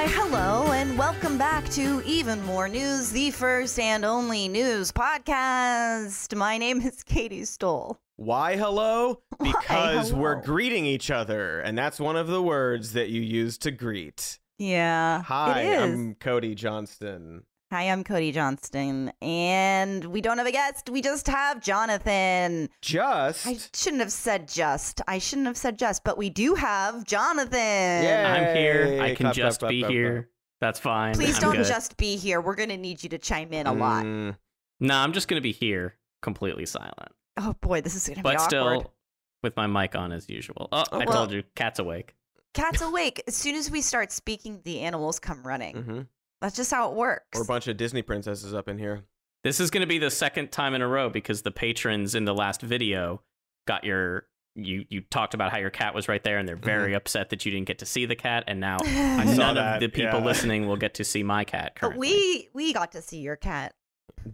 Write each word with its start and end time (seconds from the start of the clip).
Why, 0.00 0.06
hello, 0.08 0.72
and 0.72 0.96
welcome 0.96 1.36
back 1.36 1.68
to 1.72 2.02
Even 2.06 2.42
More 2.46 2.68
News, 2.68 3.10
the 3.10 3.30
first 3.32 3.78
and 3.78 4.02
only 4.02 4.48
news 4.48 4.90
podcast. 4.90 6.34
My 6.34 6.56
name 6.56 6.80
is 6.80 7.02
Katie 7.02 7.44
Stoll. 7.44 8.00
Why 8.16 8.56
hello? 8.56 9.20
Why 9.36 9.52
Because 9.52 10.14
we're 10.14 10.40
greeting 10.40 10.86
each 10.86 11.10
other, 11.10 11.60
and 11.60 11.76
that's 11.76 12.00
one 12.00 12.16
of 12.16 12.28
the 12.28 12.42
words 12.42 12.94
that 12.94 13.10
you 13.10 13.20
use 13.20 13.58
to 13.58 13.70
greet. 13.70 14.38
Yeah, 14.56 15.20
Hi. 15.24 15.76
I'm 15.76 16.14
Cody 16.14 16.54
Johnston. 16.54 17.42
Hi, 17.72 17.84
I'm 17.84 18.02
Cody 18.02 18.32
Johnston, 18.32 19.12
and 19.22 20.04
we 20.06 20.20
don't 20.20 20.38
have 20.38 20.46
a 20.48 20.50
guest. 20.50 20.90
We 20.90 21.00
just 21.00 21.28
have 21.28 21.60
Jonathan. 21.62 22.68
Just 22.82 23.46
I 23.46 23.58
shouldn't 23.72 24.00
have 24.00 24.10
said 24.10 24.48
just. 24.48 25.00
I 25.06 25.18
shouldn't 25.18 25.46
have 25.46 25.56
said 25.56 25.78
just, 25.78 26.02
but 26.02 26.18
we 26.18 26.30
do 26.30 26.54
have 26.56 27.04
Jonathan. 27.04 27.52
Yeah. 27.54 28.34
I'm 28.50 28.56
here. 28.56 29.00
I 29.00 29.08
can 29.14 29.16
Clap, 29.16 29.16
clap, 29.18 29.34
just 29.36 29.60
clap, 29.60 29.70
be 29.70 29.80
clap, 29.82 29.92
here. 29.92 30.30
That's 30.60 30.80
fine. 30.80 31.14
Please 31.14 31.36
I'm 31.36 31.42
don't 31.42 31.56
good. 31.58 31.66
just 31.66 31.96
be 31.96 32.16
here. 32.16 32.40
We're 32.40 32.56
going 32.56 32.70
to 32.70 32.76
need 32.76 33.04
you 33.04 33.08
to 33.10 33.18
chime 33.18 33.52
in 33.52 33.68
a 33.68 33.72
lot. 33.72 34.04
Mm, 34.04 34.36
No, 34.80 34.96
I'm 34.96 35.12
just 35.12 35.28
gonna 35.28 35.40
be 35.40 35.52
here, 35.52 35.94
completely 36.22 36.66
silent, 36.66 37.12
Oh 37.38 37.54
boy, 37.60 37.82
this 37.82 37.94
is 37.94 38.04
going 38.06 38.16
to 38.16 38.22
be 38.22 38.30
but 38.30 38.40
still 38.40 38.92
with 39.44 39.56
my 39.56 39.68
mic 39.68 39.94
on 39.94 40.10
as 40.10 40.28
usual. 40.28 40.68
Oh, 40.72 40.82
Oh, 40.90 41.00
I 41.00 41.04
well- 41.04 41.14
told 41.18 41.32
you, 41.32 41.44
cat's 41.54 41.78
awake. 41.78 42.16
Cat's 42.52 42.80
awake. 42.82 43.22
As 43.28 43.36
soon 43.36 43.54
as 43.54 43.70
we 43.70 43.80
start 43.80 44.10
speaking, 44.10 44.60
the 44.64 44.80
animals 44.80 45.20
come 45.20 45.44
running. 45.46 45.76
mhm. 45.76 46.06
That's 46.40 46.56
just 46.56 46.70
how 46.70 46.90
it 46.90 46.96
works. 46.96 47.38
Or 47.38 47.42
a 47.42 47.46
bunch 47.46 47.68
of 47.68 47.76
Disney 47.76 48.02
princesses 48.02 48.54
up 48.54 48.68
in 48.68 48.78
here. 48.78 49.04
This 49.44 49.60
is 49.60 49.70
gonna 49.70 49.86
be 49.86 49.98
the 49.98 50.10
second 50.10 50.52
time 50.52 50.74
in 50.74 50.82
a 50.82 50.88
row 50.88 51.08
because 51.08 51.42
the 51.42 51.50
patrons 51.50 52.14
in 52.14 52.24
the 52.24 52.34
last 52.34 52.60
video 52.62 53.22
got 53.66 53.84
your. 53.84 54.26
You 54.56 54.84
you 54.90 55.00
talked 55.02 55.32
about 55.32 55.52
how 55.52 55.58
your 55.58 55.70
cat 55.70 55.94
was 55.94 56.08
right 56.08 56.22
there, 56.24 56.36
and 56.36 56.46
they're 56.46 56.56
very 56.56 56.92
upset 56.94 57.30
that 57.30 57.46
you 57.46 57.52
didn't 57.52 57.68
get 57.68 57.78
to 57.78 57.86
see 57.86 58.04
the 58.04 58.16
cat, 58.16 58.44
and 58.48 58.58
now. 58.58 58.78
I 58.80 59.24
saw 59.26 59.34
none 59.36 59.54
that, 59.54 59.74
of 59.76 59.80
the 59.80 59.88
people 59.88 60.18
yeah. 60.18 60.24
listening 60.24 60.66
will 60.66 60.76
get 60.76 60.94
to 60.94 61.04
see 61.04 61.22
my 61.22 61.44
cat. 61.44 61.78
but 61.80 61.96
we 61.96 62.48
we 62.52 62.72
got 62.72 62.90
to 62.92 63.00
see 63.02 63.18
your 63.20 63.36
cat. 63.36 63.74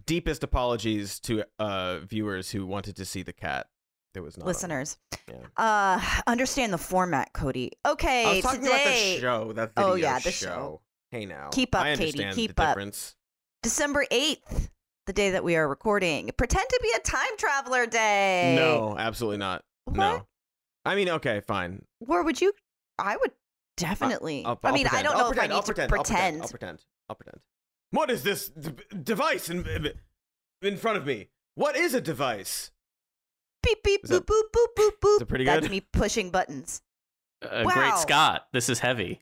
Deepest 0.05 0.43
apologies 0.43 1.19
to 1.21 1.43
uh, 1.59 1.99
viewers 1.99 2.49
who 2.49 2.65
wanted 2.65 2.95
to 2.97 3.05
see 3.05 3.21
the 3.21 3.31
cat. 3.31 3.67
There 4.13 4.23
was 4.23 4.37
not 4.37 4.47
listeners. 4.47 4.97
Yeah. 5.29 5.35
Uh 5.55 6.21
understand 6.25 6.73
the 6.73 6.77
format, 6.79 7.31
Cody. 7.33 7.73
Okay, 7.85 8.25
I 8.25 8.33
was 8.33 8.41
talking 8.41 8.61
today 8.61 9.19
about 9.19 9.43
the 9.43 9.45
show. 9.45 9.53
That 9.53 9.75
video 9.75 9.91
Oh, 9.91 9.95
yeah, 9.95 10.19
the 10.19 10.31
show. 10.31 10.45
show. 10.47 10.81
Hey 11.11 11.25
now. 11.25 11.49
Keep 11.51 11.75
up, 11.75 11.83
I 11.83 11.95
Katie, 11.95 12.25
keep 12.33 12.55
the 12.55 12.63
up. 12.63 12.69
difference. 12.69 13.15
December 13.63 14.05
8th, 14.11 14.69
the 15.05 15.13
day 15.13 15.31
that 15.31 15.43
we 15.43 15.55
are 15.55 15.67
recording. 15.67 16.29
Pretend 16.37 16.67
to 16.69 16.79
be 16.81 16.91
a 16.95 16.99
time 16.99 17.37
traveler 17.37 17.85
day. 17.85 18.55
No, 18.57 18.95
absolutely 18.97 19.37
not. 19.37 19.63
What? 19.85 19.95
No. 19.95 20.27
I 20.85 20.95
mean, 20.95 21.09
okay, 21.09 21.41
fine. 21.41 21.83
Where 21.99 22.23
would 22.23 22.39
you 22.41 22.53
I 22.99 23.17
would 23.17 23.31
definitely 23.77 24.43
I'll, 24.45 24.59
I 24.63 24.67
I'll 24.69 24.73
mean, 24.73 24.85
I 24.87 24.89
pretend. 24.89 25.05
don't 25.07 25.15
I'll 25.17 25.21
know 25.23 25.27
pretend. 25.29 25.51
if 25.51 25.51
I 25.51 25.55
I'll 25.55 25.59
need 25.61 25.65
to 25.65 25.73
pretend. 25.73 25.91
I'll 25.93 25.97
pretend. 26.03 26.41
I'll 26.41 26.47
pretend. 26.49 26.85
I'll 27.09 27.15
pretend. 27.15 27.39
What 27.91 28.09
is 28.11 28.23
this 28.23 28.49
d- 28.49 28.71
device 29.03 29.49
in 29.49 29.65
in 30.61 30.77
front 30.77 30.97
of 30.97 31.05
me? 31.05 31.29
What 31.55 31.75
is 31.77 31.93
a 31.93 32.01
device? 32.01 32.71
Beep 33.63 33.81
beep 33.83 34.01
Is 34.03 34.11
boop 34.11 34.25
that- 34.25 34.27
boop 34.27 34.43
boop 34.53 34.67
boop 34.77 34.91
boop. 35.01 35.21
Is 35.21 35.27
pretty 35.27 35.45
That's 35.45 35.61
good? 35.61 35.71
me 35.71 35.81
pushing 35.81 36.29
buttons. 36.31 36.81
uh, 37.43 37.63
Wow. 37.65 37.73
Great 37.73 37.95
Scott, 37.97 38.47
this 38.51 38.67
is 38.69 38.79
heavy. 38.79 39.21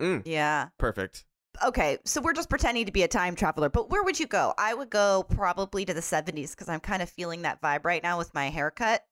Mm, 0.00 0.22
Yeah. 0.26 0.68
perfect. 0.78 1.24
okay, 1.64 1.98
so 2.04 2.20
we're 2.20 2.32
just 2.32 2.50
pretending 2.50 2.84
to 2.86 2.90
be 2.92 3.04
a 3.04 3.08
time 3.08 3.36
traveler, 3.36 3.68
but 3.68 3.88
where 3.88 4.02
would 4.02 4.18
you 4.18 4.26
go? 4.26 4.52
I 4.58 4.74
would 4.74 4.90
go 4.90 5.24
probably 5.30 5.84
to 5.84 5.94
the 5.94 6.00
70s 6.02 6.50
because 6.50 6.68
I'm 6.68 6.80
kind 6.80 7.00
of 7.00 7.08
feeling 7.08 7.42
that 7.42 7.62
vibe 7.62 7.84
right 7.84 8.02
now 8.02 8.18
with 8.18 8.34
my 8.34 8.50
haircut. 8.50 9.04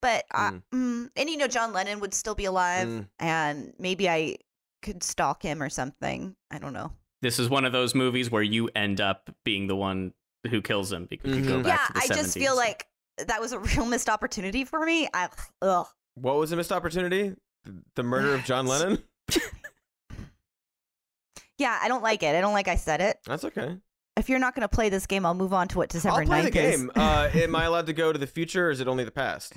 But, 0.00 0.24
I, 0.32 0.52
Mm. 0.52 0.62
mm, 0.72 1.10
and 1.14 1.28
you 1.28 1.36
know, 1.36 1.46
John 1.46 1.74
Lennon 1.74 2.00
would 2.00 2.14
still 2.14 2.34
be 2.34 2.46
alive, 2.46 2.88
Mm. 2.88 3.08
and 3.18 3.74
maybe 3.78 4.08
I 4.08 4.36
could 4.80 5.02
stalk 5.02 5.42
him 5.42 5.62
or 5.62 5.68
something. 5.68 6.34
I 6.50 6.58
don't 6.58 6.72
know. 6.72 6.90
This 7.20 7.38
is 7.38 7.50
one 7.50 7.66
of 7.66 7.72
those 7.72 7.94
movies 7.94 8.30
where 8.30 8.42
you 8.42 8.70
end 8.74 8.98
up 9.02 9.28
being 9.44 9.66
the 9.66 9.76
one 9.76 10.14
who 10.48 10.62
kills 10.62 10.90
him 10.90 11.04
because 11.04 11.36
you 11.36 11.44
go 11.44 11.58
Mhm. 11.60 11.64
back 11.64 11.80
yeah, 11.80 11.86
to 12.00 12.08
the 12.08 12.14
I 12.14 12.16
just 12.16 12.32
feel 12.38 12.56
like 12.56 12.86
that 13.18 13.42
was 13.42 13.52
a 13.52 13.58
real 13.84 13.84
missed 13.84 14.08
opportunity 14.08 14.64
for 14.64 14.86
me. 14.86 15.06
I, 15.12 15.28
ugh. 15.60 15.86
What 16.14 16.36
was 16.36 16.50
a 16.52 16.56
missed 16.56 16.72
opportunity? 16.72 17.36
The- 17.64 17.82
The 17.96 18.02
murder 18.02 18.32
of 18.32 18.44
John 18.46 18.66
Lennon? 18.66 19.04
Yeah, 21.60 21.78
I 21.80 21.88
don't 21.88 22.02
like 22.02 22.22
it. 22.22 22.34
I 22.34 22.40
don't 22.40 22.54
like 22.54 22.68
I 22.68 22.76
said 22.76 23.02
it. 23.02 23.18
That's 23.26 23.44
okay. 23.44 23.76
If 24.16 24.30
you're 24.30 24.38
not 24.38 24.54
going 24.54 24.62
to 24.62 24.68
play 24.68 24.88
this 24.88 25.06
game, 25.06 25.26
I'll 25.26 25.34
move 25.34 25.52
on 25.52 25.68
to 25.68 25.76
what 25.76 25.90
December 25.90 26.20
I'll 26.20 26.26
play 26.26 26.44
9th 26.44 26.52
the 26.52 26.62
is. 26.62 26.76
game. 26.80 26.90
uh, 26.96 27.28
am 27.34 27.54
I 27.54 27.64
allowed 27.64 27.86
to 27.86 27.92
go 27.92 28.14
to 28.14 28.18
the 28.18 28.26
future 28.26 28.68
or 28.68 28.70
is 28.70 28.80
it 28.80 28.88
only 28.88 29.04
the 29.04 29.10
past? 29.10 29.52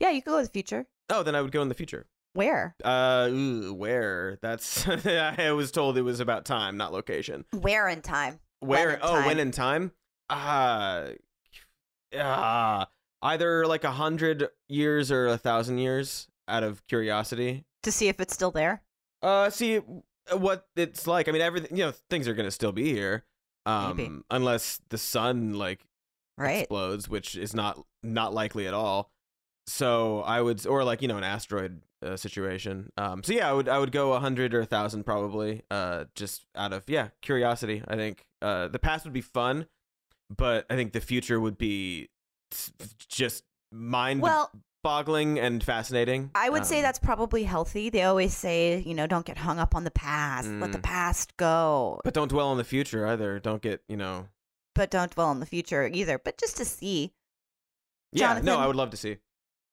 yeah, 0.00 0.08
you 0.08 0.22
can 0.22 0.32
go 0.32 0.38
to 0.38 0.46
the 0.46 0.50
future. 0.50 0.86
Oh, 1.10 1.22
then 1.22 1.34
I 1.34 1.42
would 1.42 1.52
go 1.52 1.60
in 1.60 1.68
the 1.68 1.74
future. 1.74 2.06
Where? 2.32 2.74
Uh, 2.82 3.28
ooh, 3.30 3.74
where? 3.74 4.38
That's 4.40 4.88
I 5.06 5.52
was 5.52 5.70
told 5.70 5.98
it 5.98 6.02
was 6.02 6.20
about 6.20 6.46
time, 6.46 6.78
not 6.78 6.90
location. 6.90 7.44
Where 7.52 7.86
in 7.86 8.00
time? 8.00 8.40
Where? 8.60 8.92
in 8.92 9.00
oh, 9.02 9.16
time? 9.16 9.26
when 9.26 9.38
in 9.38 9.50
time? 9.50 9.92
Uh, 10.30 11.08
uh 12.18 12.86
either 13.20 13.66
like 13.66 13.84
a 13.84 13.90
hundred 13.90 14.48
years 14.70 15.12
or 15.12 15.26
a 15.26 15.36
thousand 15.36 15.78
years. 15.78 16.28
Out 16.48 16.64
of 16.64 16.84
curiosity. 16.86 17.64
To 17.84 17.92
see 17.92 18.08
if 18.08 18.20
it's 18.20 18.34
still 18.34 18.50
there? 18.50 18.82
Uh, 19.22 19.48
see 19.48 19.80
what 20.38 20.66
it's 20.76 21.06
like. 21.06 21.28
I 21.28 21.32
mean, 21.32 21.42
everything. 21.42 21.76
You 21.76 21.86
know, 21.86 21.92
things 22.10 22.28
are 22.28 22.34
gonna 22.34 22.50
still 22.50 22.72
be 22.72 22.92
here. 22.92 23.24
Um, 23.66 23.96
Maybe. 23.96 24.10
unless 24.30 24.80
the 24.88 24.98
sun 24.98 25.54
like 25.54 25.80
Right. 26.38 26.60
explodes, 26.62 27.08
which 27.08 27.36
is 27.36 27.54
not 27.54 27.78
not 28.02 28.32
likely 28.34 28.66
at 28.66 28.74
all. 28.74 29.10
So 29.66 30.22
I 30.22 30.40
would, 30.40 30.66
or 30.66 30.82
like 30.82 31.02
you 31.02 31.08
know, 31.08 31.16
an 31.18 31.22
asteroid 31.24 31.82
uh, 32.04 32.16
situation. 32.16 32.90
Um, 32.96 33.22
so 33.22 33.32
yeah, 33.32 33.48
I 33.48 33.52
would 33.52 33.68
I 33.68 33.78
would 33.78 33.92
go 33.92 34.12
a 34.14 34.18
hundred 34.20 34.52
or 34.54 34.60
a 34.60 34.66
thousand 34.66 35.04
probably. 35.04 35.62
Uh, 35.70 36.06
just 36.16 36.44
out 36.56 36.72
of 36.72 36.84
yeah 36.88 37.08
curiosity. 37.20 37.82
I 37.86 37.94
think 37.94 38.26
uh, 38.40 38.66
the 38.68 38.80
past 38.80 39.04
would 39.04 39.12
be 39.12 39.20
fun, 39.20 39.66
but 40.36 40.66
I 40.68 40.74
think 40.74 40.92
the 40.92 41.00
future 41.00 41.38
would 41.38 41.58
be 41.58 42.08
just 43.08 43.44
mind 43.70 44.20
Well, 44.22 44.50
boggling 44.82 45.38
and 45.38 45.62
fascinating. 45.62 46.30
I 46.34 46.50
would 46.50 46.66
say 46.66 46.78
Um, 46.78 46.82
that's 46.82 46.98
probably 46.98 47.44
healthy. 47.44 47.88
They 47.90 48.02
always 48.02 48.36
say, 48.36 48.80
you 48.80 48.94
know, 48.94 49.06
don't 49.06 49.24
get 49.24 49.38
hung 49.38 49.58
up 49.58 49.74
on 49.74 49.84
the 49.84 49.90
past. 49.90 50.48
Let 50.48 50.72
the 50.72 50.78
Mm. 50.78 50.82
past 50.82 51.36
go. 51.36 52.00
But 52.04 52.14
don't 52.14 52.28
dwell 52.28 52.48
on 52.48 52.56
the 52.58 52.64
future 52.64 53.06
either. 53.06 53.38
Don't 53.38 53.62
get 53.62 53.82
you 53.88 53.96
know. 53.96 54.28
But 54.74 54.90
don't 54.90 55.10
dwell 55.12 55.28
on 55.28 55.40
the 55.40 55.46
future 55.46 55.86
either. 55.86 56.18
But 56.18 56.38
just 56.38 56.56
to 56.56 56.64
see 56.64 57.12
Yeah, 58.12 58.40
no, 58.42 58.58
I 58.58 58.66
would 58.66 58.76
love 58.76 58.90
to 58.90 58.96
see. 58.96 59.18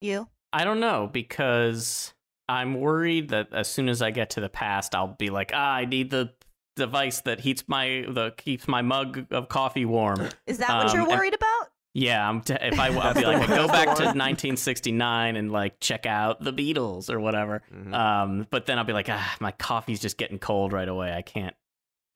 you. 0.02 0.30
I 0.54 0.64
don't 0.64 0.80
know 0.80 1.08
because 1.12 2.14
I'm 2.48 2.80
worried 2.80 3.30
that 3.30 3.54
as 3.54 3.68
soon 3.70 3.90
as 3.90 4.02
I 4.02 4.12
get 4.12 4.30
to 4.32 4.42
the 4.42 4.50
past, 4.50 4.96
I'll 4.96 5.08
be 5.20 5.30
like, 5.30 5.52
ah, 5.54 5.74
I 5.74 5.86
need 5.86 6.10
the 6.10 6.34
device 6.76 7.22
that 7.22 7.42
heats 7.42 7.66
my 7.68 8.06
the 8.08 8.32
keeps 8.38 8.68
my 8.68 8.82
mug 8.82 9.28
of 9.32 9.50
coffee 9.50 9.86
warm. 9.86 10.30
Is 10.48 10.60
that 10.60 10.70
what 10.70 10.88
Um, 10.90 10.94
you're 10.96 11.10
and- 11.10 11.20
worried 11.20 11.34
about? 11.34 11.59
Yeah, 11.94 12.28
I'm 12.28 12.42
t- 12.42 12.54
if 12.60 12.80
I 12.80 12.88
I'll 12.88 13.14
be 13.14 13.26
like, 13.26 13.40
one. 13.40 13.50
go 13.50 13.68
back 13.68 13.88
to 13.98 14.04
1969 14.04 15.36
and 15.36 15.52
like 15.52 15.80
check 15.80 16.06
out 16.06 16.42
the 16.44 16.54
Beatles 16.54 17.10
or 17.10 17.20
whatever. 17.20 17.62
Mhm. 17.74 17.94
Um, 17.94 18.48
but 18.52 18.66
then 18.68 18.78
I'll 18.78 18.84
be 18.86 18.94
like, 18.94 19.10
ah, 19.10 19.36
my 19.40 19.52
coffee's 19.52 20.00
just 20.00 20.18
getting 20.18 20.40
cold 20.40 20.72
right 20.74 20.88
away. 20.88 21.14
I 21.14 21.22
can't 21.22 21.56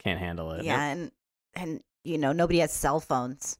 can't 0.03 0.19
handle 0.19 0.51
it. 0.51 0.63
Yeah, 0.63 0.79
and 0.84 1.11
and 1.56 1.81
you 2.03 2.17
know, 2.17 2.31
nobody 2.34 2.59
has 2.59 2.72
cell 2.72 3.00
phones. 3.00 3.57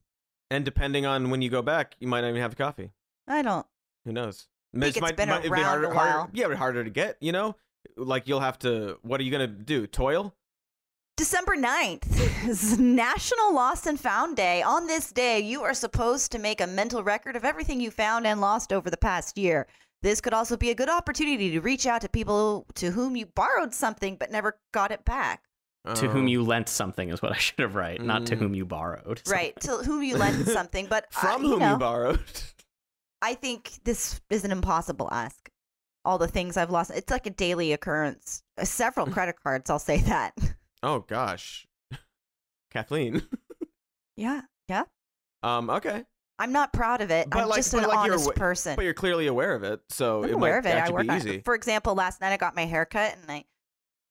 and 0.52 0.64
depending 0.64 1.06
on 1.06 1.30
when 1.32 1.42
you 1.42 1.50
go 1.50 1.62
back, 1.64 1.96
you 2.00 2.08
might 2.08 2.22
not 2.22 2.30
even 2.30 2.42
have 2.42 2.56
coffee. 2.56 2.92
I 3.28 3.42
don't. 3.42 3.66
Who 4.06 4.12
knows? 4.12 4.48
think 4.78 4.98
it's 4.98 5.12
been 5.14 5.30
it'd 5.30 5.44
be 5.44 5.62
harder, 5.62 5.86
a 5.88 5.94
harder- 5.94 6.18
while. 6.20 6.30
yeah, 6.34 6.54
harder 6.56 6.84
to 6.84 6.90
get. 6.90 7.18
You 7.22 7.32
know, 7.32 7.56
like 7.98 8.28
you'll 8.28 8.40
have 8.42 8.60
to. 8.60 9.00
What 9.02 9.20
are 9.20 9.24
you 9.24 9.32
gonna 9.32 9.48
do? 9.48 9.88
Toil? 9.88 10.36
December 11.18 11.56
9th 11.56 12.48
is 12.48 12.80
National 12.80 13.54
Lost 13.54 13.86
and 13.86 14.00
Found 14.00 14.36
Day. 14.36 14.64
On 14.64 14.88
this 14.88 15.12
day, 15.12 15.40
you 15.40 15.62
are 15.62 15.74
supposed 15.76 16.32
to 16.32 16.40
make 16.40 16.60
a 16.60 16.66
mental 16.68 17.04
record 17.04 17.36
of 17.36 17.46
everything 17.46 17.80
you 17.80 17.92
found 17.92 18.26
and 18.26 18.42
lost 18.42 18.74
over 18.74 18.90
the 18.90 18.98
past 18.98 19.38
year. 19.38 19.68
This 20.02 20.20
could 20.20 20.34
also 20.34 20.58
be 20.58 20.72
a 20.72 20.76
good 20.76 20.90
opportunity 20.90 21.52
to 21.52 21.62
reach 21.62 21.86
out 21.86 22.02
to 22.02 22.10
people 22.10 22.66
to 22.76 22.90
whom 22.92 23.16
you 23.16 23.28
borrowed 23.28 23.74
something 23.76 24.16
but 24.20 24.32
never 24.32 24.58
got 24.74 24.92
it 24.92 25.06
back. 25.06 25.44
To 25.96 26.08
whom 26.08 26.26
Oh. 26.26 26.30
you 26.30 26.44
lent 26.44 26.68
something 26.68 27.10
is 27.10 27.22
what 27.22 27.32
I 27.34 27.38
should 27.38 27.60
have 27.60 27.76
write, 27.76 28.02
not 28.02 28.26
to 28.28 28.36
Mm. 28.36 28.40
whom 28.40 28.56
you 28.56 28.66
borrowed. 28.66 29.22
Right, 29.28 29.58
to 29.62 29.78
whom 29.78 30.02
you 30.02 30.18
lent 30.18 30.48
something. 30.48 30.88
But 30.90 31.06
uh, 31.16 31.20
from 31.20 31.44
you 31.44 31.50
whom 31.52 31.60
know, 31.60 31.72
you 31.74 31.78
borrowed. 31.78 32.22
I 33.22 33.36
think 33.36 33.72
this 33.84 34.20
is 34.32 34.44
an 34.46 34.52
impossible 34.52 35.10
ask. 35.12 35.50
All 36.06 36.18
the 36.18 36.28
things 36.28 36.58
I've 36.58 36.72
lost. 36.72 36.92
It's 36.92 37.12
like 37.12 37.28
a 37.28 37.30
daily 37.30 37.72
occurrence. 37.72 38.44
Uh, 38.58 38.66
Several 38.66 39.06
credit 39.08 39.36
cards, 39.44 39.70
I'll 39.70 39.80
say 39.80 40.00
that. 40.02 40.34
Oh 40.84 41.00
gosh, 41.00 41.66
Kathleen. 42.72 43.24
yeah, 44.18 44.42
yeah. 44.68 44.84
um. 45.42 45.70
Okay, 45.70 46.04
I'm 46.40 46.52
not 46.52 46.74
proud 46.74 47.02
of 47.02 47.12
it. 47.12 47.30
But 47.30 47.40
I'm 47.40 47.50
like- 47.50 47.58
just 47.58 47.74
an 47.74 47.84
like 47.84 48.06
you're 48.06 48.16
honest 48.16 48.36
person. 48.36 48.76
but 48.76 48.86
you're 48.86 48.94
clearly 48.94 49.28
aware 49.28 49.56
of 49.56 49.64
it, 49.64 49.82
so 49.90 50.24
I'm 50.24 50.30
it 50.30 50.34
aware 50.34 50.62
might 50.62 50.70
of 50.72 50.78
it. 50.78 50.84
I 50.84 50.92
work 50.92 51.08
be 51.08 51.14
easy. 51.16 51.42
For 51.44 51.56
example, 51.56 51.96
last 51.96 52.22
night 52.22 52.32
I 52.34 52.38
got 52.38 52.56
my 52.56 52.66
hair 52.66 52.86
cut 52.86 53.14
and 53.22 53.32
I 53.32 53.46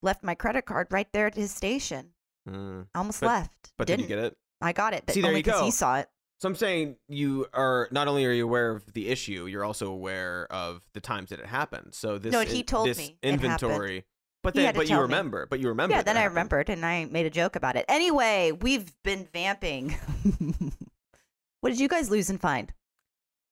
left 0.03 0.23
my 0.25 0.35
credit 0.35 0.63
card 0.67 0.89
right 0.91 1.09
there 1.13 1.27
at 1.27 1.35
his 1.35 1.53
station. 1.53 2.11
Mm. 2.49 2.87
I 2.95 2.99
almost 2.99 3.21
But- 3.21 3.27
left. 3.29 3.73
But 3.79 3.87
Didn't. 3.87 4.01
did 4.03 4.11
you 4.11 4.17
get 4.17 4.25
it? 4.25 4.37
I 4.61 4.73
got 4.73 4.95
it, 4.95 5.05
but 5.07 5.15
See, 5.15 5.21
there 5.21 5.29
only 5.31 5.41
you 5.41 5.45
go. 5.45 5.65
he 5.65 5.71
saw 5.73 5.99
it. 5.99 6.09
So 6.41 6.49
I'm 6.49 6.55
saying 6.57 6.97
you 7.09 7.47
are 7.55 7.87
not 7.93 8.09
only 8.09 8.25
are 8.27 8.33
you 8.33 8.45
aware 8.45 8.71
of 8.73 8.93
the 8.95 9.09
issue, 9.09 9.47
you're 9.47 9.65
also 9.65 9.91
aware 9.93 10.47
of 10.51 10.83
the 10.93 11.01
times 11.01 11.31
that 11.31 11.39
it 11.39 11.47
happened. 11.47 11.95
So 11.95 12.19
this 12.19 12.33
No, 12.33 12.41
he 12.41 12.65
told 12.65 12.89
this 12.89 12.99
me 12.99 13.17
inventory 13.23 14.05
But 14.43 14.55
then, 14.55 14.75
but 14.75 14.83
you 14.83 14.89
tell 14.89 14.99
me. 14.99 15.03
remember. 15.03 15.47
But 15.47 15.61
you 15.61 15.69
remember. 15.69 15.95
yeah, 15.95 16.03
then 16.03 16.17
that 16.17 16.23
I 16.23 16.25
remembered 16.25 16.69
and 16.69 16.85
I 16.85 17.05
made 17.05 17.27
a 17.27 17.31
joke 17.31 17.55
about 17.57 17.77
it. 17.77 17.85
Anyway, 17.89 18.51
we've 18.61 18.93
been 19.05 19.29
vamping. 19.33 19.91
what 21.61 21.71
did 21.71 21.79
you 21.81 21.89
guys 21.89 22.11
lose 22.11 22.29
and 22.31 22.41
find? 22.41 22.73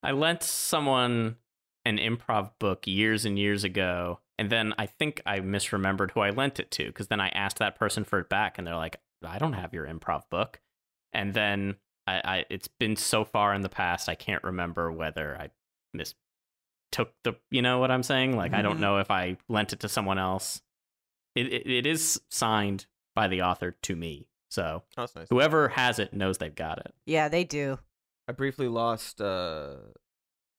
I 0.02 0.12
lent 0.12 0.42
someone 0.42 1.36
an 1.84 1.98
improv 1.98 2.50
book 2.58 2.86
years 2.86 3.24
and 3.24 3.38
years 3.38 3.64
ago, 3.64 4.20
and 4.38 4.50
then 4.50 4.74
I 4.78 4.86
think 4.86 5.20
I 5.26 5.40
misremembered 5.40 6.10
who 6.12 6.20
I 6.20 6.30
lent 6.30 6.58
it 6.58 6.70
to 6.72 6.86
because 6.86 7.08
then 7.08 7.20
I 7.20 7.28
asked 7.30 7.58
that 7.58 7.78
person 7.78 8.04
for 8.04 8.18
it 8.18 8.28
back, 8.28 8.58
and 8.58 8.66
they're 8.66 8.74
like, 8.76 8.96
"I 9.24 9.38
don't 9.38 9.52
have 9.52 9.72
your 9.72 9.86
improv 9.86 10.22
book." 10.30 10.60
And 11.12 11.34
then 11.34 11.76
I, 12.06 12.20
I 12.24 12.44
it's 12.50 12.68
been 12.68 12.96
so 12.96 13.24
far 13.24 13.54
in 13.54 13.60
the 13.62 13.68
past, 13.68 14.08
I 14.08 14.14
can't 14.14 14.42
remember 14.42 14.90
whether 14.90 15.36
I 15.38 15.50
mistook 15.94 17.12
the, 17.24 17.34
you 17.50 17.62
know 17.62 17.78
what 17.78 17.90
I'm 17.90 18.02
saying? 18.02 18.36
Like, 18.36 18.52
I 18.54 18.62
don't 18.62 18.76
Mhm. 18.78 18.80
know 18.80 18.98
if 18.98 19.10
I 19.10 19.36
lent 19.48 19.72
it 19.72 19.80
to 19.80 19.88
someone 19.88 20.18
else. 20.18 20.62
It, 21.34 21.46
it 21.52 21.66
it 21.70 21.86
is 21.86 22.20
signed 22.28 22.86
by 23.14 23.28
the 23.28 23.42
author 23.42 23.76
to 23.82 23.96
me, 23.96 24.28
so 24.50 24.82
Oh, 24.96 25.02
that's 25.02 25.14
nice. 25.14 25.26
whoever 25.30 25.68
has 25.68 25.98
it 25.98 26.12
knows 26.14 26.38
they've 26.38 26.54
got 26.54 26.78
it. 26.78 26.94
Yeah, 27.06 27.28
they 27.28 27.44
do. 27.44 27.78
I 28.28 28.32
briefly 28.32 28.68
lost 28.68 29.20
uh, 29.20 29.76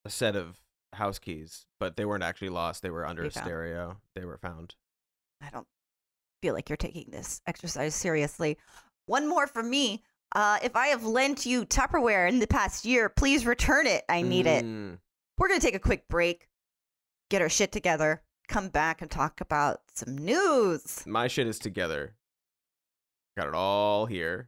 a 0.05 0.09
set 0.09 0.35
of 0.35 0.59
house 0.93 1.19
keys, 1.19 1.65
but 1.79 1.95
they 1.95 2.05
weren't 2.05 2.23
actually 2.23 2.49
lost. 2.49 2.81
They 2.83 2.89
were 2.89 3.05
under 3.05 3.21
They 3.23 3.27
a 3.29 3.31
found. 3.31 3.45
stereo. 3.45 3.97
They 4.15 4.25
were 4.25 4.37
found. 4.37 4.75
I 5.41 5.49
don't 5.49 5.67
feel 6.41 6.53
like 6.53 6.69
you're 6.69 6.77
taking 6.77 7.05
this 7.11 7.41
exercise 7.47 7.95
seriously. 7.95 8.57
One 9.05 9.27
more 9.27 9.47
from 9.47 9.69
me. 9.69 10.03
Uh, 10.33 10.59
if 10.63 10.75
I 10.75 10.87
have 10.87 11.03
lent 11.03 11.45
you 11.45 11.65
Tupperware 11.65 12.27
in 12.29 12.39
the 12.39 12.47
past 12.47 12.85
year, 12.85 13.09
please 13.09 13.45
return 13.45 13.87
it. 13.87 14.03
I 14.07 14.21
need 14.21 14.47
it. 14.47 14.63
Mm. 14.65 14.97
We're 15.37 15.47
going 15.49 15.59
to 15.59 15.65
take 15.65 15.75
a 15.75 15.79
quick 15.79 16.07
break, 16.09 16.47
get 17.29 17.41
our 17.41 17.49
shit 17.49 17.71
together, 17.71 18.21
come 18.51 18.67
back 18.67 19.01
and 19.01 19.09
talk 19.09 19.39
about 19.39 19.79
some 19.93 20.17
news. 20.17 21.05
My 21.07 21.29
shit 21.29 21.47
is 21.47 21.57
together. 21.57 22.15
Got 23.37 23.47
it 23.47 23.53
all 23.53 24.07
here. 24.07 24.43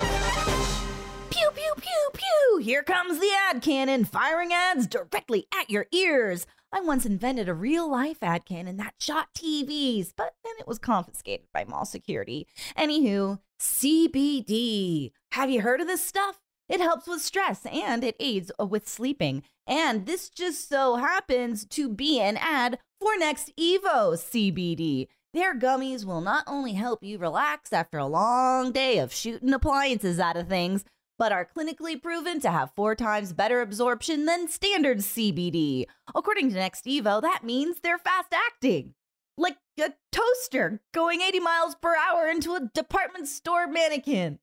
Pew, 1.30 1.50
pew, 1.56 1.74
pew, 1.78 2.10
pew. 2.14 2.58
Here 2.62 2.84
comes 2.84 3.20
the 3.20 3.32
ad 3.50 3.62
cannon, 3.62 4.04
firing 4.04 4.52
ads 4.52 4.88
directly 4.88 5.48
at 5.58 5.70
your 5.70 5.86
ears. 5.94 6.46
I 6.74 6.82
once 6.82 7.06
invented 7.06 7.48
a 7.48 7.54
real 7.54 7.90
life 7.90 8.22
ad 8.22 8.46
cannon 8.46 8.76
that 8.76 8.96
shot 9.00 9.28
TVs, 9.38 10.12
but 10.18 10.36
then 10.44 10.54
it 10.60 10.68
was 10.68 10.80
confiscated 10.80 11.48
by 11.54 11.64
mall 11.64 11.86
security. 11.86 12.46
Anywho, 12.78 13.40
CBD. 13.58 15.14
Have 15.32 15.50
you 15.50 15.62
heard 15.62 15.80
of 15.80 15.88
this 15.88 16.04
stuff? 16.04 16.43
It 16.70 16.80
helps 16.80 17.08
with 17.08 17.22
stress 17.22 17.66
and 17.66 18.04
it 18.04 18.16
aids 18.20 18.52
uh, 18.60 18.66
with 18.66 18.88
sleeping. 18.88 19.44
And 19.68 20.06
this 20.06 20.30
just 20.30 20.70
so 20.70 20.96
happens 20.96 21.66
to 21.66 21.90
be 21.90 22.20
an 22.20 22.38
ad 22.38 22.80
for 23.00 23.18
Next 23.18 23.52
Evo 23.58 24.14
CBD. 24.16 25.08
Their 25.34 25.58
gummies 25.58 26.06
will 26.06 26.22
not 26.22 26.44
only 26.48 26.74
help 26.74 27.04
you 27.04 27.18
relax 27.18 27.74
after 27.74 27.98
a 27.98 28.06
long 28.06 28.72
day 28.72 29.00
of 29.00 29.14
shooting 29.14 29.54
appliances 29.54 30.20
out 30.20 30.38
of 30.38 30.48
things, 30.48 30.86
but 31.18 31.32
are 31.32 31.48
clinically 31.56 32.02
proven 32.02 32.40
to 32.42 32.52
have 32.52 32.74
four 32.76 32.96
times 32.96 33.34
better 33.34 33.62
absorption 33.62 34.26
than 34.26 34.48
standard 34.48 35.00
CBD. 35.00 35.86
According 36.14 36.50
to 36.50 36.56
Next 36.56 36.86
Evo, 36.86 37.22
that 37.22 37.44
means 37.44 37.80
they're 37.80 37.98
fast 37.98 38.34
acting. 38.34 38.94
Like 39.38 39.58
a 39.80 39.94
toaster 40.12 40.82
going 40.94 41.22
80 41.22 41.40
miles 41.40 41.76
per 41.76 41.96
hour 41.96 42.28
into 42.28 42.54
a 42.54 42.70
department 42.74 43.28
store 43.28 43.68
mannequin. 43.68 44.40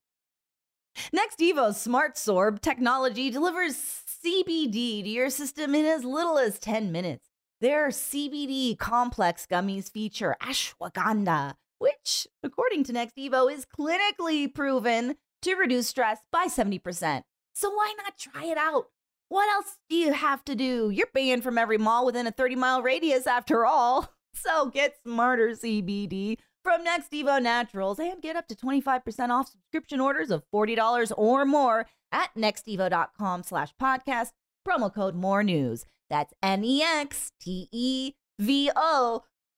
Next 1.13 1.39
Evo's 1.39 1.79
Smart 1.79 2.15
Sorb 2.15 2.61
technology 2.61 3.29
delivers 3.29 3.75
CBD 3.75 5.03
to 5.03 5.09
your 5.09 5.29
system 5.29 5.73
in 5.75 5.85
as 5.85 6.03
little 6.03 6.37
as 6.37 6.59
10 6.59 6.91
minutes. 6.91 7.29
Their 7.59 7.89
CBD 7.89 8.77
complex 8.77 9.47
gummies 9.49 9.91
feature 9.91 10.35
ashwagandha, 10.41 11.55
which, 11.79 12.27
according 12.43 12.83
to 12.85 12.93
Next 12.93 13.15
Evo, 13.17 13.51
is 13.51 13.65
clinically 13.65 14.53
proven 14.53 15.15
to 15.43 15.55
reduce 15.55 15.87
stress 15.87 16.19
by 16.31 16.45
70%. 16.47 17.23
So 17.53 17.69
why 17.69 17.93
not 17.97 18.17
try 18.17 18.45
it 18.45 18.57
out? 18.57 18.85
What 19.29 19.49
else 19.49 19.77
do 19.89 19.95
you 19.95 20.13
have 20.13 20.43
to 20.45 20.55
do? 20.55 20.89
You're 20.89 21.07
banned 21.13 21.43
from 21.43 21.57
every 21.57 21.77
mall 21.77 22.05
within 22.05 22.27
a 22.27 22.31
30 22.31 22.55
mile 22.55 22.81
radius 22.81 23.27
after 23.27 23.65
all. 23.65 24.13
So 24.33 24.69
get 24.69 24.95
smarter 25.05 25.49
CBD 25.49 26.37
from 26.63 26.83
Next 26.83 27.11
Evo 27.11 27.41
Naturals 27.41 27.99
and 27.99 28.21
get 28.21 28.35
up 28.35 28.47
to 28.47 28.55
25% 28.55 29.29
off 29.29 29.49
subscription 29.49 29.99
orders 29.99 30.31
of 30.31 30.43
$40 30.53 31.11
or 31.17 31.45
more 31.45 31.87
at 32.11 32.29
nextevo.com 32.35 33.43
slash 33.43 33.73
podcast. 33.81 34.31
Promo 34.67 34.93
code 34.93 35.15
more 35.15 35.43
news. 35.43 35.85
That's 36.09 36.33
N-E-X-T-E-V-O 36.43 36.83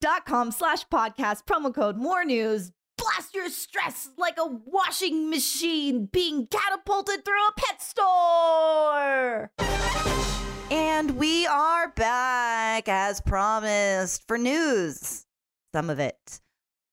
dot 0.02 0.26
com 0.26 0.52
slash 0.52 0.86
podcast. 0.88 1.46
Promo 1.46 1.74
code 1.74 1.98
more 1.98 2.24
news. 2.24 2.72
Blast 2.98 3.34
your 3.34 3.50
stress 3.50 4.10
like 4.18 4.38
a 4.38 4.46
washing 4.46 5.30
machine 5.30 6.06
being 6.12 6.48
catapulted 6.48 7.26
through 7.26 7.48
a 7.48 7.54
pet 7.58 7.82
store. 7.82 9.52
And 10.72 11.18
we 11.18 11.46
are 11.48 11.90
back 11.90 12.88
as 12.88 13.20
promised 13.22 14.28
for 14.28 14.38
news. 14.38 15.26
Some 15.74 15.90
of 15.90 16.00
it. 16.00 16.40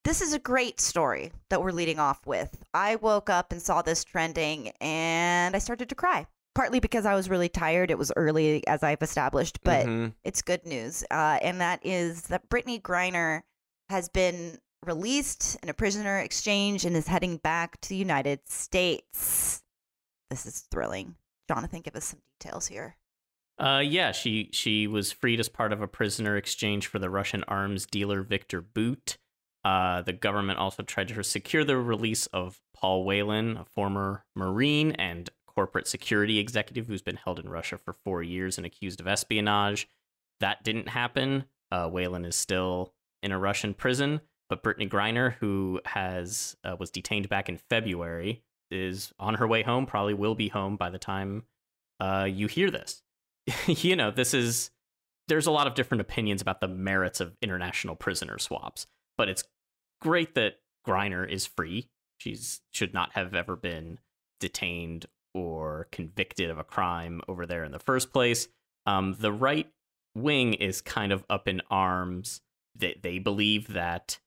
This 0.04 0.22
is 0.22 0.32
a 0.32 0.38
great 0.38 0.80
story 0.80 1.30
that 1.50 1.62
we're 1.62 1.72
leading 1.72 1.98
off 1.98 2.26
with. 2.26 2.62
I 2.72 2.96
woke 2.96 3.28
up 3.28 3.52
and 3.52 3.60
saw 3.60 3.82
this 3.82 4.02
trending 4.02 4.68
and 4.80 5.54
I 5.54 5.58
started 5.58 5.88
to 5.90 5.94
cry. 5.94 6.26
Partly 6.54 6.80
because 6.80 7.06
I 7.06 7.14
was 7.14 7.30
really 7.30 7.48
tired. 7.48 7.90
It 7.90 7.98
was 7.98 8.10
early, 8.16 8.66
as 8.66 8.82
I've 8.82 9.02
established, 9.02 9.60
but 9.62 9.86
Mhm. 9.86 10.14
it's 10.24 10.42
good 10.42 10.66
news. 10.66 11.04
Uh, 11.10 11.38
and 11.42 11.60
that 11.60 11.84
is 11.84 12.22
that 12.22 12.48
Brittney 12.48 12.80
Griner 12.80 13.42
has 13.88 14.08
been 14.08 14.58
released 14.84 15.56
in 15.62 15.68
a 15.68 15.74
prisoner 15.74 16.18
exchange 16.18 16.84
and 16.84 16.96
is 16.96 17.06
heading 17.06 17.36
back 17.36 17.80
to 17.82 17.88
the 17.90 17.96
United 17.96 18.48
States. 18.48 19.62
This 20.30 20.46
is 20.46 20.60
thrilling. 20.70 21.16
Jonathan, 21.48 21.82
give 21.82 21.94
us 21.94 22.06
some 22.06 22.20
details 22.40 22.66
here. 22.66 22.96
Uh, 23.58 23.82
yeah, 23.84 24.10
she 24.10 24.48
she 24.52 24.86
was 24.86 25.12
freed 25.12 25.38
as 25.38 25.48
part 25.48 25.72
of 25.72 25.82
a 25.82 25.88
prisoner 25.88 26.36
exchange 26.36 26.86
for 26.86 26.98
the 26.98 27.10
Russian 27.10 27.44
arms 27.44 27.84
dealer 27.86 28.22
Victor 28.22 28.60
Bout. 28.62 29.18
Uh, 29.64 30.02
the 30.02 30.12
government 30.12 30.58
also 30.58 30.82
tried 30.82 31.08
to 31.08 31.22
secure 31.22 31.64
the 31.64 31.76
release 31.76 32.26
of 32.26 32.60
Paul 32.74 33.04
Whelan, 33.04 33.56
a 33.58 33.64
former 33.64 34.24
Marine 34.34 34.92
and 34.92 35.28
corporate 35.46 35.86
security 35.86 36.38
executive 36.38 36.86
who's 36.86 37.02
been 37.02 37.16
held 37.16 37.38
in 37.38 37.48
Russia 37.48 37.76
for 37.76 37.92
four 37.92 38.22
years 38.22 38.56
and 38.56 38.66
accused 38.66 39.00
of 39.00 39.06
espionage. 39.06 39.88
That 40.40 40.62
didn't 40.64 40.88
happen. 40.88 41.44
Uh, 41.70 41.88
Whelan 41.88 42.24
is 42.24 42.36
still 42.36 42.94
in 43.22 43.32
a 43.32 43.38
Russian 43.38 43.74
prison, 43.74 44.20
but 44.48 44.62
Brittney 44.62 44.88
Griner, 44.88 45.34
who 45.34 45.80
has 45.84 46.56
uh, 46.64 46.76
was 46.78 46.90
detained 46.90 47.28
back 47.28 47.48
in 47.48 47.58
February, 47.58 48.42
is 48.70 49.12
on 49.18 49.34
her 49.34 49.46
way 49.46 49.62
home. 49.62 49.86
Probably 49.86 50.14
will 50.14 50.34
be 50.34 50.48
home 50.48 50.76
by 50.76 50.90
the 50.90 50.98
time 50.98 51.44
uh, 52.00 52.26
you 52.30 52.46
hear 52.46 52.70
this. 52.70 53.02
you 53.66 53.96
know, 53.96 54.10
this 54.10 54.34
is 54.34 54.70
there's 55.28 55.46
a 55.46 55.52
lot 55.52 55.66
of 55.66 55.74
different 55.74 56.00
opinions 56.00 56.42
about 56.42 56.60
the 56.60 56.68
merits 56.68 57.20
of 57.20 57.36
international 57.40 57.94
prisoner 57.94 58.38
swaps, 58.38 58.86
but 59.20 59.28
it's 59.28 59.44
great 60.00 60.34
that 60.34 60.54
Griner 60.88 61.30
is 61.30 61.44
free. 61.44 61.90
She's 62.16 62.62
should 62.72 62.94
not 62.94 63.12
have 63.12 63.34
ever 63.34 63.54
been 63.54 63.98
detained 64.40 65.04
or 65.34 65.88
convicted 65.92 66.48
of 66.48 66.56
a 66.56 66.64
crime 66.64 67.20
over 67.28 67.44
there 67.44 67.62
in 67.62 67.70
the 67.70 67.78
first 67.78 68.14
place. 68.14 68.48
Um, 68.86 69.16
the 69.20 69.30
right 69.30 69.70
wing 70.14 70.54
is 70.54 70.80
kind 70.80 71.12
of 71.12 71.22
up 71.28 71.48
in 71.48 71.60
arms. 71.70 72.40
They 72.74 72.98
they 73.02 73.18
believe 73.18 73.74
that 73.74 74.18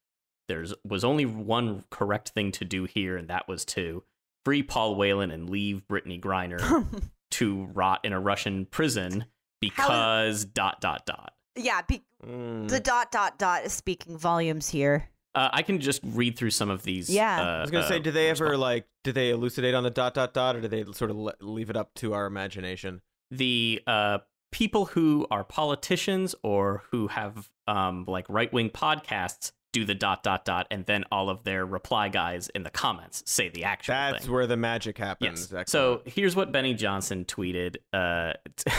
there's 0.48 0.76
was 0.88 1.04
only 1.04 1.26
one 1.26 1.86
correct 1.90 2.30
thing 2.30 2.52
to 2.52 2.64
do 2.64 2.84
here, 2.84 3.18
and 3.18 3.28
that 3.30 3.48
was 3.48 3.66
to 3.66 4.04
free 4.46 4.62
Paul 4.62 4.94
Whelan 4.94 5.32
and 5.32 5.50
leave 5.50 5.82
Brittney 5.90 6.22
Griner 6.22 7.02
to 7.32 7.66
rot 7.74 8.02
in 8.04 8.14
a 8.14 8.20
Russian 8.20 8.68
prison 8.68 9.26
because 9.60 10.46
dot 10.46 10.82
dot 10.82 11.08
dot. 11.08 11.34
Yeah, 11.56 11.82
be- 11.88 12.04
Mm. 12.26 12.70
the 12.70 12.80
dot 12.80 13.12
dot 13.12 13.38
dot 13.38 13.66
is 13.66 13.74
speaking 13.74 14.18
volumes 14.18 14.70
here. 14.70 15.10
Uh, 15.36 15.50
I 15.52 15.62
can 15.62 15.80
just 15.82 16.00
read 16.06 16.38
through 16.38 16.52
some 16.52 16.70
of 16.70 16.84
these. 16.84 17.10
Yeah. 17.10 17.42
uh, 17.42 17.46
I 17.58 17.62
was 17.62 17.72
gonna 17.72 17.84
uh, 17.84 17.88
say, 17.90 18.00
do 18.00 18.12
they 18.12 18.30
ever 18.30 18.46
response- 18.46 18.60
like? 18.62 18.88
do 19.04 19.12
they 19.12 19.30
elucidate 19.32 19.74
on 19.76 19.84
the 19.84 19.90
dot 19.90 20.14
dot 20.14 20.34
dot, 20.34 20.56
or 20.56 20.62
do 20.62 20.68
they 20.70 20.86
sort 20.94 21.12
of 21.12 21.18
le- 21.18 21.34
leave 21.42 21.70
it 21.70 21.76
up 21.76 21.94
to 21.96 22.14
our 22.14 22.26
imagination? 22.26 23.02
the 23.32 23.82
uh, 23.88 24.20
people 24.52 24.86
who 24.86 25.26
are 25.32 25.44
politicians 25.44 26.36
or 26.44 26.84
who 26.92 27.08
have 27.08 27.50
um, 27.68 28.06
like 28.08 28.26
right 28.30 28.54
wing 28.54 28.70
podcasts 28.70 29.52
do 29.74 29.84
the 29.84 29.96
dot 29.96 30.24
dot 30.24 30.46
dot, 30.46 30.68
and 30.72 30.86
then 30.86 31.04
all 31.12 31.30
of 31.30 31.44
their 31.44 31.66
reply 31.66 32.08
guys 32.08 32.48
in 32.56 32.64
the 32.64 32.70
comments 32.70 33.22
say 33.26 33.50
the 33.50 33.66
actual 33.66 33.94
That's 33.94 34.24
thing. 34.24 34.34
where 34.34 34.48
the 34.48 34.56
magic 34.56 34.98
happens. 34.98 35.42
Yes. 35.42 35.54
Excellent. 35.54 35.70
So 35.70 36.02
here's 36.06 36.36
what 36.36 36.54
Benny 36.54 36.74
Johnson 36.74 37.26
tweeted. 37.26 37.76
Uh, 37.92 38.34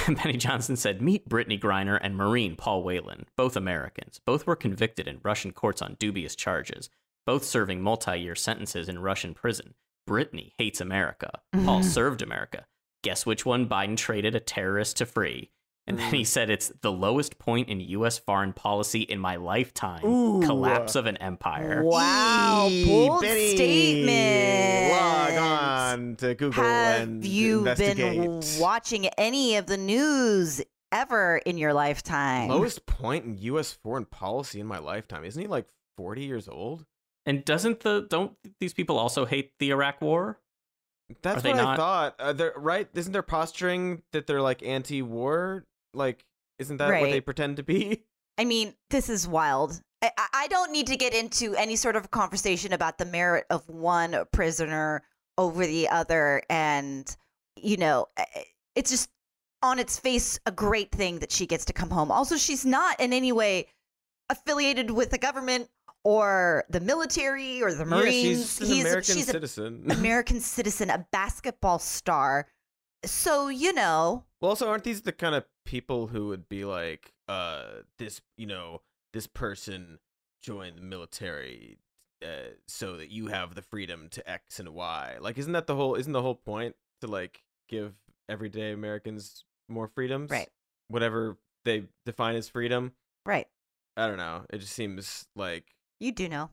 Benny 0.22 0.38
Johnson 0.38 0.76
said, 0.76 1.02
"Meet 1.02 1.28
Brittney 1.28 1.60
Griner 1.60 1.98
and 2.00 2.16
Marine 2.16 2.56
Paul 2.56 2.82
Whelan, 2.82 3.26
both 3.36 3.56
Americans. 3.56 4.20
Both 4.24 4.46
were 4.46 4.56
convicted 4.56 5.06
in 5.06 5.20
Russian 5.22 5.52
courts 5.52 5.82
on 5.82 5.96
dubious 5.98 6.34
charges. 6.34 6.88
Both 7.26 7.44
serving 7.44 7.82
multi-year 7.82 8.34
sentences 8.34 8.88
in 8.88 8.98
Russian 9.00 9.34
prison. 9.34 9.74
Brittney 10.08 10.52
hates 10.58 10.80
America. 10.80 11.40
Paul 11.64 11.82
served 11.82 12.22
America. 12.22 12.66
Guess 13.02 13.26
which 13.26 13.44
one 13.44 13.66
Biden 13.68 13.96
traded 13.96 14.34
a 14.34 14.40
terrorist 14.40 14.96
to 14.98 15.06
free? 15.06 15.50
And 15.86 15.98
then 15.98 16.14
he 16.14 16.22
Mm. 16.22 16.26
said 16.26 16.48
it's 16.50 16.72
the 16.80 16.90
lowest 16.90 17.38
point 17.38 17.68
in 17.68 17.78
U.S. 17.80 18.18
foreign 18.18 18.54
policy 18.54 19.02
in 19.02 19.18
my 19.18 19.36
lifetime. 19.36 20.02
Ooh. 20.04 20.40
Collapse 20.42 20.94
of 20.94 21.04
an 21.04 21.18
empire. 21.18 21.82
Wow, 21.84 22.68
Eee, 22.70 22.86
bold 22.86 23.20
Benny, 23.20 23.54
statement. 23.54 24.92
Log 24.92 25.34
on 25.34 26.16
to 26.16 26.34
Google 26.34 26.62
Have 26.62 27.02
and 27.02 27.24
you 27.24 27.58
investigate. 27.58 27.96
been 28.20 28.42
watching 28.58 29.06
any 29.18 29.56
of 29.56 29.66
the 29.66 29.76
news 29.76 30.62
ever 30.90 31.38
in 31.44 31.58
your 31.58 31.74
lifetime? 31.74 32.48
Lowest 32.48 32.86
point 32.86 33.24
in 33.26 33.36
U.S. 33.38 33.72
foreign 33.72 34.06
policy 34.06 34.60
in 34.60 34.66
my 34.66 34.78
lifetime. 34.78 35.24
Isn't 35.24 35.40
he 35.42 35.48
like 35.48 35.66
40 35.98 36.24
years 36.24 36.48
old? 36.48 36.86
And 37.26 37.44
doesn't 37.44 37.80
the 37.80 38.06
don't 38.08 38.32
these 38.60 38.72
people 38.74 38.98
also 38.98 39.24
hate 39.26 39.52
the 39.58 39.70
Iraq 39.70 40.00
War? 40.00 40.38
That's 41.22 41.38
Are 41.38 41.40
they 41.42 41.50
what 41.50 41.58
I 41.60 41.62
not- 41.62 41.76
thought. 41.76 42.14
Uh, 42.18 42.32
they're 42.32 42.54
right. 42.56 42.88
Isn't 42.94 43.12
there 43.12 43.22
posturing 43.22 44.02
that 44.12 44.26
they're 44.26 44.40
like 44.42 44.62
anti-war? 44.62 45.66
Like, 45.94 46.24
isn't 46.58 46.76
that 46.78 47.00
what 47.00 47.10
they 47.10 47.20
pretend 47.20 47.56
to 47.58 47.62
be? 47.62 48.04
I 48.38 48.44
mean, 48.44 48.74
this 48.90 49.08
is 49.08 49.28
wild. 49.28 49.80
I, 50.02 50.10
I- 50.18 50.28
I 50.44 50.48
don't 50.48 50.72
need 50.72 50.88
to 50.88 50.96
get 50.96 51.14
into 51.14 51.54
any 51.54 51.76
sort 51.76 51.96
of 51.96 52.10
conversation 52.10 52.72
about 52.72 52.98
the 52.98 53.04
merit 53.06 53.46
of 53.50 53.68
one 53.68 54.16
prisoner 54.32 55.02
over 55.38 55.66
the 55.66 55.88
other. 55.88 56.42
And, 56.50 57.14
you 57.56 57.76
know, 57.76 58.06
I- 58.18 58.26
it's 58.74 58.90
just 58.90 59.08
on 59.62 59.78
its 59.78 59.98
face 59.98 60.38
a 60.46 60.52
great 60.52 60.90
thing 60.92 61.20
that 61.20 61.32
she 61.32 61.46
gets 61.46 61.64
to 61.66 61.72
come 61.72 61.90
home. 61.90 62.10
Also, 62.10 62.36
she's 62.36 62.66
not 62.66 63.00
in 63.00 63.12
any 63.12 63.32
way 63.32 63.68
affiliated 64.30 64.90
with 64.90 65.10
the 65.10 65.18
government 65.18 65.68
or 66.02 66.64
the 66.68 66.80
military 66.80 67.62
or 67.62 67.72
the 67.72 67.84
Marines. 67.84 68.14
Yeah, 68.14 68.32
she's 68.34 68.60
an 68.60 68.66
He's- 68.66 68.84
American 68.84 69.14
she's 69.14 69.26
citizen. 69.26 69.84
American 69.90 70.40
citizen, 70.40 70.90
a 70.90 71.06
basketball 71.12 71.78
star. 71.78 72.48
So, 73.04 73.48
you 73.48 73.72
know, 73.72 74.24
Well, 74.40 74.50
also, 74.50 74.68
aren't 74.68 74.84
these 74.84 75.02
the 75.02 75.12
kind 75.12 75.34
of 75.34 75.44
people 75.64 76.08
who 76.08 76.28
would 76.28 76.48
be 76.48 76.64
like, 76.64 77.12
uh, 77.28 77.64
this, 77.98 78.20
you 78.36 78.46
know, 78.46 78.82
this 79.12 79.26
person 79.26 79.98
joined 80.42 80.76
the 80.78 80.82
military 80.82 81.78
uh, 82.22 82.50
so 82.66 82.96
that 82.96 83.10
you 83.10 83.28
have 83.28 83.54
the 83.54 83.62
freedom 83.62 84.08
to 84.10 84.28
X 84.30 84.58
and 84.60 84.70
Y? 84.70 85.16
Like, 85.20 85.38
isn't 85.38 85.52
that 85.52 85.66
the 85.66 85.74
whole? 85.74 85.94
Isn't 85.94 86.12
the 86.12 86.22
whole 86.22 86.34
point 86.34 86.74
to 87.00 87.06
like 87.06 87.42
give 87.68 87.94
everyday 88.28 88.72
Americans 88.72 89.44
more 89.68 89.88
freedoms? 89.88 90.30
Right. 90.30 90.48
Whatever 90.88 91.36
they 91.64 91.84
define 92.04 92.36
as 92.36 92.48
freedom. 92.48 92.92
right. 93.26 93.46
I 93.96 94.08
don't 94.08 94.16
know. 94.16 94.44
It 94.50 94.58
just 94.58 94.72
seems 94.72 95.26
like 95.36 95.66
You 96.00 96.10
do 96.10 96.28
know. 96.28 96.50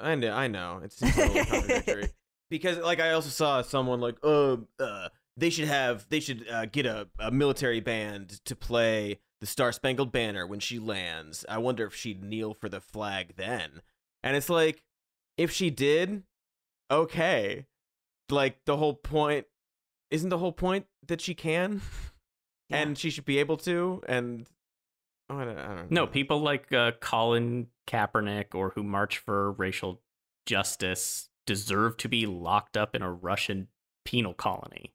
I 0.00 0.16
know. 0.16 0.32
I 0.32 0.48
know. 0.48 0.80
It 0.82 0.92
seems 0.92 1.16
a 1.16 1.26
little 1.26 1.44
contradictory 1.44 2.10
because, 2.50 2.78
like, 2.78 2.98
I 2.98 3.12
also 3.12 3.28
saw 3.28 3.62
someone 3.62 4.00
like, 4.00 4.16
uh, 4.24 4.56
uh 4.80 5.08
they 5.40 5.50
should 5.50 5.68
have, 5.68 6.06
they 6.08 6.20
should 6.20 6.46
uh, 6.48 6.66
get 6.66 6.86
a, 6.86 7.08
a 7.18 7.30
military 7.30 7.80
band 7.80 8.44
to 8.44 8.54
play 8.54 9.18
the 9.40 9.46
Star 9.46 9.72
Spangled 9.72 10.12
Banner 10.12 10.46
when 10.46 10.60
she 10.60 10.78
lands. 10.78 11.44
I 11.48 11.58
wonder 11.58 11.86
if 11.86 11.94
she'd 11.94 12.22
kneel 12.22 12.54
for 12.54 12.68
the 12.68 12.80
flag 12.80 13.34
then. 13.36 13.80
And 14.22 14.36
it's 14.36 14.50
like, 14.50 14.84
if 15.38 15.50
she 15.50 15.70
did, 15.70 16.22
okay. 16.90 17.66
Like 18.28 18.58
the 18.66 18.76
whole 18.76 18.94
point, 18.94 19.46
isn't 20.10 20.28
the 20.28 20.38
whole 20.38 20.52
point 20.52 20.86
that 21.06 21.20
she 21.20 21.34
can, 21.34 21.80
Yeah. 22.68 22.82
and 22.82 22.96
she 22.98 23.10
should 23.10 23.24
be 23.24 23.38
able 23.38 23.56
to, 23.58 24.00
and 24.06 24.46
oh, 25.28 25.38
I 25.38 25.44
don't, 25.44 25.58
I 25.58 25.74
don't 25.74 25.90
No, 25.90 26.06
people 26.06 26.40
like 26.40 26.72
uh, 26.72 26.92
Colin 27.00 27.66
Kaepernick 27.88 28.54
or 28.54 28.70
who 28.76 28.84
march 28.84 29.18
for 29.18 29.50
racial 29.52 30.00
justice 30.46 31.28
deserve 31.46 31.96
to 31.96 32.08
be 32.08 32.26
locked 32.26 32.76
up 32.76 32.94
in 32.94 33.02
a 33.02 33.10
Russian 33.10 33.68
penal 34.04 34.34
colony. 34.34 34.92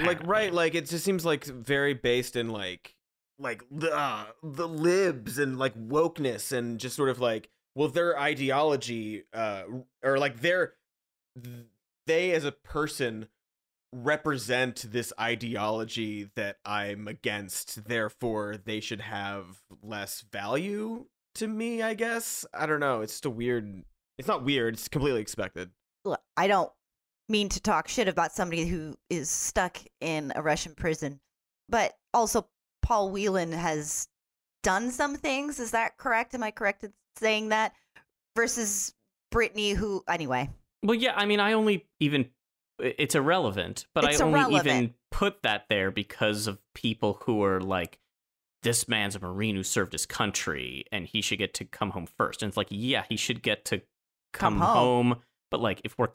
Like 0.00 0.26
right 0.26 0.52
like 0.52 0.74
it 0.74 0.88
just 0.88 1.04
seems 1.04 1.24
like 1.24 1.44
very 1.44 1.94
based 1.94 2.36
in 2.36 2.48
like 2.48 2.94
like 3.38 3.64
the 3.70 3.94
uh, 3.94 4.26
the 4.42 4.68
libs 4.68 5.38
and 5.38 5.58
like 5.58 5.74
wokeness 5.74 6.52
and 6.52 6.78
just 6.78 6.96
sort 6.96 7.08
of 7.08 7.20
like 7.20 7.50
well 7.74 7.88
their 7.88 8.18
ideology 8.18 9.24
uh 9.32 9.64
or 10.02 10.18
like 10.18 10.40
their 10.40 10.74
they 12.06 12.32
as 12.32 12.44
a 12.44 12.52
person 12.52 13.28
represent 13.92 14.86
this 14.90 15.12
ideology 15.20 16.30
that 16.34 16.56
I'm 16.64 17.06
against 17.06 17.86
therefore 17.86 18.56
they 18.64 18.80
should 18.80 19.00
have 19.00 19.62
less 19.82 20.24
value 20.32 21.06
to 21.36 21.48
me 21.48 21.82
I 21.82 21.94
guess? 21.94 22.44
I 22.54 22.66
don't 22.66 22.80
know. 22.80 23.00
It's 23.00 23.14
just 23.14 23.26
a 23.26 23.30
weird 23.30 23.84
it's 24.18 24.28
not 24.28 24.44
weird 24.44 24.74
it's 24.74 24.88
completely 24.88 25.20
expected. 25.20 25.70
Look, 26.04 26.20
I 26.36 26.46
don't 26.46 26.70
mean 27.28 27.48
to 27.50 27.60
talk 27.60 27.88
shit 27.88 28.08
about 28.08 28.32
somebody 28.32 28.66
who 28.66 28.96
is 29.10 29.30
stuck 29.30 29.78
in 30.00 30.32
a 30.34 30.42
Russian 30.42 30.74
prison, 30.74 31.20
but 31.68 31.94
also 32.12 32.46
Paul 32.82 33.10
Whelan 33.10 33.52
has 33.52 34.08
done 34.62 34.90
some 34.90 35.16
things. 35.16 35.58
Is 35.58 35.70
that 35.72 35.96
correct? 35.96 36.34
Am 36.34 36.42
I 36.42 36.50
correct 36.50 36.84
in 36.84 36.92
saying 37.18 37.48
that? 37.50 37.72
Versus 38.36 38.94
Brittney, 39.32 39.74
who 39.74 40.02
anyway, 40.08 40.50
Well, 40.82 40.96
yeah, 40.96 41.12
I 41.16 41.24
mean, 41.24 41.40
I 41.40 41.52
only 41.52 41.86
even 42.00 42.30
it's 42.80 43.14
irrelevant, 43.14 43.86
but 43.94 44.04
It's 44.04 44.20
I 44.20 44.24
only 44.24 44.40
irrelevant. 44.40 44.66
even 44.66 44.94
put 45.12 45.42
that 45.42 45.66
there 45.68 45.92
because 45.92 46.46
of 46.48 46.58
people 46.74 47.20
who 47.24 47.42
are 47.44 47.60
like, 47.60 48.00
this 48.64 48.88
man's 48.88 49.14
a 49.14 49.20
Marine 49.20 49.54
who 49.54 49.62
served 49.62 49.92
his 49.92 50.06
country 50.06 50.84
and 50.90 51.06
he 51.06 51.20
should 51.20 51.38
get 51.38 51.54
to 51.54 51.64
come 51.64 51.90
home 51.90 52.06
first. 52.06 52.42
And 52.42 52.48
it's 52.48 52.56
like, 52.56 52.66
yeah, 52.70 53.04
he 53.08 53.16
should 53.16 53.42
get 53.42 53.64
to 53.66 53.82
Come 54.32 54.54
come, 54.54 54.60
home. 54.60 55.06
home. 55.12 55.20
But 55.52 55.60
like, 55.60 55.80
if 55.84 55.96
we're 55.96 56.08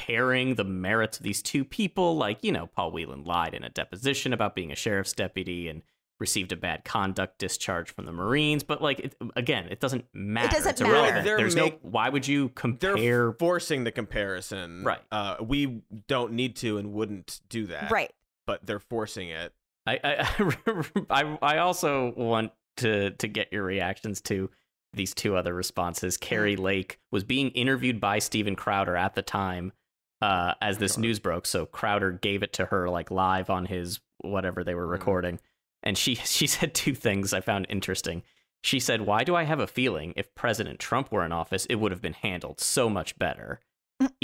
comparing 0.00 0.54
the 0.54 0.64
merits 0.64 1.18
of 1.18 1.22
these 1.24 1.42
two 1.42 1.64
people, 1.64 2.16
like, 2.16 2.38
you 2.42 2.52
know, 2.52 2.66
Paul 2.66 2.92
Whelan 2.92 3.24
lied 3.24 3.54
in 3.54 3.64
a 3.64 3.68
deposition 3.68 4.32
about 4.32 4.54
being 4.54 4.72
a 4.72 4.74
sheriff's 4.76 5.12
deputy 5.12 5.68
and 5.68 5.82
received 6.18 6.52
a 6.52 6.56
bad 6.56 6.84
conduct 6.84 7.38
discharge 7.38 7.90
from 7.94 8.04
the 8.06 8.12
Marines. 8.12 8.62
But 8.62 8.82
like, 8.82 9.00
it, 9.00 9.14
again, 9.36 9.66
it 9.70 9.80
doesn't 9.80 10.04
matter. 10.12 10.48
It 10.48 10.52
doesn't 10.52 10.70
it's 10.72 10.80
matter. 10.80 10.92
irrelevant. 10.94 11.24
They're 11.24 11.36
There's 11.38 11.54
make- 11.56 11.82
no. 11.82 11.90
Why 11.90 12.08
would 12.08 12.26
you 12.28 12.50
compare? 12.50 12.96
they're 12.96 13.32
forcing 13.32 13.84
the 13.84 13.92
comparison 13.92 14.84
Right. 14.84 15.00
uh 15.10 15.36
we 15.40 15.82
don't 16.08 16.32
need 16.32 16.56
to 16.56 16.78
and 16.78 16.92
wouldn't 16.92 17.40
do 17.48 17.66
that 17.66 17.90
right? 17.90 18.12
but 18.46 18.64
they're 18.66 18.80
forcing 18.80 19.28
it 19.30 19.52
I, 19.86 19.98
I 20.04 20.84
I 21.10 21.38
I 21.42 21.58
also 21.58 22.12
want 22.16 22.52
to 22.78 23.10
to 23.12 23.28
get 23.28 23.52
your 23.52 23.62
reactions 23.62 24.20
to 24.22 24.50
these 24.92 25.14
two 25.14 25.36
other 25.36 25.54
responses. 25.54 26.16
Kari 26.16 26.56
Lake 26.56 26.98
was 27.12 27.22
being 27.22 27.50
interviewed 27.50 28.00
by 28.00 28.18
Steven 28.18 28.56
Crowder 28.56 28.96
at 28.96 29.14
the 29.14 29.22
time 29.22 29.72
uh, 30.22 30.54
as 30.60 30.78
this 30.78 30.96
news 30.98 31.18
broke. 31.18 31.46
So 31.46 31.66
Crowder 31.66 32.10
gave 32.12 32.42
it 32.42 32.52
to 32.54 32.66
her 32.66 32.88
like 32.90 33.10
live 33.10 33.50
on 33.50 33.66
his 33.66 34.00
whatever 34.22 34.62
they 34.64 34.74
were 34.74 34.86
Mhm. 34.86 34.90
recording, 34.92 35.40
and 35.82 35.96
she 35.96 36.14
she 36.36 36.46
said 36.46 36.74
two 36.74 36.94
things 36.94 37.32
I 37.32 37.40
found 37.40 37.66
interesting. 37.68 38.22
She 38.62 38.78
said, 38.80 39.02
"Why 39.02 39.24
do 39.24 39.34
I 39.34 39.44
have 39.44 39.60
a 39.60 39.66
feeling 39.66 40.12
if 40.16 40.34
President 40.34 40.78
Trump 40.78 41.10
were 41.10 41.24
in 41.24 41.32
office, 41.32 41.64
it 41.66 41.76
would 41.76 41.92
have 41.92 42.02
been 42.02 42.12
handled 42.12 42.60
so 42.60 42.90
much 42.90 43.18
better?" 43.18 43.60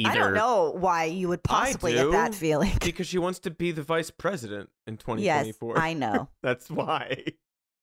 I 0.02 0.14
don't 0.14 0.32
know 0.32 0.70
why 0.74 1.04
you 1.04 1.28
would 1.28 1.42
possibly 1.42 1.92
get 1.92 2.10
that 2.10 2.34
feeling. 2.34 2.72
because 2.80 3.06
she 3.06 3.18
wants 3.18 3.38
to 3.40 3.50
be 3.50 3.72
the 3.72 3.82
vice 3.82 4.10
president 4.10 4.70
in 4.86 4.96
2024. 4.96 5.22
yes, 5.24 5.56
2024 5.58 5.78
I 5.78 5.92
know. 5.92 6.28
that's 6.42 6.70
why 6.70 7.24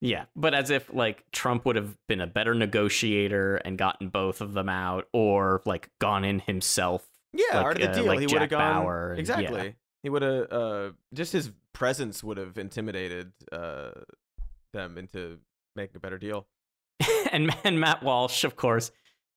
Yeah, 0.02 0.26
but 0.36 0.56
as 0.56 0.72
if 0.72 0.92
like 0.92 1.24
Trump 1.32 1.66
would 1.66 1.76
have 1.76 1.96
been 2.08 2.20
a 2.20 2.26
better 2.26 2.56
negotiator 2.56 3.58
and 3.58 3.78
gotten 3.78 4.10
both 4.10 4.42
of 4.42 4.54
them 4.54 4.70
out, 4.70 5.08
or 5.14 5.62
like 5.66 5.90
gone 6.00 6.26
in 6.26 6.40
himself. 6.40 7.08
Yeah 7.34 7.44
Like, 7.58 7.66
art 7.66 7.76
of 7.78 7.82
the 7.82 7.90
uh, 7.90 7.94
deal 7.96 8.06
like 8.06 8.20
he 8.20 8.28
would 8.28 8.42
have 8.42 8.50
gone 8.50 8.84
Bauer 8.84 9.16
exactly 9.18 9.66
yeah. 9.66 9.72
he 10.04 10.10
would 10.10 10.22
have 10.22 10.52
uh 10.52 10.90
just 11.14 11.34
his 11.34 11.52
presence 11.74 12.24
would 12.24 12.38
have 12.38 12.58
intimidated 12.58 13.32
uh 13.52 13.92
them 14.74 14.98
into 14.98 15.40
making 15.76 15.96
a 15.96 16.00
better 16.00 16.18
deal 16.18 16.48
and 17.32 17.56
and 17.64 17.80
Matt 17.80 18.04
Walsh, 18.04 18.44
of 18.44 18.56
course, 18.56 18.92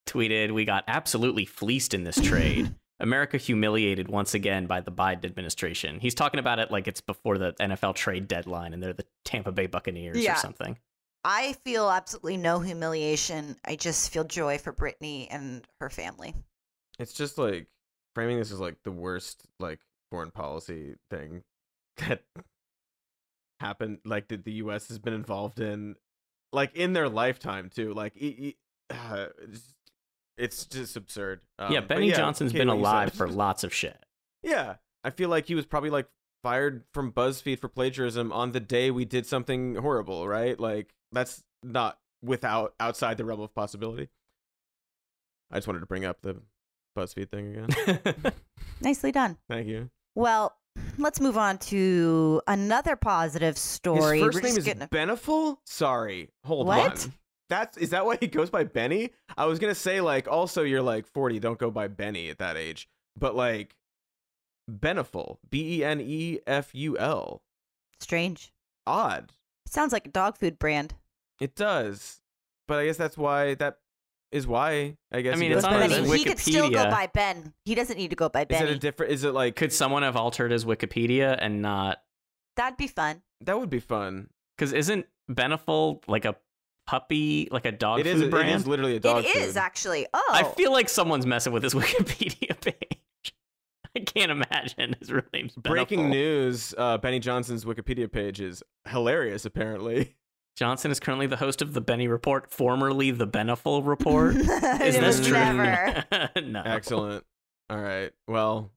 tweeted, 0.06 0.52
"We 0.52 0.64
got 0.64 0.84
absolutely 0.86 1.44
fleeced 1.46 1.94
in 1.94 2.04
this 2.04 2.20
trade. 2.20 2.74
America 3.00 3.38
humiliated 3.38 4.08
once 4.08 4.34
again 4.34 4.66
by 4.66 4.80
the 4.82 4.92
Biden 4.92 5.24
administration." 5.24 5.98
He's 5.98 6.14
talking 6.14 6.38
about 6.38 6.58
it 6.58 6.70
like 6.70 6.86
it's 6.86 7.00
before 7.00 7.38
the 7.38 7.54
NFL 7.54 7.94
trade 7.94 8.28
deadline, 8.28 8.74
and 8.74 8.82
they're 8.82 8.92
the 8.92 9.06
Tampa 9.24 9.52
Bay 9.52 9.66
Buccaneers 9.66 10.18
Yeah. 10.18 10.34
or 10.34 10.36
something. 10.36 10.78
I 11.24 11.54
feel 11.64 11.90
absolutely 11.90 12.36
no 12.36 12.60
humiliation. 12.60 13.56
I 13.64 13.74
just 13.76 14.12
feel 14.12 14.22
joy 14.24 14.58
for 14.58 14.72
Brittney 14.72 15.26
and 15.30 15.64
her 15.80 15.90
family. 15.90 16.34
it's 16.98 17.14
just 17.14 17.38
like 17.38 17.66
framing 18.16 18.38
this 18.38 18.50
as 18.50 18.58
like 18.58 18.76
the 18.82 18.90
worst 18.90 19.42
like 19.60 19.78
foreign 20.10 20.30
policy 20.30 20.94
thing 21.10 21.42
that 21.98 22.22
happened 23.60 23.98
like 24.06 24.28
that 24.28 24.42
the 24.46 24.52
US 24.52 24.88
has 24.88 24.98
been 24.98 25.12
involved 25.12 25.60
in 25.60 25.96
like 26.50 26.74
in 26.74 26.94
their 26.94 27.10
lifetime 27.10 27.68
too 27.68 27.92
like 27.92 28.16
e- 28.16 28.36
e- 28.38 28.56
uh, 28.90 29.26
it's- 30.38 30.64
just 30.64 30.96
absurd 30.96 31.42
um, 31.58 31.70
yeah, 31.70 31.80
Benny 31.80 32.10
Johnson's 32.10 32.54
been 32.54 32.70
alive 32.70 33.12
for 33.12 33.28
lots 33.28 33.64
of 33.64 33.74
shit. 33.74 34.02
yeah 34.42 34.76
I 35.04 35.10
feel 35.10 35.28
like 35.28 35.44
he 35.46 35.54
was 35.54 35.66
probably 35.66 35.90
like 35.90 36.06
fired 36.42 36.84
from 36.94 37.12
BuzzFeed 37.12 37.58
for 37.58 37.68
plagiarism 37.68 38.32
on 38.32 38.52
the 38.52 38.60
day 38.60 38.90
we 38.90 39.04
did 39.04 39.26
something 39.26 39.74
horrible 39.74 40.26
right? 40.26 40.58
Like 40.58 40.94
that's 41.12 41.42
not 41.62 41.98
without 42.22 42.72
outside 42.80 43.18
the 43.18 43.26
realm 43.26 43.40
of 43.40 43.54
possibility. 43.54 44.08
I 45.50 45.56
just 45.58 45.66
wanted 45.66 45.80
to 45.80 45.86
bring 45.86 46.06
up 46.06 46.22
the 46.22 46.40
BuzzFeed 46.96 47.30
thing 47.30 47.56
again 47.56 48.32
Nicely 48.80 49.12
done. 49.12 49.36
thank 49.48 49.66
you 49.68 49.90
Well, 50.14 50.56
let's 50.98 51.20
move 51.20 51.36
on 51.38 51.58
to 51.58 52.40
another 52.46 52.96
positive 52.96 53.56
story. 53.58 54.18
His 54.18 54.26
first 54.26 54.34
We're 54.36 54.40
name 54.42 54.48
just 54.48 54.58
is 54.58 54.64
getting- 54.64 54.88
Beneful. 54.88 55.60
Sorry, 55.64 56.30
hold 56.44 56.66
What? 56.66 57.04
on. 57.06 57.12
That's 57.48 57.76
is 57.78 57.90
that 57.90 58.04
why 58.04 58.16
he 58.18 58.26
goes 58.26 58.50
by 58.50 58.64
Benny? 58.64 59.10
I 59.38 59.46
was 59.46 59.58
gonna 59.60 59.74
say 59.76 60.00
like 60.00 60.26
also 60.26 60.62
you're 60.62 60.82
like 60.82 61.06
40, 61.06 61.38
don't 61.38 61.58
go 61.58 61.70
by 61.70 61.86
Benny 61.86 62.28
at 62.28 62.38
that 62.38 62.56
age. 62.56 62.88
But 63.16 63.36
like 63.36 63.76
Beneful, 64.68 65.38
B 65.48 65.78
E 65.78 65.84
N 65.84 66.00
E 66.00 66.40
F 66.46 66.74
U 66.74 66.98
L. 66.98 67.42
strange. 68.00 68.52
Odd. 68.86 69.32
Sounds 69.66 69.92
like 69.92 70.06
a 70.06 70.10
dog 70.10 70.36
food 70.36 70.58
brand. 70.58 70.94
It 71.40 71.54
does, 71.54 72.20
but 72.66 72.78
I 72.78 72.86
guess 72.86 72.96
that's 72.96 73.16
why 73.16 73.54
that 73.54 73.78
is 74.36 74.46
why 74.46 74.96
I 75.12 75.20
guess. 75.22 75.34
I 75.34 75.36
he 75.36 75.40
mean, 75.40 75.50
goes 75.52 75.64
it's 75.64 75.66
on 75.66 75.82
his 75.82 75.92
Benny. 75.92 76.08
he, 76.08 76.16
he 76.18 76.24
could 76.24 76.38
still 76.38 76.70
go 76.70 76.84
by 76.90 77.08
Ben. 77.12 77.52
He 77.64 77.74
doesn't 77.74 77.96
need 77.96 78.10
to 78.10 78.16
go 78.16 78.28
by 78.28 78.44
Ben. 78.44 78.62
Is 78.64 78.70
it 78.70 78.76
a 78.76 78.78
different? 78.78 79.12
Is 79.12 79.24
it 79.24 79.32
like 79.32 79.56
Could 79.56 79.72
someone 79.72 80.02
have 80.02 80.16
altered 80.16 80.50
his 80.52 80.64
Wikipedia 80.64 81.36
and 81.40 81.62
not? 81.62 81.98
That'd 82.56 82.76
be 82.78 82.86
fun. 82.86 83.22
that 83.42 83.58
would 83.58 83.70
be 83.70 83.80
fun? 83.80 84.28
Because 84.56 84.72
isn't 84.72 85.06
Beneful 85.28 86.02
like 86.08 86.24
a 86.24 86.36
puppy, 86.86 87.48
like 87.50 87.66
a 87.66 87.72
dog 87.72 88.00
It 88.00 88.06
food 88.06 88.22
is. 88.24 88.30
Brand? 88.30 88.54
is 88.60 88.66
literally 88.66 88.96
a 88.96 89.00
dog 89.00 89.24
it 89.24 89.34
is 89.36 89.48
food. 89.54 89.56
actually. 89.58 90.06
Oh, 90.14 90.30
I 90.32 90.44
feel 90.44 90.72
like 90.72 90.88
someone's 90.88 91.26
messing 91.26 91.52
with 91.52 91.62
his 91.62 91.74
Wikipedia 91.74 92.58
page. 92.60 93.34
I 93.94 94.00
can't 94.00 94.30
imagine 94.30 94.94
his 95.00 95.10
real 95.10 95.24
name's 95.32 95.54
Breaking 95.54 96.10
news: 96.10 96.74
uh, 96.78 96.98
Benny 96.98 97.18
Johnson's 97.18 97.64
Wikipedia 97.64 98.10
page 98.10 98.40
is 98.40 98.62
hilarious. 98.88 99.44
Apparently, 99.44 100.16
Johnson 100.56 100.90
is 100.90 100.98
currently 100.98 101.26
the 101.26 101.36
host 101.36 101.60
of 101.62 101.74
the 101.74 101.80
Benny 101.80 102.08
Report, 102.08 102.50
formerly 102.50 103.10
the 103.10 103.26
Beneful 103.26 103.82
Report. 103.82 104.34
Is 104.36 104.46
this 104.46 105.18
was 105.18 105.26
true? 105.28 105.36
never. 105.38 106.04
no. 106.42 106.62
excellent. 106.64 107.24
All 107.68 107.78
right. 107.78 108.10
Well, 108.26 108.72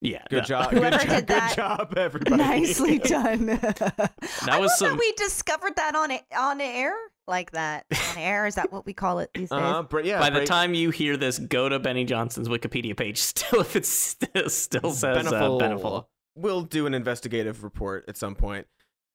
Yeah. 0.00 0.22
good 0.30 0.38
no. 0.38 0.44
job. 0.44 0.70
Whoever 0.72 0.96
Good 0.96 1.00
job. 1.00 1.08
did 1.08 1.16
Good 1.18 1.26
that, 1.28 1.56
job, 1.56 1.98
everybody. 1.98 2.36
Nicely 2.36 2.98
done. 2.98 3.50
I 3.50 4.58
was 4.58 4.70
love 4.70 4.70
some- 4.76 4.88
that 4.92 4.98
we 4.98 5.12
discovered 5.12 5.76
that 5.76 5.94
on 5.94 6.10
on 6.36 6.60
air 6.62 6.94
like 7.28 7.50
that. 7.52 7.84
On 8.12 8.18
air 8.18 8.46
is 8.46 8.54
that 8.54 8.72
what 8.72 8.86
we 8.86 8.94
call 8.94 9.18
it 9.18 9.30
these 9.34 9.50
days? 9.50 9.58
Uh, 9.60 9.82
bre- 9.82 10.00
yeah. 10.00 10.18
By 10.18 10.30
the 10.30 10.46
time 10.46 10.72
you 10.72 10.88
hear 10.90 11.16
this, 11.18 11.38
go 11.38 11.68
to 11.68 11.78
Benny 11.78 12.04
Johnson's 12.06 12.48
Wikipedia 12.48 12.96
page. 12.96 13.18
Still, 13.20 13.60
if 13.60 13.76
it 13.76 13.84
still, 13.84 14.48
still 14.48 14.90
says 14.92 15.24
Beneful, 15.24 15.56
uh, 15.56 15.58
Beneful. 15.58 16.08
We'll 16.34 16.62
do 16.62 16.86
an 16.86 16.94
investigative 16.94 17.62
report 17.62 18.06
at 18.08 18.16
some 18.16 18.34
point 18.34 18.66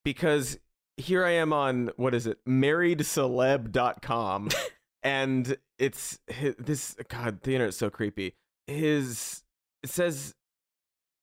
because 0.06 0.58
here 1.00 1.26
I 1.26 1.32
am 1.32 1.54
on 1.54 1.92
what 1.96 2.14
is 2.14 2.28
it, 2.28 2.38
marriedceleb.com, 2.46 4.50
and 5.04 5.58
it's 5.78 6.20
hi- 6.32 6.56
this. 6.60 6.96
God, 7.08 7.42
the 7.42 7.54
internet's 7.54 7.78
so 7.78 7.90
creepy. 7.90 8.36
His 8.68 9.44
it 9.82 9.90
says 9.90 10.36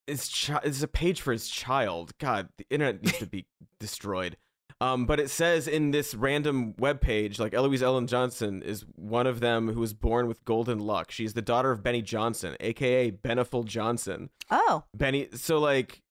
his 0.06 0.28
child. 0.28 0.62
It's 0.64 0.82
a 0.82 0.88
page 0.88 1.20
for 1.20 1.32
his 1.32 1.48
child. 1.48 2.12
God, 2.18 2.48
the 2.58 2.66
internet 2.70 3.02
needs 3.02 3.18
to 3.18 3.26
be 3.26 3.46
destroyed. 3.80 4.36
Um, 4.78 5.06
but 5.06 5.18
it 5.18 5.30
says 5.30 5.66
in 5.66 5.90
this 5.90 6.14
random 6.14 6.74
web 6.78 7.00
page, 7.00 7.38
like 7.38 7.54
Eloise 7.54 7.82
Ellen 7.82 8.06
Johnson 8.06 8.62
is 8.62 8.84
one 8.94 9.26
of 9.26 9.40
them 9.40 9.72
who 9.72 9.80
was 9.80 9.94
born 9.94 10.26
with 10.26 10.44
golden 10.44 10.78
luck. 10.78 11.10
She's 11.10 11.32
the 11.32 11.40
daughter 11.40 11.70
of 11.70 11.82
Benny 11.82 12.02
Johnson, 12.02 12.56
aka 12.60 13.10
Beneful 13.10 13.64
Johnson. 13.64 14.28
Oh, 14.50 14.84
Benny. 14.94 15.28
So 15.34 15.58
like, 15.58 16.02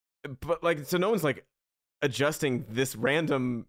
but 0.42 0.64
like, 0.64 0.86
so 0.86 0.98
no 0.98 1.12
one's 1.12 1.24
like 1.24 1.46
adjusting 2.06 2.66
this 2.70 2.96
random 2.96 3.66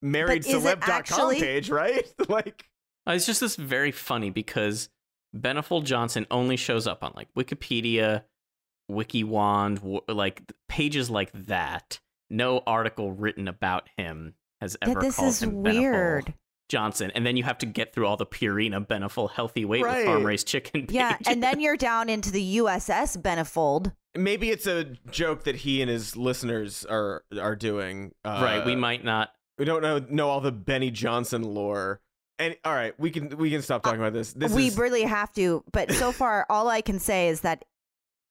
married 0.00 0.46
is 0.46 0.64
it 0.64 0.80
celeb.com 0.80 0.90
actually- 0.90 1.40
page, 1.40 1.68
right? 1.70 2.06
like, 2.28 2.64
Uh, 3.06 3.12
It's 3.12 3.26
just 3.26 3.40
this 3.40 3.56
very 3.56 3.92
funny 3.92 4.30
because 4.30 4.88
Beneful 5.34 5.82
Johnson 5.82 6.26
only 6.30 6.56
shows 6.56 6.86
up 6.86 7.02
on 7.04 7.12
like 7.16 7.28
Wikipedia, 7.34 8.24
WikiWand, 8.90 10.02
like 10.08 10.42
pages 10.68 11.10
like 11.10 11.30
that. 11.46 12.00
No 12.30 12.62
article 12.66 13.12
written 13.12 13.48
about 13.48 13.88
him 13.96 14.34
has 14.60 14.76
yeah, 14.82 14.90
ever 14.90 15.00
this 15.00 15.16
called 15.16 15.28
is 15.28 15.42
him 15.42 15.62
Beneful 15.62 15.80
weird. 15.82 16.34
Johnson, 16.68 17.10
and 17.14 17.26
then 17.26 17.36
you 17.36 17.44
have 17.44 17.58
to 17.58 17.66
get 17.66 17.92
through 17.92 18.06
all 18.06 18.16
the 18.16 18.26
Purina 18.26 18.86
Beneful 18.86 19.28
healthy 19.28 19.64
weight 19.64 19.82
Right. 19.82 19.98
with 19.98 20.06
farm 20.06 20.24
raised 20.24 20.46
chicken. 20.46 20.86
Yeah, 20.88 21.12
pages. 21.16 21.26
and 21.32 21.42
then 21.42 21.60
you're 21.64 21.76
down 21.76 22.08
into 22.08 22.30
the 22.30 22.56
USS 22.58 23.16
Benefold. 23.20 23.92
maybe 24.14 24.50
it's 24.50 24.66
a 24.66 24.84
joke 25.10 25.44
that 25.44 25.56
he 25.56 25.80
and 25.82 25.90
his 25.90 26.16
listeners 26.16 26.84
are 26.88 27.24
are 27.38 27.56
doing. 27.56 28.12
Uh, 28.24 28.40
right, 28.42 28.64
we 28.66 28.74
might 28.76 29.04
not. 29.04 29.30
we 29.58 29.64
don't 29.64 29.82
know 29.82 29.98
know 30.08 30.28
all 30.30 30.40
the 30.40 30.52
Benny 30.52 30.90
Johnson 30.90 31.42
lore. 31.42 32.00
And 32.38 32.56
all 32.64 32.72
right, 32.74 32.98
we 32.98 33.10
can 33.10 33.36
we 33.36 33.50
can 33.50 33.60
stop 33.62 33.82
talking 33.82 34.00
about 34.00 34.14
this. 34.14 34.32
This 34.32 34.52
we 34.52 34.68
is 34.68 34.78
really 34.78 35.02
have 35.02 35.32
to, 35.34 35.62
but 35.72 35.92
so 35.92 36.10
far, 36.22 36.46
all 36.48 36.68
I 36.68 36.80
can 36.80 36.98
say 36.98 37.28
is 37.28 37.42
that 37.42 37.64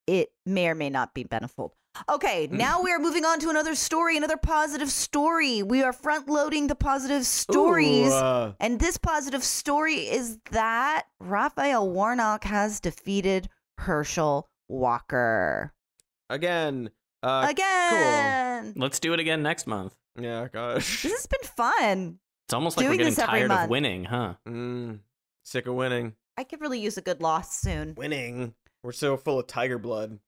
it 0.08 0.30
may 0.44 0.68
or 0.68 0.74
may 0.74 0.90
not 0.90 1.14
be 1.14 1.24
Benefold. 1.24 1.70
Okay, 2.08 2.46
Hmm. 2.46 2.56
now 2.56 2.80
we 2.82 2.90
are 2.90 2.98
moving 2.98 3.24
on 3.24 3.38
to 3.40 3.50
another 3.50 3.74
story, 3.74 4.16
another 4.16 4.36
positive 4.38 4.90
story. 4.90 5.62
We 5.62 5.82
are 5.82 5.92
front 5.92 6.28
loading 6.28 6.66
the 6.68 6.74
positive 6.74 7.26
stories. 7.26 8.08
Ooh, 8.10 8.14
uh, 8.14 8.52
And 8.60 8.80
this 8.80 8.96
positive 8.96 9.44
story 9.44 10.08
is 10.08 10.38
that 10.50 11.04
Raphael 11.20 11.88
Warnock 11.90 12.44
has 12.44 12.80
defeated 12.80 13.48
Herschel 13.78 14.48
Walker. 14.68 15.74
again. 16.30 16.90
Uh, 17.22 17.46
Again. 17.50 18.72
Let's 18.74 18.98
do 18.98 19.12
it 19.12 19.20
again 19.20 19.42
next 19.44 19.66
month. 19.68 19.94
Yeah, 20.18 20.48
gosh. 20.52 21.02
This 21.04 21.12
has 21.12 21.26
been 21.26 21.48
fun. 21.56 22.18
It's 22.48 22.54
almost 22.54 22.76
like 22.76 22.84
Doing 22.86 22.94
we're 22.94 22.98
getting 23.04 23.10
this 23.14 23.18
every 23.20 23.40
tired 23.48 23.52
of 23.52 23.70
winning, 23.70 24.04
huh? 24.04 24.34
Mm, 24.48 25.00
sick 25.44 25.66
of 25.68 25.74
winning. 25.74 26.14
I 26.36 26.42
could 26.44 26.60
really 26.60 26.80
use 26.80 26.96
a 26.96 27.00
good 27.02 27.20
loss 27.20 27.56
soon. 27.60 27.94
Winning. 27.96 28.54
We're 28.82 28.90
so 28.92 29.16
full 29.16 29.38
of 29.38 29.46
tiger 29.46 29.78
blood. 29.78 30.18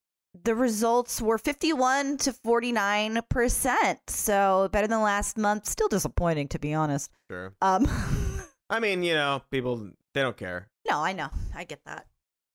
The 0.43 0.55
results 0.55 1.21
were 1.21 1.39
51 1.39 2.19
to 2.19 2.33
49%. 2.33 3.97
So 4.09 4.69
better 4.73 4.87
than 4.87 5.01
last 5.03 5.39
month. 5.39 5.67
Still 5.67 5.89
disappointing, 5.89 6.49
to 6.49 6.59
be 6.59 6.75
honest. 6.75 7.11
Sure. 7.31 7.53
Um, 7.63 7.87
I 8.71 8.81
mean, 8.81 9.03
you 9.03 9.15
know, 9.15 9.43
people 9.51 9.91
they 10.13 10.23
don't 10.23 10.37
care. 10.37 10.69
no, 10.89 11.01
I 11.01 11.13
know. 11.13 11.29
I 11.55 11.65
get 11.65 11.81
that. 11.87 12.07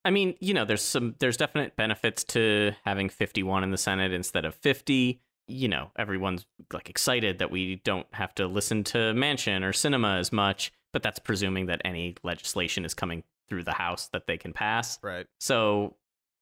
I 0.06 0.12
mean, 0.12 0.36
you 0.40 0.54
know, 0.54 0.66
there's 0.66 0.82
some 0.82 1.16
there's 1.20 1.38
definite 1.38 1.76
benefits 1.76 2.24
to 2.26 2.72
having 2.86 3.10
51 3.10 3.64
in 3.64 3.72
the 3.72 3.78
Senate 3.78 4.12
instead 4.14 4.46
of 4.46 4.56
50. 4.56 5.22
You 5.48 5.68
know, 5.68 5.92
everyone's 5.98 6.46
like 6.72 6.90
excited 6.90 7.40
that 7.40 7.52
we 7.52 7.78
don't 7.78 8.08
have 8.14 8.34
to 8.36 8.48
listen 8.48 8.84
to 8.86 8.98
Manchin 8.98 9.64
or 9.64 9.72
Sinema 9.72 10.20
as 10.20 10.32
much, 10.32 10.72
but 10.94 11.04
that's 11.04 11.20
presuming 11.20 11.66
that 11.68 11.82
any 11.84 12.16
legislation 12.24 12.86
is 12.86 12.94
coming 12.94 13.24
through 13.50 13.64
the 13.64 13.74
House 13.74 14.08
that 14.14 14.28
they 14.28 14.38
can 14.38 14.54
pass. 14.54 15.00
Right. 15.02 15.26
So, 15.40 15.96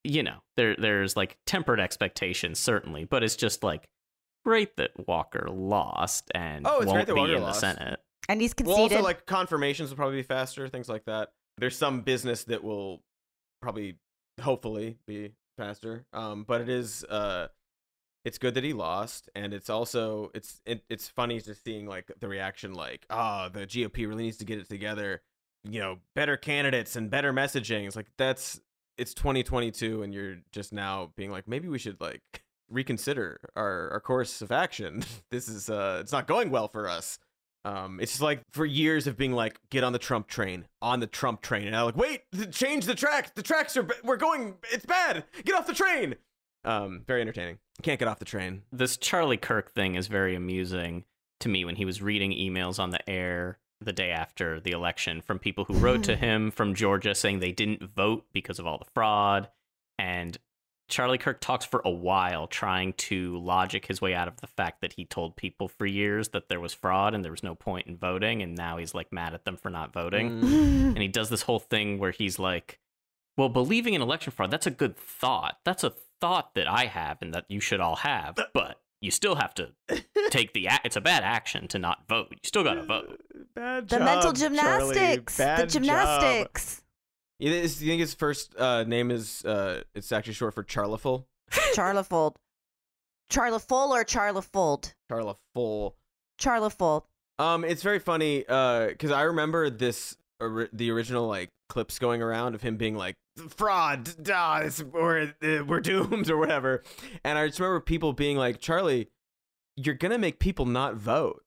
you 0.07 0.23
know, 0.23 0.37
there 0.55 0.75
there's 0.77 1.15
like 1.15 1.37
tempered 1.45 1.79
expectations 1.79 2.59
certainly, 2.59 3.05
but 3.05 3.23
it's 3.23 3.35
just 3.35 3.63
like 3.63 3.87
great 4.45 4.77
that 4.77 4.91
Walker 5.07 5.47
lost 5.51 6.31
and 6.33 6.65
Oh, 6.65 6.77
it's 6.77 6.85
won't 6.87 6.97
great 6.97 7.07
that 7.07 7.13
be 7.15 7.19
Walker 7.19 7.35
in 7.35 7.41
lost. 7.41 7.61
the 7.61 7.73
Senate. 7.75 7.99
And 8.29 8.41
he's 8.41 8.53
Well, 8.63 8.75
conceded. 8.77 8.97
also 8.97 9.03
like 9.03 9.25
confirmations 9.25 9.89
will 9.89 9.97
probably 9.97 10.17
be 10.17 10.23
faster, 10.23 10.67
things 10.67 10.89
like 10.89 11.05
that. 11.05 11.29
There's 11.57 11.77
some 11.77 12.01
business 12.01 12.43
that 12.45 12.63
will 12.63 13.01
probably, 13.61 13.97
hopefully, 14.41 14.97
be 15.07 15.31
faster. 15.57 16.05
Um, 16.13 16.43
but 16.43 16.61
it 16.61 16.69
is, 16.69 17.03
uh, 17.05 17.47
it's 18.25 18.37
good 18.37 18.53
that 18.55 18.63
he 18.63 18.73
lost, 18.73 19.29
and 19.35 19.53
it's 19.53 19.69
also 19.69 20.29
it's 20.35 20.61
it, 20.65 20.83
it's 20.89 21.07
funny 21.07 21.39
just 21.39 21.63
seeing 21.63 21.87
like 21.87 22.11
the 22.19 22.27
reaction, 22.27 22.73
like, 22.73 23.05
ah, 23.09 23.47
the 23.49 23.65
GOP 23.65 24.07
really 24.07 24.23
needs 24.23 24.37
to 24.37 24.45
get 24.45 24.59
it 24.59 24.67
together. 24.69 25.21
You 25.63 25.79
know, 25.79 25.97
better 26.15 26.35
candidates 26.37 26.95
and 26.95 27.09
better 27.09 27.31
messaging. 27.33 27.87
It's 27.87 27.95
like 27.95 28.07
that's 28.17 28.59
it's 28.97 29.13
2022, 29.13 30.03
and 30.03 30.13
you're 30.13 30.37
just 30.51 30.73
now 30.73 31.11
being 31.15 31.31
like, 31.31 31.47
maybe 31.47 31.67
we 31.67 31.79
should 31.79 31.99
like 32.01 32.43
reconsider 32.69 33.39
our 33.55 33.89
our 33.91 33.99
course 33.99 34.41
of 34.41 34.51
action. 34.51 35.03
this 35.31 35.47
is 35.47 35.69
uh, 35.69 35.99
it's 36.01 36.11
not 36.11 36.27
going 36.27 36.49
well 36.49 36.67
for 36.67 36.87
us. 36.87 37.19
Um, 37.65 37.99
it's 37.99 38.13
just 38.13 38.21
like 38.21 38.41
for 38.51 38.65
years 38.65 39.07
of 39.07 39.17
being 39.17 39.33
like, 39.33 39.59
get 39.69 39.83
on 39.83 39.91
the 39.91 39.99
Trump 39.99 40.27
train, 40.27 40.65
on 40.81 41.01
the 41.01 41.07
Trump 41.07 41.41
train, 41.41 41.67
and 41.67 41.75
I'm 41.75 41.85
like, 41.85 41.97
wait, 41.97 42.21
th- 42.33 42.55
change 42.55 42.85
the 42.85 42.95
track 42.95 43.35
The 43.35 43.43
tracks 43.43 43.75
are, 43.75 43.83
ba- 43.83 43.95
we're 44.05 44.15
going, 44.15 44.55
it's 44.71 44.85
bad. 44.85 45.25
Get 45.43 45.53
off 45.53 45.67
the 45.67 45.73
train. 45.73 46.15
Um, 46.63 47.03
very 47.05 47.19
entertaining. 47.19 47.57
Can't 47.81 47.99
get 47.99 48.07
off 48.07 48.19
the 48.19 48.25
train. 48.25 48.61
this 48.71 48.95
Charlie 48.95 49.37
Kirk 49.37 49.71
thing 49.71 49.95
is 49.95 50.07
very 50.07 50.33
amusing 50.33 51.03
to 51.41 51.49
me 51.49 51.65
when 51.65 51.75
he 51.75 51.83
was 51.83 52.01
reading 52.01 52.31
emails 52.31 52.79
on 52.79 52.91
the 52.91 53.09
air 53.09 53.57
the 53.79 53.93
day 53.93 54.11
after 54.11 54.59
the 54.59 54.71
election 54.71 55.21
from 55.21 55.39
people 55.39 55.65
who 55.65 55.75
wrote 55.75 56.03
to 56.03 56.15
him 56.15 56.51
from 56.51 56.73
Georgia 56.73 57.13
saying 57.13 57.39
they 57.39 57.51
didn't 57.51 57.83
vote 57.83 58.25
because 58.33 58.59
of 58.59 58.65
all 58.65 58.77
the 58.77 58.89
fraud. 58.93 59.49
And 59.99 60.37
Charlie 60.89 61.17
Kirk 61.17 61.41
talks 61.41 61.65
for 61.65 61.81
a 61.83 61.89
while 61.89 62.47
trying 62.47 62.93
to 62.93 63.37
logic 63.37 63.85
his 63.85 64.01
way 64.01 64.15
out 64.15 64.27
of 64.27 64.37
the 64.37 64.47
fact 64.47 64.81
that 64.81 64.93
he 64.93 65.05
told 65.05 65.35
people 65.35 65.67
for 65.67 65.85
years 65.85 66.29
that 66.29 66.49
there 66.49 66.59
was 66.59 66.73
fraud 66.73 67.13
and 67.13 67.23
there 67.23 67.31
was 67.31 67.43
no 67.43 67.55
point 67.55 67.87
in 67.87 67.97
voting. 67.97 68.41
And 68.41 68.55
now 68.55 68.77
he's 68.77 68.95
like 68.95 69.11
mad 69.11 69.33
at 69.33 69.45
them 69.45 69.57
for 69.57 69.69
not 69.69 69.93
voting. 69.93 70.41
Mm. 70.41 70.87
And 70.89 70.97
he 70.97 71.07
does 71.07 71.29
this 71.29 71.43
whole 71.43 71.59
thing 71.59 71.99
where 71.99 72.11
he's 72.11 72.39
like, 72.39 72.79
well, 73.35 73.49
believing 73.49 73.93
in 73.93 74.01
election 74.01 74.31
fraud, 74.31 74.49
that's 74.49 74.65
a 74.65 74.71
good 74.71 74.97
thought. 74.97 75.59
That's 75.65 75.83
a 75.83 75.93
thought 76.19 76.55
that 76.55 76.67
I 76.67 76.85
have 76.85 77.17
and 77.21 77.33
that 77.33 77.45
you 77.49 77.59
should 77.59 77.81
all 77.81 77.97
have. 77.97 78.39
But 78.53 78.81
you 79.01 79.11
still 79.11 79.35
have 79.35 79.53
to 79.55 79.73
take 80.29 80.53
the 80.53 80.67
act. 80.67 80.85
It's 80.85 80.95
a 80.95 81.01
bad 81.01 81.23
action 81.23 81.67
to 81.69 81.79
not 81.79 82.07
vote. 82.07 82.29
You 82.31 82.37
still 82.43 82.63
got 82.63 82.75
to 82.75 82.83
vote. 82.83 83.21
Bad 83.57 83.89
the 83.89 83.97
job, 83.97 84.05
mental 84.05 84.31
gymnastics. 84.33 85.37
The 85.37 85.43
Bad 85.43 85.57
job. 85.57 85.69
gymnastics. 85.69 86.83
You 87.39 87.51
think- 87.51 87.81
you 87.81 87.87
think 87.87 87.99
his 88.01 88.13
first 88.13 88.55
uh, 88.57 88.83
name 88.83 89.11
is, 89.11 89.43
uh, 89.45 89.83
it's 89.95 90.11
actually 90.11 90.33
short 90.33 90.53
for 90.53 90.63
Charleful? 90.63 91.25
Charlefold. 91.75 92.35
Charla 93.31 93.59
Full 93.61 93.93
or 93.93 94.03
Charla 94.05 94.43
Fold? 94.43 94.93
Charla 95.11 95.35
Full. 95.53 95.95
Charla 96.39 96.71
Fold. 96.71 97.03
Um, 97.39 97.63
it's 97.63 97.83
very 97.83 97.99
funny 97.99 98.39
because 98.39 99.11
I 99.11 99.23
remember 99.23 99.69
this 99.69 100.15
ori- 100.39 100.69
the 100.73 100.91
original 100.91 101.27
like 101.27 101.49
clips 101.69 101.99
going 101.99 102.21
around 102.21 102.55
of 102.55 102.61
him 102.61 102.77
being 102.77 102.95
like 102.95 103.15
fraud, 103.49 104.09
ah, 104.31 104.61
this, 104.63 104.81
we're 104.81 105.33
uh, 105.43 105.63
we're 105.65 105.79
doomed 105.81 106.29
or 106.29 106.37
whatever, 106.37 106.83
and 107.23 107.37
I 107.37 107.47
just 107.47 107.59
remember 107.59 107.79
people 107.81 108.13
being 108.13 108.37
like, 108.37 108.59
Charlie, 108.59 109.09
you're 109.75 109.93
gonna 109.95 110.17
make 110.17 110.39
people 110.39 110.65
not 110.65 110.95
vote, 110.95 111.43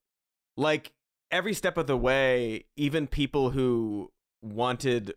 like 0.57 0.93
every 1.31 1.55
step 1.55 1.77
of 1.77 1.87
the 1.87 1.97
way. 1.97 2.65
Even 2.77 3.07
people 3.07 3.51
who 3.51 4.11
wanted 4.43 5.15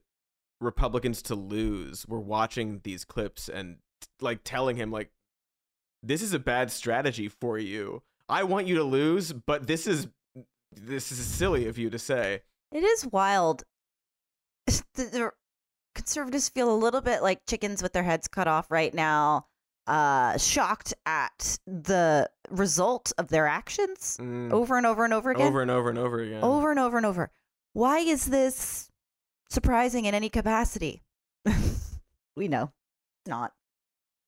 Republicans 0.62 1.21
to 1.23 1.36
lose 1.36 2.06
were 2.08 2.19
watching 2.19 2.82
these 2.84 3.06
clips 3.06 3.49
and 3.49 3.78
like 4.21 4.41
telling 4.43 4.76
him 4.76 4.91
like, 4.91 5.12
this 6.02 6.21
is 6.21 6.34
a 6.34 6.39
bad 6.39 6.71
strategy 6.71 7.28
for 7.28 7.58
you. 7.58 8.02
I 8.28 8.43
want 8.43 8.67
you 8.67 8.76
to 8.76 8.84
lose, 8.84 9.34
but 9.34 9.67
this 9.67 9.88
is 9.88 10.08
this 10.71 11.12
is 11.12 11.19
silly 11.19 11.67
of 11.67 11.78
you 11.78 11.89
to 11.89 11.99
say. 11.99 12.41
It 12.71 12.84
is 12.84 13.06
wild. 13.06 13.63
The, 14.65 14.84
the 14.95 15.32
conservatives 15.93 16.49
feel 16.49 16.73
a 16.73 16.76
little 16.76 17.02
bit 17.02 17.21
like 17.21 17.45
chickens 17.47 17.84
with 17.84 17.93
their 17.93 18.04
heads 18.04 18.28
cut 18.28 18.47
off 18.47 18.71
right 18.71 18.93
now, 18.93 19.45
uh, 19.88 20.38
shocked 20.38 20.93
at 21.06 21.58
the 21.67 22.30
result 22.50 23.12
of 23.17 23.28
their 23.30 23.48
actions 23.48 24.17
Mm. 24.22 24.52
over 24.54 24.78
and 24.78 24.86
over 24.86 25.04
and 25.04 25.13
over 25.13 25.32
again. 25.32 25.48
over 25.48 25.62
and 25.62 25.72
over 25.72 25.89
and 25.89 25.98
over 26.00 26.19
again. 26.19 26.43
over 26.43 26.72
and 26.72 26.80
over 26.80 26.98
and 26.98 27.06
over. 27.06 27.32
Why 27.74 28.00
is 28.00 28.26
this 28.26 28.89
surprising 29.50 30.06
in 30.06 30.13
any 30.15 30.30
capacity? 30.30 31.02
we 32.36 32.48
know 32.48 32.72
it's 33.22 33.30
not. 33.30 33.52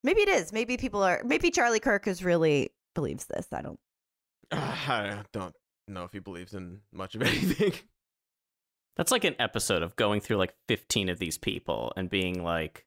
Maybe 0.03 0.21
it 0.21 0.29
is. 0.29 0.51
Maybe 0.53 0.77
people 0.77 1.01
are. 1.03 1.21
Maybe 1.25 1.51
Charlie 1.51 1.79
Kirk 1.79 2.07
is 2.07 2.23
really 2.23 2.71
believes 2.93 3.25
this. 3.25 3.47
I 3.51 3.61
don't. 3.61 3.79
I 4.51 5.23
don't 5.33 5.55
know 5.87 6.03
if 6.03 6.11
he 6.11 6.19
believes 6.19 6.53
in 6.53 6.81
much 6.93 7.15
of 7.15 7.21
anything. 7.23 7.73
That's 8.97 9.11
like 9.11 9.23
an 9.25 9.35
episode 9.39 9.83
of 9.83 9.95
going 9.95 10.21
through 10.21 10.37
like 10.37 10.53
15 10.67 11.09
of 11.09 11.19
these 11.19 11.37
people 11.37 11.91
and 11.97 12.09
being 12.09 12.43
like 12.43 12.85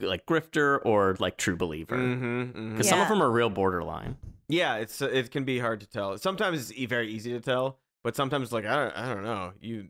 like 0.00 0.26
grifter 0.26 0.78
or 0.84 1.16
like 1.18 1.36
true 1.36 1.56
believer. 1.56 1.96
mm-hmm, 1.96 2.70
Because 2.72 2.88
some 2.88 3.00
of 3.00 3.08
them 3.08 3.22
are 3.22 3.30
real 3.30 3.50
borderline. 3.50 4.16
Yeah, 4.48 4.76
it's 4.76 5.02
it 5.02 5.30
can 5.30 5.44
be 5.44 5.58
hard 5.58 5.80
to 5.80 5.86
tell. 5.86 6.16
Sometimes 6.18 6.70
it's 6.70 6.78
e- 6.78 6.86
very 6.86 7.10
easy 7.12 7.32
to 7.32 7.40
tell, 7.40 7.78
but 8.02 8.16
sometimes 8.16 8.52
like 8.52 8.64
I 8.64 8.76
don't 8.76 8.96
I 8.96 9.12
don't 9.14 9.22
know. 9.24 9.52
You 9.60 9.88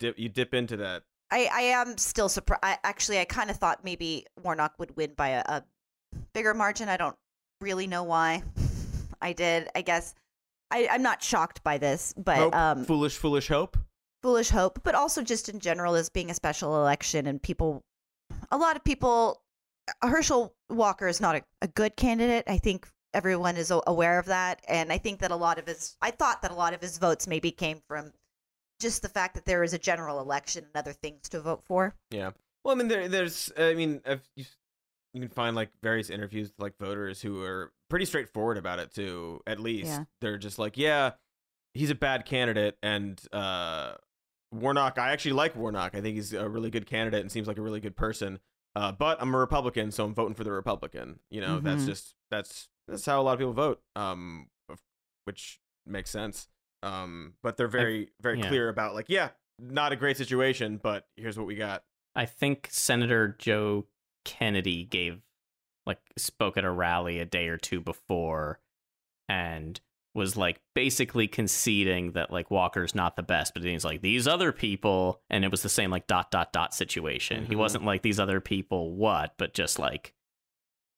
dip 0.00 0.18
you 0.18 0.28
dip 0.28 0.54
into 0.54 0.76
that. 0.78 1.02
I, 1.30 1.48
I 1.52 1.60
am 1.62 1.96
still 1.98 2.28
surprised. 2.28 2.60
I, 2.62 2.78
actually, 2.84 3.18
I 3.18 3.24
kind 3.24 3.50
of 3.50 3.56
thought 3.56 3.82
maybe 3.84 4.26
Warnock 4.42 4.74
would 4.78 4.96
win 4.96 5.14
by 5.16 5.28
a, 5.30 5.40
a 5.46 5.62
bigger 6.32 6.54
margin. 6.54 6.88
I 6.88 6.96
don't 6.96 7.16
really 7.60 7.86
know 7.86 8.04
why. 8.04 8.42
I 9.22 9.32
did. 9.32 9.68
I 9.74 9.82
guess 9.82 10.14
I, 10.70 10.86
I'm 10.90 11.02
not 11.02 11.22
shocked 11.22 11.62
by 11.64 11.78
this, 11.78 12.12
but 12.16 12.36
hope, 12.36 12.54
um, 12.56 12.84
foolish 12.84 13.16
foolish 13.16 13.48
hope. 13.48 13.76
foolish 14.22 14.50
hope, 14.50 14.80
but 14.84 14.94
also 14.94 15.22
just 15.22 15.48
in 15.48 15.60
general 15.60 15.94
as 15.94 16.08
being 16.08 16.30
a 16.30 16.34
special 16.34 16.76
election 16.76 17.26
and 17.26 17.42
people, 17.42 17.82
a 18.54 18.58
lot 18.58 18.76
of 18.76 18.84
people, 18.84 19.42
Herschel 20.00 20.54
Walker 20.70 21.08
is 21.08 21.20
not 21.20 21.34
a, 21.36 21.42
a 21.60 21.66
good 21.68 21.96
candidate. 21.96 22.44
I 22.46 22.58
think 22.58 22.88
everyone 23.12 23.56
is 23.56 23.72
aware 23.86 24.18
of 24.18 24.26
that. 24.26 24.60
And 24.68 24.92
I 24.92 24.98
think 24.98 25.20
that 25.20 25.30
a 25.30 25.36
lot 25.36 25.58
of 25.58 25.66
his, 25.66 25.96
I 26.00 26.10
thought 26.12 26.42
that 26.42 26.50
a 26.50 26.54
lot 26.54 26.72
of 26.72 26.80
his 26.80 26.98
votes 26.98 27.26
maybe 27.26 27.50
came 27.50 27.80
from 27.88 28.12
just 28.80 29.02
the 29.02 29.08
fact 29.08 29.34
that 29.34 29.44
there 29.44 29.62
is 29.64 29.72
a 29.74 29.78
general 29.78 30.20
election 30.20 30.64
and 30.64 30.76
other 30.76 30.92
things 30.92 31.28
to 31.30 31.40
vote 31.40 31.62
for. 31.64 31.94
Yeah. 32.10 32.30
Well, 32.64 32.74
I 32.74 32.78
mean, 32.78 32.88
there, 32.88 33.08
there's, 33.08 33.52
I 33.58 33.74
mean, 33.74 34.00
if 34.06 34.20
you, 34.36 34.44
you 35.12 35.20
can 35.20 35.30
find 35.30 35.54
like 35.54 35.70
various 35.82 36.08
interviews 36.10 36.48
with 36.48 36.62
like 36.62 36.78
voters 36.78 37.20
who 37.20 37.42
are 37.42 37.72
pretty 37.90 38.04
straightforward 38.04 38.56
about 38.56 38.78
it 38.78 38.94
too. 38.94 39.40
At 39.46 39.60
least 39.60 39.86
Yeah. 39.86 40.04
they're 40.20 40.38
just 40.38 40.58
like, 40.58 40.76
yeah, 40.76 41.12
he's 41.72 41.90
a 41.90 41.94
bad 41.94 42.24
candidate, 42.24 42.76
and 42.82 43.20
uh, 43.32 43.94
Warnock. 44.54 44.98
I 44.98 45.10
actually 45.12 45.32
like 45.32 45.56
Warnock. 45.56 45.94
I 45.94 46.00
think 46.00 46.14
he's 46.16 46.32
a 46.32 46.48
really 46.48 46.70
good 46.70 46.86
candidate 46.86 47.20
and 47.20 47.30
seems 47.30 47.46
like 47.48 47.58
a 47.58 47.62
really 47.62 47.80
good 47.80 47.96
person. 47.96 48.38
Uh, 48.76 48.90
but 48.92 49.20
I'm 49.20 49.34
a 49.34 49.38
Republican, 49.38 49.90
so 49.92 50.04
I'm 50.04 50.14
voting 50.14 50.34
for 50.34 50.44
the 50.44 50.50
Republican. 50.52 51.20
You 51.30 51.40
know, 51.40 51.60
that's 51.60 51.82
Mhm. 51.82 51.86
just 51.86 52.14
that's 52.30 52.68
that's 52.88 53.06
how 53.06 53.20
a 53.20 53.22
lot 53.22 53.32
of 53.34 53.38
people 53.38 53.52
vote. 53.52 53.82
Um, 53.96 54.48
which 55.24 55.60
makes 55.86 56.10
sense. 56.10 56.48
Um, 56.82 57.34
but 57.42 57.56
they're 57.56 57.68
very 57.68 58.10
very 58.20 58.38
yeah. 58.40 58.48
clear 58.48 58.68
about 58.68 58.94
like, 58.94 59.06
yeah, 59.08 59.30
not 59.58 59.92
a 59.92 59.96
great 59.96 60.16
situation, 60.16 60.78
but 60.82 61.08
here's 61.16 61.38
what 61.38 61.46
we 61.46 61.54
got. 61.54 61.84
I 62.14 62.26
think 62.26 62.68
Senator 62.70 63.34
Joe 63.38 63.86
Kennedy 64.24 64.84
gave 64.84 65.22
like 65.86 66.00
spoke 66.16 66.56
at 66.56 66.64
a 66.64 66.70
rally 66.70 67.18
a 67.20 67.24
day 67.24 67.48
or 67.48 67.56
two 67.58 67.80
before 67.80 68.60
and 69.28 69.80
was 70.14 70.36
like 70.36 70.60
basically 70.74 71.26
conceding 71.26 72.12
that 72.12 72.30
like 72.30 72.50
Walker's 72.50 72.94
not 72.94 73.16
the 73.16 73.22
best, 73.22 73.52
but 73.54 73.62
then 73.62 73.72
he's 73.72 73.84
like 73.84 74.00
these 74.00 74.26
other 74.28 74.52
people, 74.52 75.20
and 75.30 75.44
it 75.44 75.50
was 75.50 75.62
the 75.62 75.68
same 75.68 75.90
like 75.90 76.06
dot 76.06 76.30
dot 76.30 76.52
dot 76.52 76.72
situation. 76.74 77.46
He 77.46 77.54
Mhm. 77.54 77.58
wasn't 77.58 77.84
like 77.84 78.02
these 78.02 78.20
other 78.20 78.40
people 78.40 78.94
what, 78.94 79.34
but 79.38 79.54
just 79.54 79.78
like 79.78 80.14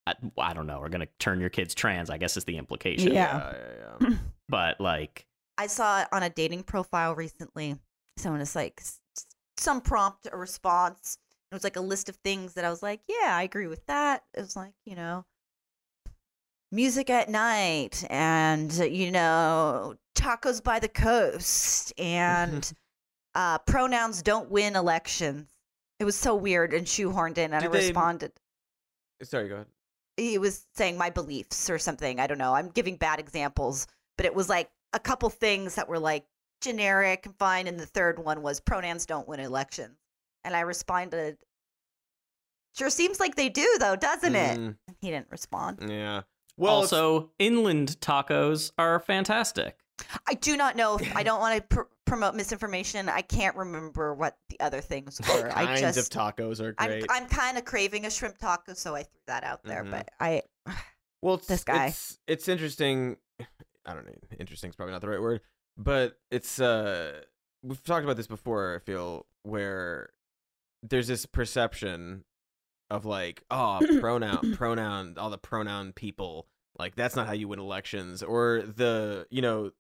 I, 0.06 0.14
I 0.38 0.52
don't 0.54 0.66
know, 0.68 0.78
we're 0.80 0.88
gonna 0.90 1.08
turn 1.18 1.40
your 1.40 1.50
kids 1.50 1.74
trans. 1.74 2.10
I 2.10 2.18
guess 2.18 2.36
is 2.36 2.44
the 2.44 2.58
implication. 2.58 3.12
Yeah. 3.12 3.52
yeah, 3.52 3.96
yeah. 4.10 4.16
but 4.48 4.80
like 4.80 5.26
I 5.58 5.66
saw 5.66 6.02
it 6.02 6.08
on 6.12 6.22
a 6.22 6.30
dating 6.30 6.64
profile 6.64 7.14
recently. 7.14 7.76
Someone 8.18 8.40
is 8.42 8.54
like 8.54 8.74
s- 8.80 9.00
s- 9.16 9.26
some 9.56 9.80
prompt 9.80 10.28
or 10.32 10.38
response. 10.38 11.18
It 11.50 11.54
was 11.54 11.64
like 11.64 11.76
a 11.76 11.80
list 11.80 12.08
of 12.08 12.16
things 12.16 12.54
that 12.54 12.64
I 12.64 12.70
was 12.70 12.82
like, 12.82 13.00
yeah, 13.08 13.34
I 13.34 13.42
agree 13.44 13.66
with 13.66 13.86
that. 13.86 14.22
It 14.34 14.40
was 14.42 14.56
like, 14.56 14.74
you 14.84 14.94
know, 14.96 15.24
music 16.76 17.08
at 17.10 17.28
night 17.30 18.04
and, 18.10 18.70
you 18.74 19.10
know, 19.10 19.96
tacos 20.14 20.62
by 20.62 20.78
the 20.78 20.88
coast 20.88 21.92
and 21.98 22.70
uh, 23.34 23.56
pronouns 23.58 24.22
don't 24.22 24.50
win 24.50 24.76
elections. 24.76 25.48
It 25.98 26.04
was 26.04 26.14
so 26.16 26.34
weird 26.34 26.74
and 26.74 26.86
shoehorned 26.86 27.38
in. 27.38 27.54
And 27.54 27.62
Did 27.62 27.70
I 27.70 27.72
they- 27.72 27.78
responded. 27.86 28.32
Sorry, 29.22 29.48
go 29.48 29.54
ahead. 29.54 29.66
He 30.18 30.36
was 30.38 30.66
saying 30.74 30.96
my 30.98 31.08
beliefs 31.10 31.68
or 31.70 31.78
something. 31.78 32.20
I 32.20 32.26
don't 32.26 32.38
know. 32.38 32.54
I'm 32.54 32.68
giving 32.68 32.96
bad 32.96 33.18
examples, 33.18 33.86
but 34.16 34.26
it 34.26 34.34
was 34.34 34.48
like 34.50 34.70
a 34.92 34.98
couple 34.98 35.28
things 35.30 35.74
that 35.74 35.88
were 35.88 35.98
like 35.98 36.26
generic 36.60 37.24
and 37.26 37.34
fine. 37.38 37.66
And 37.66 37.80
the 37.80 37.86
third 37.86 38.18
one 38.18 38.42
was 38.42 38.60
pronouns 38.60 39.06
don't 39.06 39.26
win 39.28 39.40
elections. 39.40 39.96
And 40.44 40.54
I 40.54 40.60
responded, 40.60 41.38
sure 42.76 42.90
seems 42.90 43.18
like 43.20 43.34
they 43.34 43.48
do, 43.48 43.76
though, 43.80 43.96
doesn't 43.96 44.34
it? 44.36 44.58
Mm, 44.58 44.76
He 45.00 45.10
didn't 45.10 45.30
respond. 45.30 45.78
yeah. 45.88 46.22
Well, 46.56 46.78
it's- 46.84 46.92
also 46.92 47.30
inland 47.38 47.98
tacos 48.00 48.72
are 48.78 48.98
fantastic. 49.00 49.78
I 50.28 50.34
do 50.34 50.56
not 50.56 50.76
know 50.76 50.96
if 50.96 51.16
I 51.16 51.22
don't 51.24 51.40
want 51.40 51.56
to 51.56 51.76
pr- 51.76 51.88
promote 52.04 52.34
misinformation. 52.34 53.08
I 53.08 53.22
can't 53.22 53.56
remember 53.56 54.14
what 54.14 54.36
the 54.48 54.60
other 54.60 54.80
things 54.80 55.20
were. 55.28 55.50
I 55.54 55.64
kinds 55.64 55.80
just, 55.80 55.98
of 55.98 56.08
tacos 56.08 56.60
are 56.60 56.74
I'm, 56.78 56.88
great. 56.90 57.06
I'm 57.10 57.26
kind 57.26 57.58
of 57.58 57.64
craving 57.64 58.04
a 58.06 58.10
shrimp 58.10 58.38
taco, 58.38 58.74
so 58.74 58.94
I 58.94 59.02
threw 59.02 59.20
that 59.26 59.44
out 59.44 59.64
there. 59.64 59.84
Mhm. 59.84 59.90
But 59.90 60.10
I, 60.20 60.42
well, 61.22 61.36
it's, 61.36 61.46
this 61.46 61.64
guy. 61.64 61.86
It's, 61.86 62.18
it's 62.26 62.48
interesting. 62.48 63.16
I 63.86 63.94
don't 63.94 64.06
know. 64.06 64.12
Interesting 64.38 64.70
is 64.70 64.76
probably 64.76 64.92
not 64.92 65.00
the 65.00 65.08
right 65.08 65.20
word, 65.20 65.40
but 65.76 66.18
it's 66.30 66.60
uh 66.60 67.20
we've 67.62 67.82
talked 67.82 68.04
about 68.04 68.16
this 68.16 68.26
before. 68.26 68.76
I 68.76 68.84
feel 68.84 69.26
where 69.42 70.10
there's 70.82 71.08
this 71.08 71.24
perception 71.26 72.24
of 72.90 73.04
like, 73.04 73.42
oh, 73.50 73.80
pronoun, 74.00 74.54
pronoun, 74.56 75.14
all 75.18 75.30
the 75.30 75.38
pronoun 75.38 75.92
people. 75.92 76.46
Like 76.78 76.94
that's 76.94 77.16
not 77.16 77.26
how 77.26 77.32
you 77.32 77.48
win 77.48 77.58
elections, 77.58 78.22
or 78.22 78.62
the 78.62 79.26
you 79.30 79.42
know, 79.42 79.70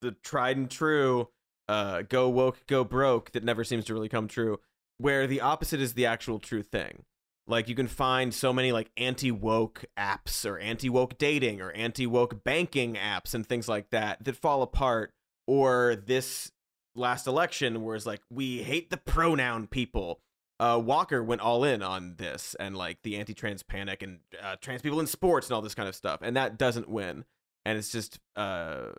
the 0.00 0.12
tried 0.22 0.56
and 0.56 0.70
true, 0.70 1.28
uh, 1.68 2.02
go 2.02 2.28
woke, 2.28 2.66
go 2.66 2.84
broke 2.84 3.32
that 3.32 3.44
never 3.44 3.64
seems 3.64 3.84
to 3.86 3.94
really 3.94 4.08
come 4.08 4.28
true. 4.28 4.58
Where 4.98 5.26
the 5.26 5.42
opposite 5.42 5.80
is 5.80 5.92
the 5.92 6.06
actual 6.06 6.38
true 6.38 6.62
thing. 6.62 7.04
Like 7.46 7.68
you 7.68 7.74
can 7.74 7.86
find 7.86 8.34
so 8.34 8.52
many 8.52 8.72
like 8.72 8.90
anti-woke 8.96 9.84
apps 9.96 10.44
or 10.44 10.58
anti-woke 10.58 11.16
dating 11.16 11.60
or 11.60 11.70
anti-woke 11.70 12.42
banking 12.42 12.94
apps 12.94 13.34
and 13.34 13.46
things 13.46 13.68
like 13.68 13.90
that 13.90 14.24
that 14.24 14.36
fall 14.36 14.62
apart 14.62 15.12
or 15.46 15.94
this 15.94 16.50
last 16.96 17.26
election 17.26 17.82
where 17.82 17.94
it's 17.94 18.06
like 18.06 18.22
we 18.30 18.62
hate 18.62 18.90
the 18.90 18.96
pronoun 18.96 19.66
people. 19.66 20.20
Uh, 20.58 20.80
Walker 20.82 21.22
went 21.22 21.40
all 21.42 21.64
in 21.64 21.82
on 21.82 22.14
this 22.16 22.56
and 22.58 22.76
like 22.76 23.02
the 23.02 23.16
anti-trans 23.16 23.62
panic 23.62 24.02
and 24.02 24.20
uh, 24.42 24.56
trans 24.60 24.80
people 24.82 25.00
in 25.00 25.06
sports 25.06 25.48
and 25.48 25.54
all 25.54 25.60
this 25.62 25.74
kind 25.74 25.88
of 25.88 25.94
stuff, 25.94 26.20
and 26.22 26.36
that 26.36 26.56
doesn't 26.58 26.88
win. 26.88 27.24
And 27.66 27.76
it's 27.76 27.92
just 27.92 28.18
uh, 28.36 28.92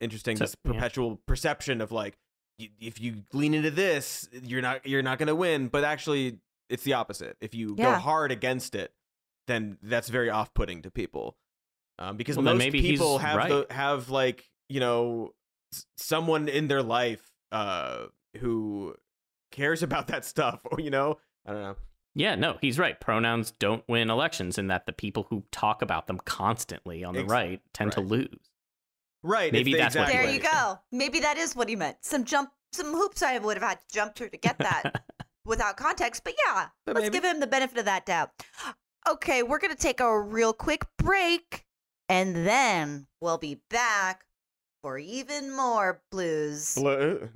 interesting 0.00 0.36
So- 0.36 0.44
this 0.44 0.56
yeah. 0.64 0.72
perpetual 0.72 1.16
perception 1.26 1.80
of 1.80 1.92
like 1.92 2.16
y- 2.58 2.70
if 2.80 3.00
you 3.00 3.24
lean 3.32 3.54
into 3.54 3.70
this, 3.70 4.28
you're 4.42 4.62
not 4.62 4.86
you're 4.86 5.02
not 5.02 5.18
gonna 5.18 5.34
win. 5.34 5.68
But 5.68 5.84
actually, 5.84 6.38
it's 6.70 6.84
the 6.84 6.94
opposite. 6.94 7.36
If 7.40 7.54
you 7.54 7.76
go 7.76 7.92
hard 7.92 8.32
against 8.32 8.74
it, 8.74 8.92
then 9.48 9.76
that's 9.82 10.08
very 10.08 10.30
off-putting 10.30 10.82
to 10.82 10.90
people. 10.90 11.36
Um, 11.98 12.16
because 12.16 12.36
Well, 12.36 12.44
most 12.44 12.58
maybe 12.58 12.80
people 12.80 13.18
have 13.18 13.36
right. 13.36 13.48
the, 13.68 13.74
have 13.74 14.08
like 14.08 14.48
you 14.70 14.80
know 14.80 15.34
s- 15.74 15.84
someone 15.96 16.48
in 16.48 16.68
their 16.68 16.82
life 16.82 17.22
uh, 17.52 18.06
who 18.38 18.94
cares 19.52 19.82
about 19.82 20.08
that 20.08 20.24
stuff. 20.24 20.60
Or 20.64 20.80
you 20.80 20.90
know, 20.90 21.18
I 21.46 21.52
don't 21.52 21.62
know. 21.62 21.76
Yeah, 22.14 22.34
no, 22.34 22.58
he's 22.60 22.78
right. 22.78 23.00
Pronouns 23.00 23.52
don't 23.52 23.82
win 23.88 24.10
elections, 24.10 24.58
in 24.58 24.66
that 24.66 24.84
the 24.84 24.92
people 24.92 25.26
who 25.30 25.44
talk 25.50 25.80
about 25.80 26.08
them 26.08 26.18
constantly 26.26 27.04
on 27.04 27.14
the 27.14 27.20
Ex- 27.20 27.30
right 27.30 27.60
tend 27.72 27.92
to 27.92 28.00
lose. 28.02 28.28
Right. 29.22 29.50
Maybe 29.52 29.72
the 29.72 29.78
that's 29.78 29.96
what 29.96 30.08
There 30.08 30.28
you 30.28 30.40
go. 30.40 30.78
Maybe 30.90 31.20
that 31.20 31.38
is 31.38 31.56
what 31.56 31.68
he 31.70 31.76
meant. 31.76 31.96
Some 32.02 32.24
jump, 32.24 32.50
some 32.72 32.92
hoops 32.92 33.22
I 33.22 33.38
would 33.38 33.56
have 33.56 33.66
had 33.66 33.80
to 33.80 33.86
jump 33.90 34.14
through 34.14 34.28
to 34.30 34.36
get 34.36 34.58
that 34.58 35.04
without 35.46 35.76
context. 35.78 36.22
But 36.24 36.34
yeah, 36.46 36.66
But 36.84 36.96
let's 36.96 37.04
maybe. 37.06 37.14
give 37.14 37.24
him 37.24 37.40
the 37.40 37.46
benefit 37.46 37.78
of 37.78 37.84
that 37.86 38.04
doubt. 38.04 38.30
Okay, 39.08 39.42
we're 39.42 39.58
gonna 39.58 39.74
take 39.74 40.00
a 40.00 40.20
real 40.20 40.52
quick 40.52 40.84
break, 40.98 41.64
and 42.08 42.34
then 42.46 43.06
we'll 43.20 43.38
be 43.38 43.60
back 43.70 44.24
for 44.82 44.98
even 44.98 45.54
more 45.56 46.02
blues. 46.10 46.74
Blu- 46.74 47.28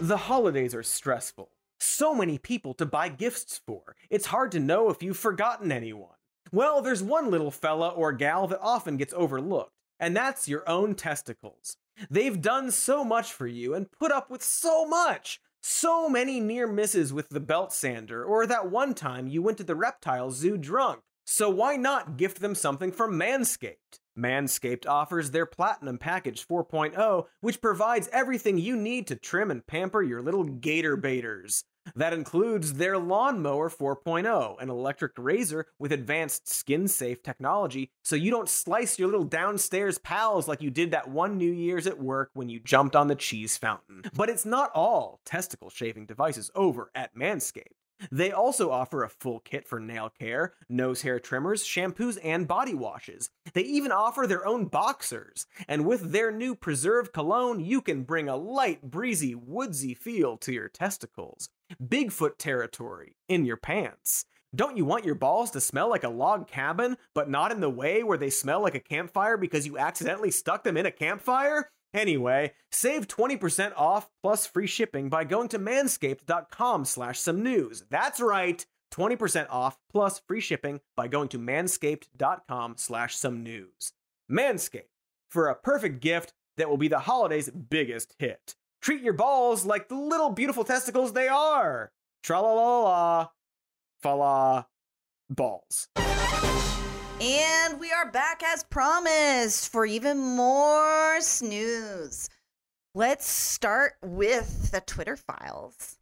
The 0.00 0.16
holidays 0.16 0.74
are 0.74 0.82
stressful. 0.82 1.50
So 1.78 2.16
many 2.16 2.36
people 2.36 2.74
to 2.74 2.84
buy 2.84 3.08
gifts 3.08 3.60
for. 3.64 3.94
It's 4.10 4.26
hard 4.26 4.50
to 4.52 4.60
know 4.60 4.90
if 4.90 5.02
you've 5.04 5.16
forgotten 5.16 5.70
anyone. 5.70 6.16
Well, 6.50 6.82
there's 6.82 7.02
one 7.02 7.30
little 7.30 7.52
fella 7.52 7.90
or 7.90 8.12
gal 8.12 8.48
that 8.48 8.60
often 8.60 8.96
gets 8.96 9.14
overlooked, 9.14 9.72
and 10.00 10.16
that's 10.16 10.48
your 10.48 10.68
own 10.68 10.96
testicles. 10.96 11.76
They've 12.10 12.42
done 12.42 12.72
so 12.72 13.04
much 13.04 13.32
for 13.32 13.46
you 13.46 13.72
and 13.72 13.90
put 13.90 14.10
up 14.10 14.30
with 14.30 14.42
so 14.42 14.84
much. 14.84 15.40
So 15.62 16.08
many 16.08 16.40
near 16.40 16.66
misses 16.66 17.12
with 17.12 17.28
the 17.28 17.40
belt 17.40 17.72
sander, 17.72 18.24
or 18.24 18.46
that 18.46 18.70
one 18.70 18.94
time 18.94 19.28
you 19.28 19.42
went 19.42 19.58
to 19.58 19.64
the 19.64 19.76
reptile 19.76 20.32
zoo 20.32 20.58
drunk. 20.58 21.02
So 21.24 21.48
why 21.48 21.76
not 21.76 22.16
gift 22.16 22.40
them 22.40 22.56
something 22.56 22.90
from 22.90 23.18
Manscaped? 23.18 24.00
Manscaped 24.18 24.86
offers 24.86 25.30
their 25.30 25.46
Platinum 25.46 25.98
Package 25.98 26.46
4.0, 26.46 27.26
which 27.40 27.60
provides 27.60 28.08
everything 28.12 28.58
you 28.58 28.76
need 28.76 29.06
to 29.08 29.16
trim 29.16 29.50
and 29.50 29.66
pamper 29.66 30.02
your 30.02 30.22
little 30.22 30.44
gator 30.44 30.96
baiters. 30.96 31.64
That 31.94 32.14
includes 32.14 32.74
their 32.74 32.96
Lawnmower 32.98 33.68
4.0, 33.68 34.60
an 34.60 34.70
electric 34.70 35.12
razor 35.18 35.66
with 35.78 35.92
advanced 35.92 36.48
skin 36.48 36.88
safe 36.88 37.22
technology, 37.22 37.90
so 38.02 38.16
you 38.16 38.30
don't 38.30 38.48
slice 38.48 38.98
your 38.98 39.08
little 39.08 39.24
downstairs 39.24 39.98
pals 39.98 40.48
like 40.48 40.62
you 40.62 40.70
did 40.70 40.92
that 40.92 41.08
one 41.08 41.36
New 41.36 41.52
Year's 41.52 41.86
at 41.86 41.98
work 41.98 42.30
when 42.32 42.48
you 42.48 42.58
jumped 42.58 42.96
on 42.96 43.08
the 43.08 43.14
cheese 43.14 43.58
fountain. 43.58 44.02
But 44.14 44.30
it's 44.30 44.46
not 44.46 44.70
all 44.74 45.20
testicle 45.26 45.68
shaving 45.68 46.06
devices 46.06 46.50
over 46.54 46.90
at 46.94 47.14
Manscaped. 47.14 47.83
They 48.10 48.32
also 48.32 48.70
offer 48.70 49.02
a 49.02 49.08
full 49.08 49.40
kit 49.40 49.66
for 49.66 49.80
nail 49.80 50.10
care, 50.10 50.54
nose 50.68 51.02
hair 51.02 51.18
trimmers, 51.18 51.64
shampoos, 51.64 52.18
and 52.22 52.48
body 52.48 52.74
washes. 52.74 53.30
They 53.52 53.62
even 53.62 53.92
offer 53.92 54.26
their 54.26 54.46
own 54.46 54.66
boxers. 54.66 55.46
And 55.68 55.86
with 55.86 56.12
their 56.12 56.30
new 56.30 56.54
preserved 56.54 57.12
cologne, 57.12 57.60
you 57.60 57.80
can 57.80 58.02
bring 58.02 58.28
a 58.28 58.36
light, 58.36 58.82
breezy, 58.82 59.34
woodsy 59.34 59.94
feel 59.94 60.36
to 60.38 60.52
your 60.52 60.68
testicles. 60.68 61.48
Bigfoot 61.82 62.38
territory 62.38 63.16
in 63.28 63.44
your 63.44 63.56
pants. 63.56 64.26
Don't 64.54 64.76
you 64.76 64.84
want 64.84 65.04
your 65.04 65.16
balls 65.16 65.50
to 65.52 65.60
smell 65.60 65.90
like 65.90 66.04
a 66.04 66.08
log 66.08 66.46
cabin, 66.46 66.96
but 67.12 67.28
not 67.28 67.50
in 67.50 67.58
the 67.58 67.70
way 67.70 68.04
where 68.04 68.18
they 68.18 68.30
smell 68.30 68.62
like 68.62 68.76
a 68.76 68.80
campfire 68.80 69.36
because 69.36 69.66
you 69.66 69.78
accidentally 69.78 70.30
stuck 70.30 70.62
them 70.62 70.76
in 70.76 70.86
a 70.86 70.92
campfire? 70.92 71.70
Anyway, 71.94 72.52
save 72.72 73.06
20% 73.06 73.72
off 73.76 74.10
plus 74.20 74.46
free 74.46 74.66
shipping 74.66 75.08
by 75.08 75.22
going 75.22 75.48
to 75.48 75.58
manscaped.com 75.60 76.84
slash 76.84 77.20
some 77.20 77.42
news. 77.42 77.84
That's 77.88 78.20
right, 78.20 78.66
20% 78.92 79.46
off 79.48 79.78
plus 79.90 80.20
free 80.26 80.40
shipping 80.40 80.80
by 80.96 81.06
going 81.06 81.28
to 81.28 81.38
manscaped.com 81.38 82.74
slash 82.76 83.14
some 83.14 83.44
news. 83.44 83.92
Manscaped, 84.30 84.90
for 85.30 85.46
a 85.46 85.54
perfect 85.54 86.00
gift 86.00 86.34
that 86.56 86.68
will 86.68 86.76
be 86.76 86.88
the 86.88 87.00
holiday's 87.00 87.48
biggest 87.48 88.14
hit. 88.18 88.56
Treat 88.82 89.02
your 89.02 89.14
balls 89.14 89.64
like 89.64 89.88
the 89.88 89.94
little 89.94 90.30
beautiful 90.30 90.64
testicles 90.64 91.12
they 91.12 91.28
are. 91.28 91.92
Tra 92.22 92.40
la 92.40 92.52
la 92.52 92.82
la, 92.82 93.28
fa 94.02 94.08
la, 94.08 94.64
balls. 95.30 95.88
And 97.24 97.80
we 97.80 97.90
are 97.90 98.10
back 98.10 98.42
as 98.44 98.64
promised 98.64 99.72
for 99.72 99.86
even 99.86 100.18
more 100.18 101.18
snooze. 101.22 102.28
Let's 102.94 103.26
start 103.26 103.94
with 104.02 104.70
the 104.72 104.82
Twitter 104.82 105.16
files. 105.16 105.96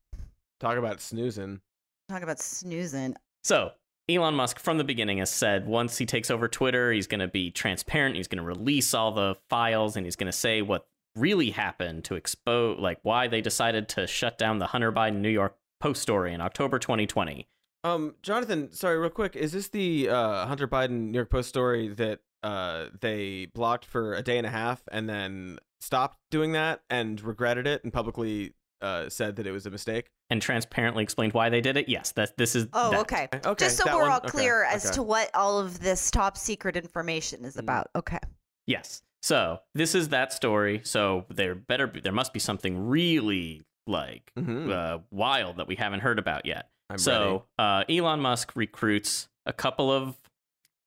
Talk 0.58 0.78
about 0.78 1.00
snoozing. 1.00 1.60
Talk 2.08 2.24
about 2.24 2.40
snoozing. 2.40 3.14
So, 3.44 3.70
Elon 4.08 4.34
Musk 4.34 4.58
from 4.58 4.78
the 4.78 4.84
beginning 4.84 5.18
has 5.18 5.30
said 5.30 5.68
once 5.68 5.96
he 5.96 6.06
takes 6.06 6.28
over 6.28 6.48
Twitter, 6.48 6.90
he's 6.90 7.06
going 7.06 7.20
to 7.20 7.28
be 7.28 7.52
transparent. 7.52 8.16
He's 8.16 8.26
going 8.26 8.42
to 8.42 8.44
release 8.44 8.92
all 8.92 9.12
the 9.12 9.36
files 9.48 9.96
and 9.96 10.04
he's 10.04 10.16
going 10.16 10.26
to 10.26 10.36
say 10.36 10.60
what 10.60 10.88
really 11.14 11.50
happened 11.50 12.02
to 12.06 12.16
expose, 12.16 12.80
like, 12.80 12.98
why 13.04 13.28
they 13.28 13.40
decided 13.40 13.88
to 13.90 14.08
shut 14.08 14.38
down 14.38 14.58
the 14.58 14.66
Hunter 14.66 14.90
Biden 14.90 15.20
New 15.20 15.30
York 15.30 15.56
Post 15.78 16.02
story 16.02 16.34
in 16.34 16.40
October 16.40 16.80
2020. 16.80 17.46
Um, 17.84 18.14
Jonathan, 18.22 18.72
sorry, 18.72 18.98
real 18.98 19.10
quick. 19.10 19.34
Is 19.36 19.52
this 19.52 19.68
the 19.68 20.08
uh, 20.08 20.46
Hunter 20.46 20.68
Biden 20.68 21.10
New 21.10 21.18
York 21.18 21.30
Post 21.30 21.48
story 21.48 21.88
that 21.88 22.20
uh, 22.42 22.86
they 23.00 23.46
blocked 23.46 23.84
for 23.84 24.14
a 24.14 24.22
day 24.22 24.38
and 24.38 24.46
a 24.46 24.50
half 24.50 24.82
and 24.90 25.08
then 25.08 25.58
stopped 25.80 26.18
doing 26.30 26.52
that 26.52 26.82
and 26.90 27.20
regretted 27.20 27.66
it 27.66 27.82
and 27.84 27.92
publicly 27.92 28.54
uh, 28.80 29.08
said 29.08 29.36
that 29.36 29.46
it 29.46 29.52
was 29.52 29.66
a 29.66 29.70
mistake? 29.70 30.06
And 30.30 30.40
transparently 30.40 31.02
explained 31.02 31.34
why 31.34 31.50
they 31.50 31.60
did 31.60 31.76
it. 31.76 31.88
Yes, 31.88 32.12
that 32.12 32.36
this 32.38 32.54
is. 32.56 32.66
Oh, 32.72 32.92
that. 32.92 33.00
okay. 33.00 33.28
Okay, 33.44 33.64
Just 33.66 33.76
so 33.76 33.84
that 33.84 33.94
we're 33.94 34.02
one? 34.02 34.12
all 34.12 34.16
Okay, 34.18 34.28
clear 34.28 34.64
as 34.64 34.86
okay. 34.86 34.94
to 34.94 35.02
what 35.02 35.30
all 35.34 35.58
of 35.58 35.80
this 35.80 36.10
top 36.10 36.38
secret 36.38 36.76
information 36.76 37.44
is 37.44 37.56
Mm. 37.56 37.60
about. 37.60 37.88
Okay. 37.96 38.18
Yes. 38.66 39.02
So 39.22 39.58
this 39.74 39.94
is 39.94 40.08
that 40.08 40.32
story. 40.32 40.80
So 40.84 41.26
there 41.28 41.54
better 41.54 41.86
be, 41.86 42.00
there 42.00 42.12
must 42.12 42.32
be 42.32 42.40
something 42.40 42.88
really 42.88 43.62
like 43.86 44.32
Mhm. 44.38 44.70
uh, 44.72 44.98
wild 45.10 45.56
that 45.58 45.66
we 45.68 45.74
haven't 45.76 46.00
heard 46.00 46.18
about 46.18 46.46
yet. 46.46 46.68
I'm 46.92 46.98
so 46.98 47.46
uh, 47.58 47.84
Elon 47.88 48.20
Musk 48.20 48.52
recruits 48.54 49.28
a 49.46 49.52
couple 49.52 49.90
of 49.90 50.14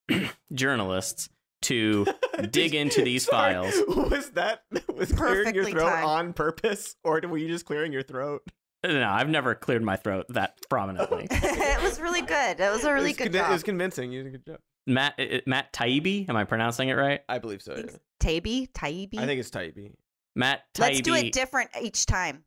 journalists 0.54 1.30
to 1.63 2.06
ready. 2.36 2.48
dig 2.52 2.76
into 2.76 3.04
these 3.04 3.26
Sorry, 3.26 3.54
files. 3.54 3.74
Was 4.12 4.30
that 4.32 4.62
was 4.94 5.12
clearing 5.12 5.56
your 5.56 5.65
throat 5.65 5.89
timed. 5.89 6.06
on 6.06 6.34
purpose, 6.34 6.96
or 7.04 7.20
were 7.28 7.38
you 7.38 7.48
just 7.48 7.65
clearing 7.65 7.91
your 7.91 8.04
throat? 8.04 8.44
No, 8.86 9.10
I've 9.10 9.30
never 9.30 9.56
cleared 9.56 9.84
my 9.84 9.96
throat 9.96 10.28
that 10.30 10.60
prominently. 10.70 11.28
it 11.32 11.82
was 11.82 12.00
really 12.00 12.22
good. 12.22 12.60
It 12.60 12.72
was 12.72 12.84
a 12.84 12.94
really 12.94 13.12
it 13.12 13.20
was 13.20 13.28
good 13.30 13.32
convi- 13.32 13.41
job. 13.41 13.50
It 13.50 13.54
was 13.54 13.63
convincing. 13.63 14.12
You 14.12 14.24
did 14.24 14.28
a 14.28 14.38
good 14.38 14.46
job. 14.46 14.60
Matt 14.86 15.15
uh, 15.20 15.39
Matt 15.48 15.74
Taibbi, 15.74 16.30
am 16.30 16.36
I 16.36 16.44
pronouncing 16.44 16.89
it 16.89 16.94
right? 16.94 17.22
I 17.28 17.39
believe 17.39 17.63
so. 17.63 17.76
Thanks. 17.76 17.94
Yeah. 17.94 18.30
Taibbi? 18.30 18.72
Taibbi? 18.72 19.18
I 19.18 19.26
think 19.26 19.39
it's 19.39 19.50
Taibbi. 19.50 19.91
Matt 20.36 20.62
Taibbi. 20.76 20.82
Let's 20.82 21.02
do 21.02 21.15
it 21.15 21.34
different 21.34 21.72
each 21.82 22.06
time. 22.06 22.44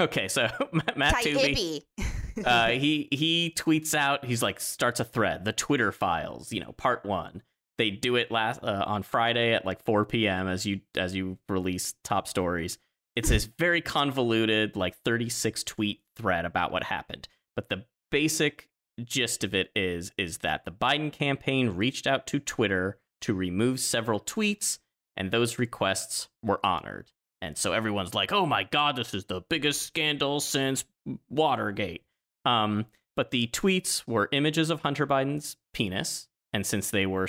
okay, 0.00 0.26
so 0.26 0.48
Matt 0.96 1.14
Taibbi. 1.14 1.84
Taibbi. 1.96 2.04
uh, 2.44 2.68
he 2.68 3.08
he 3.10 3.54
tweets 3.56 3.94
out. 3.94 4.24
He's 4.24 4.42
like 4.42 4.60
starts 4.60 5.00
a 5.00 5.04
thread, 5.04 5.44
the 5.44 5.52
Twitter 5.52 5.92
files. 5.92 6.52
You 6.52 6.60
know, 6.60 6.72
part 6.72 7.04
one. 7.04 7.42
They 7.78 7.90
do 7.90 8.16
it 8.16 8.30
last 8.30 8.62
uh, 8.62 8.84
on 8.86 9.02
Friday 9.02 9.54
at 9.54 9.64
like 9.64 9.82
4 9.82 10.04
p.m. 10.04 10.46
as 10.46 10.66
you 10.66 10.80
as 10.96 11.14
you 11.14 11.38
release 11.48 11.94
top 12.04 12.28
stories. 12.28 12.78
It's 13.16 13.28
this 13.28 13.44
very 13.44 13.80
convoluted, 13.80 14.76
like 14.76 14.94
36 15.04 15.64
tweet 15.64 16.00
thread 16.16 16.44
about 16.44 16.72
what 16.72 16.84
happened. 16.84 17.28
But 17.56 17.68
the 17.68 17.84
basic 18.10 18.68
gist 19.02 19.42
of 19.44 19.54
it 19.54 19.70
is 19.74 20.12
is 20.16 20.38
that 20.38 20.64
the 20.64 20.70
Biden 20.70 21.12
campaign 21.12 21.70
reached 21.70 22.06
out 22.06 22.26
to 22.28 22.38
Twitter 22.38 22.98
to 23.22 23.34
remove 23.34 23.80
several 23.80 24.20
tweets, 24.20 24.78
and 25.16 25.30
those 25.30 25.58
requests 25.58 26.28
were 26.42 26.64
honored. 26.64 27.10
And 27.40 27.56
so 27.56 27.72
everyone's 27.72 28.14
like, 28.14 28.32
"Oh 28.32 28.46
my 28.46 28.64
God, 28.64 28.96
this 28.96 29.14
is 29.14 29.24
the 29.24 29.40
biggest 29.40 29.82
scandal 29.82 30.40
since 30.40 30.84
Watergate." 31.28 32.04
Um, 32.44 32.86
but 33.16 33.30
the 33.30 33.46
tweets 33.48 34.02
were 34.06 34.28
images 34.32 34.70
of 34.70 34.80
Hunter 34.82 35.06
Biden's 35.06 35.56
penis, 35.74 36.28
and 36.52 36.64
since 36.66 36.90
they 36.90 37.06
were 37.06 37.28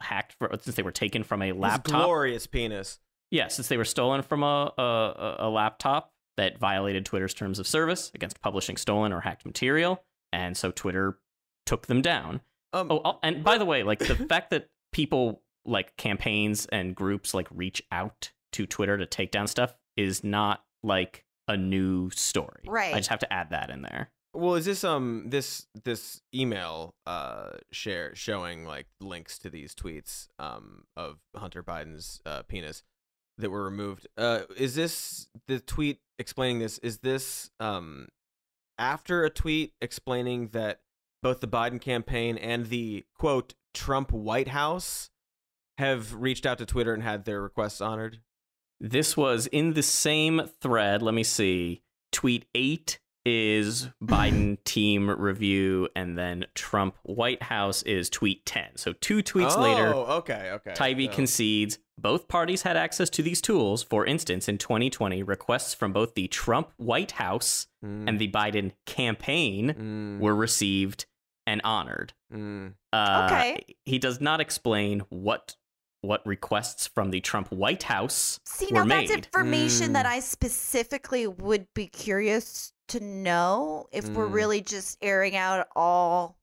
hacked, 0.00 0.34
for, 0.38 0.50
since 0.60 0.76
they 0.76 0.82
were 0.82 0.92
taken 0.92 1.22
from 1.24 1.42
a 1.42 1.46
His 1.46 1.56
laptop, 1.56 2.02
glorious 2.04 2.46
penis. 2.46 2.98
yeah, 3.30 3.48
since 3.48 3.68
they 3.68 3.76
were 3.76 3.84
stolen 3.84 4.22
from 4.22 4.42
a, 4.42 4.72
a 4.76 4.82
a- 4.82 5.36
a 5.40 5.50
laptop 5.50 6.12
that 6.36 6.58
violated 6.58 7.06
Twitter's 7.06 7.32
terms 7.34 7.58
of 7.58 7.66
service 7.66 8.10
against 8.14 8.40
publishing 8.40 8.76
stolen 8.76 9.12
or 9.12 9.20
hacked 9.20 9.46
material, 9.46 10.02
and 10.32 10.56
so 10.56 10.70
Twitter 10.70 11.18
took 11.66 11.86
them 11.86 12.02
down. 12.02 12.40
Um, 12.72 12.88
Oh, 12.90 13.00
oh, 13.04 13.18
and 13.22 13.42
by 13.44 13.56
the 13.56 13.64
way, 13.64 13.82
like 13.82 14.00
the 14.00 14.16
fact 14.28 14.50
that 14.50 14.68
people 14.92 15.42
like 15.64 15.96
campaigns 15.96 16.66
and 16.66 16.94
groups 16.94 17.32
like 17.32 17.48
reach 17.50 17.82
out 17.90 18.30
to 18.52 18.66
Twitter 18.66 18.98
to 18.98 19.06
take 19.06 19.30
down 19.30 19.46
stuff 19.46 19.74
is 19.96 20.22
not 20.22 20.62
like 20.82 21.24
a 21.48 21.56
new 21.56 22.10
story. 22.10 22.62
Right. 22.66 22.92
I 22.94 22.98
just 22.98 23.08
have 23.10 23.20
to 23.20 23.32
add 23.32 23.50
that 23.50 23.70
in 23.70 23.80
there. 23.82 24.10
Well, 24.34 24.56
is 24.56 24.64
this 24.64 24.82
um 24.82 25.26
this 25.28 25.66
this 25.84 26.20
email 26.34 26.94
uh 27.06 27.50
share 27.70 28.14
showing 28.14 28.64
like 28.64 28.86
links 29.00 29.38
to 29.40 29.50
these 29.50 29.74
tweets 29.74 30.26
um 30.38 30.84
of 30.96 31.18
Hunter 31.36 31.62
Biden's 31.62 32.20
uh, 32.26 32.42
penis 32.42 32.82
that 33.38 33.50
were 33.50 33.64
removed? 33.64 34.08
Uh, 34.16 34.40
is 34.56 34.74
this 34.74 35.28
the 35.46 35.60
tweet 35.60 36.00
explaining 36.18 36.58
this? 36.58 36.78
Is 36.78 36.98
this 36.98 37.50
um 37.60 38.08
after 38.76 39.24
a 39.24 39.30
tweet 39.30 39.72
explaining 39.80 40.48
that 40.48 40.80
both 41.22 41.40
the 41.40 41.48
Biden 41.48 41.80
campaign 41.80 42.36
and 42.36 42.66
the 42.66 43.04
quote 43.16 43.54
Trump 43.72 44.10
White 44.10 44.48
House 44.48 45.10
have 45.78 46.12
reached 46.12 46.44
out 46.44 46.58
to 46.58 46.66
Twitter 46.66 46.92
and 46.92 47.02
had 47.02 47.24
their 47.24 47.40
requests 47.40 47.80
honored? 47.80 48.20
This 48.80 49.16
was 49.16 49.46
in 49.46 49.74
the 49.74 49.82
same 49.82 50.50
thread. 50.60 51.02
Let 51.02 51.14
me 51.14 51.22
see. 51.22 51.82
Tweet 52.10 52.46
eight 52.54 52.98
is 53.24 53.88
Biden 54.02 54.58
team 54.64 55.08
review, 55.10 55.88
and 55.96 56.16
then 56.18 56.46
Trump 56.54 56.96
White 57.02 57.42
House 57.44 57.82
is 57.84 58.10
tweet 58.10 58.44
10. 58.46 58.76
So 58.76 58.92
two 58.92 59.22
tweets 59.22 59.56
oh, 59.56 59.62
later, 59.62 59.94
okay, 59.94 60.50
okay. 60.54 60.72
Taibbi 60.72 61.06
So- 61.06 61.12
concedes 61.14 61.78
both 61.96 62.26
parties 62.26 62.62
had 62.62 62.76
access 62.76 63.08
to 63.10 63.22
these 63.22 63.40
tools. 63.40 63.82
For 63.84 64.04
instance, 64.04 64.48
in 64.48 64.58
2020, 64.58 65.22
requests 65.22 65.74
from 65.74 65.92
both 65.92 66.14
the 66.14 66.26
Trump 66.28 66.70
White 66.76 67.12
House 67.12 67.66
Mm, 67.84 68.08
and 68.08 68.18
the 68.18 68.30
Biden 68.30 68.72
campaign 68.86 69.74
mm, 69.74 70.18
were 70.18 70.34
received 70.34 71.04
and 71.46 71.60
honored. 71.64 72.14
mm. 72.32 72.72
Uh, 72.92 73.28
Okay. 73.30 73.76
He 73.84 73.98
does 73.98 74.20
not 74.20 74.40
explain 74.40 75.00
what 75.10 75.56
what 76.00 76.26
requests 76.26 76.86
from 76.86 77.10
the 77.10 77.20
Trump 77.20 77.50
White 77.50 77.84
House 77.84 78.38
See, 78.44 78.66
were 78.70 78.80
now 78.80 78.84
made. 78.84 79.08
that's 79.08 79.26
information 79.26 79.94
that 79.94 80.04
Mm. 80.04 80.10
I 80.10 80.20
specifically 80.20 81.26
would 81.26 81.66
be 81.74 81.86
curious 81.86 82.73
to 82.88 83.00
know 83.00 83.88
if 83.92 84.08
we're 84.08 84.26
Mm. 84.28 84.32
really 84.32 84.60
just 84.60 84.98
airing 85.02 85.36
out 85.36 85.66
all 85.74 86.38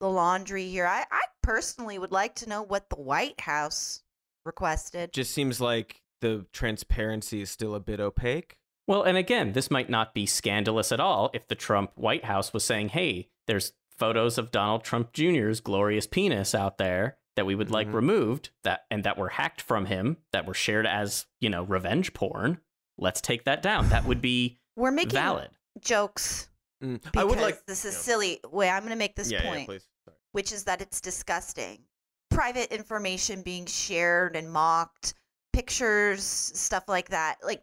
the 0.00 0.08
laundry 0.10 0.68
here. 0.68 0.86
I, 0.86 1.04
I 1.10 1.22
personally 1.42 1.98
would 1.98 2.12
like 2.12 2.34
to 2.36 2.48
know 2.48 2.62
what 2.62 2.88
the 2.90 2.96
White 2.96 3.40
House 3.40 4.02
requested. 4.44 5.12
Just 5.12 5.32
seems 5.32 5.60
like 5.60 6.00
the 6.20 6.46
transparency 6.52 7.40
is 7.42 7.50
still 7.50 7.74
a 7.74 7.80
bit 7.80 8.00
opaque. 8.00 8.56
Well, 8.88 9.02
and 9.04 9.16
again, 9.16 9.52
this 9.52 9.70
might 9.70 9.88
not 9.90 10.12
be 10.14 10.26
scandalous 10.26 10.90
at 10.90 10.98
all 11.00 11.30
if 11.32 11.46
the 11.46 11.54
Trump 11.54 11.92
White 11.96 12.24
House 12.24 12.52
was 12.52 12.64
saying, 12.64 12.88
"Hey, 12.90 13.28
there's 13.46 13.72
photos 13.96 14.38
of 14.38 14.50
Donald 14.50 14.82
Trump 14.82 15.12
Jr.'s 15.12 15.60
glorious 15.60 16.06
penis 16.06 16.54
out 16.54 16.78
there 16.78 17.18
that 17.36 17.46
we 17.46 17.54
would 17.54 17.70
like 17.70 17.86
Mhm. 17.88 17.94
removed 17.94 18.50
that 18.64 18.84
and 18.90 19.04
that 19.04 19.16
were 19.16 19.30
hacked 19.30 19.60
from 19.60 19.86
him 19.86 20.16
that 20.32 20.46
were 20.46 20.54
shared 20.54 20.86
as, 20.86 21.26
you 21.40 21.48
know, 21.48 21.62
revenge 21.62 22.12
porn. 22.12 22.60
Let's 22.98 23.20
take 23.20 23.44
that 23.44 23.62
down." 23.62 23.88
That 23.90 24.04
would 24.04 24.20
be 24.20 24.58
We're 24.76 24.90
making 24.90 25.12
valid. 25.12 25.50
jokes 25.80 26.48
Mm. 26.82 27.00
I 27.16 27.22
would 27.22 27.38
like. 27.38 27.64
this 27.66 27.84
is 27.84 27.94
yeah. 27.94 28.00
silly. 28.00 28.40
Wait, 28.50 28.68
I'm 28.68 28.80
going 28.80 28.90
to 28.90 28.96
make 28.96 29.14
this 29.14 29.30
yeah, 29.30 29.42
point. 29.42 29.60
yeah, 29.60 29.66
please. 29.66 29.86
Sorry. 30.04 30.16
which 30.32 30.50
is 30.50 30.64
that 30.64 30.80
it's 30.80 31.00
disgusting. 31.00 31.84
Private 32.28 32.74
information 32.74 33.42
being 33.42 33.66
shared 33.66 34.34
and 34.34 34.50
mocked, 34.50 35.14
pictures, 35.52 36.24
stuff 36.24 36.84
like 36.88 37.10
that. 37.10 37.36
Like, 37.44 37.62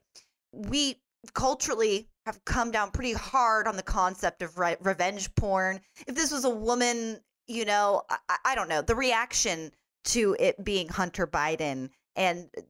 we 0.53 1.01
culturally 1.33 2.07
have 2.25 2.45
come 2.45 2.71
down 2.71 2.91
pretty 2.91 3.11
hard 3.11 3.67
on 3.67 3.75
the 3.75 3.83
concept 3.83 4.41
of 4.41 4.57
re- 4.57 4.77
revenge 4.79 5.35
porn. 5.35 5.81
If 6.07 6.15
this 6.15 6.31
was 6.31 6.45
a 6.45 6.49
woman, 6.49 7.19
you 7.47 7.65
know, 7.65 8.03
I, 8.09 8.17
I- 8.29 8.37
I 8.45 8.55
don't 8.55 8.69
know, 8.69 8.81
the 8.81 8.95
reaction 8.95 9.71
to 10.05 10.37
it 10.39 10.63
being 10.63 10.87
Hunter 10.87 11.27
Biden 11.27 11.89
and 12.15 12.49
uh, 12.57 12.61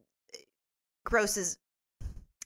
grosses. 1.06 1.58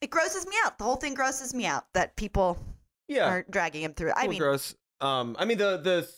It 0.04 0.10
grosses 0.10 0.46
me 0.46 0.54
out. 0.66 0.78
The 0.78 0.84
whole 0.84 0.98
thing 0.98 1.14
grosses 1.14 1.54
me 1.54 1.66
out 1.66 1.86
that 1.94 2.18
people 2.18 2.58
Yeah, 3.08 3.30
are 3.30 3.46
dragging 3.50 3.84
him 3.84 3.94
through. 3.94 4.12
I 4.18 4.28
mean, 4.28 4.38
gross. 4.38 4.76
Um, 5.00 5.38
I 5.40 5.46
mean 5.46 5.58
the 5.58 5.78
the 5.78 6.10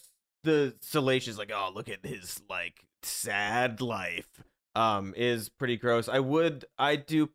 the 0.43 0.75
salacious 0.81 1.37
like, 1.37 1.51
oh, 1.53 1.71
look 1.71 1.87
at 1.87 2.03
his 2.03 2.41
like 2.49 2.83
sad 3.03 3.81
life. 3.81 4.43
Um, 4.75 5.13
is 5.15 5.47
pretty 5.47 5.77
gross. 5.77 6.09
I 6.09 6.19
would, 6.19 6.65
I 6.77 6.97
do 6.97 7.29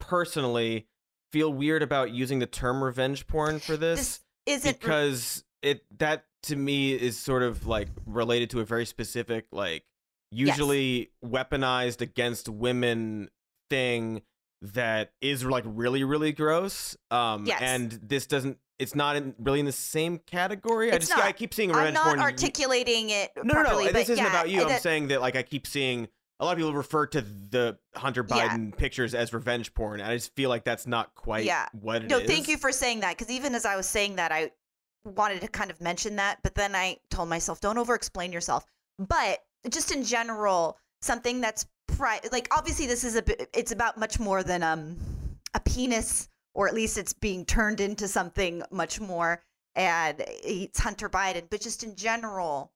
personally 0.00 0.86
feel 1.32 1.52
weird 1.52 1.82
about 1.82 2.12
using 2.12 2.38
the 2.38 2.46
term 2.46 2.82
revenge 2.82 3.26
porn 3.26 3.58
for 3.58 3.76
this, 3.76 3.98
this 3.98 4.20
isn't 4.46 4.72
re- 4.72 4.78
because 4.80 5.44
it 5.62 5.82
that 5.98 6.24
to 6.44 6.56
me 6.56 6.92
is 6.92 7.18
sort 7.18 7.42
of 7.42 7.66
like 7.66 7.88
related 8.06 8.50
to 8.50 8.60
a 8.60 8.64
very 8.64 8.86
specific 8.86 9.46
like 9.52 9.84
usually 10.30 11.10
weaponized 11.24 12.00
against 12.00 12.48
women 12.48 13.28
thing 13.68 14.22
that 14.62 15.12
is 15.20 15.44
like 15.44 15.64
really 15.66 16.02
really 16.04 16.32
gross 16.32 16.96
um 17.10 17.46
Yes. 17.46 17.60
and 17.62 17.92
this 18.02 18.26
doesn't 18.26 18.58
it's 18.78 18.94
not 18.94 19.16
in, 19.16 19.34
really 19.38 19.60
in 19.60 19.66
the 19.66 19.72
same 19.72 20.18
category 20.18 20.90
i 20.92 20.96
It's 20.96 21.06
just 21.06 21.16
not. 21.16 21.26
i 21.26 21.32
keep 21.32 21.54
seeing 21.54 21.70
I'm 21.70 21.76
revenge 21.78 21.94
not 21.94 22.04
porn 22.06 22.20
articulating 22.20 23.10
it 23.10 23.30
no 23.36 23.42
no 23.44 23.54
properly, 23.54 23.84
no 23.84 23.92
but 23.92 23.98
this 23.98 24.08
isn't 24.10 24.24
yeah, 24.24 24.30
about 24.30 24.50
you 24.50 24.62
i'm 24.62 24.68
that- 24.68 24.82
saying 24.82 25.08
that 25.08 25.20
like 25.20 25.36
i 25.36 25.42
keep 25.42 25.66
seeing 25.66 26.08
a 26.40 26.44
lot 26.44 26.52
of 26.52 26.58
people 26.58 26.72
refer 26.74 27.06
to 27.06 27.20
the 27.20 27.78
hunter 27.96 28.26
Yeah. 28.28 28.48
biden 28.48 28.76
pictures 28.76 29.14
as 29.14 29.32
revenge 29.32 29.74
porn 29.74 30.00
and 30.00 30.10
i 30.10 30.16
just 30.16 30.34
feel 30.34 30.48
like 30.48 30.64
that's 30.64 30.86
not 30.86 31.14
quite 31.14 31.44
Yeah. 31.44 31.66
what 31.72 32.02
it 32.02 32.04
is. 32.04 32.10
No, 32.10 32.24
thank 32.26 32.48
you 32.48 32.56
for 32.56 32.72
saying 32.72 33.00
that 33.00 33.16
because 33.16 33.32
even 33.32 33.54
as 33.54 33.64
I 33.64 33.76
was 33.76 33.86
saying 33.86 34.16
that, 34.16 34.32
I 34.32 34.50
wanted 35.04 35.40
to 35.40 35.48
kind 35.48 35.70
of 35.70 35.80
mention 35.80 36.16
that, 36.16 36.38
but 36.42 36.54
then 36.54 36.74
I 36.74 36.98
told 37.10 37.28
myself, 37.28 37.60
don't 37.60 37.78
over 37.78 37.94
explain 37.94 38.32
yourself. 38.32 38.64
But 38.98 39.38
just 39.70 39.90
in 39.92 40.04
general, 40.04 40.78
something 41.02 41.40
that's 41.40 41.66
pri- 41.88 42.20
like 42.32 42.48
obviously 42.56 42.86
this 42.86 43.02
is 43.04 43.16
a 43.16 43.22
bit, 43.22 43.48
it's 43.52 43.72
about 43.72 43.98
much 43.98 44.18
more 44.20 44.42
than 44.42 44.62
um 44.62 44.96
a 45.54 45.60
penis, 45.60 46.28
or 46.54 46.68
at 46.68 46.74
least 46.74 46.98
it's 46.98 47.12
being 47.12 47.44
turned 47.44 47.80
into 47.80 48.06
something 48.08 48.62
much 48.70 49.00
more. 49.00 49.42
And 49.74 50.16
it's 50.26 50.78
Hunter 50.80 51.08
Biden, 51.08 51.44
but 51.50 51.60
just 51.60 51.82
in 51.84 51.94
general, 51.96 52.72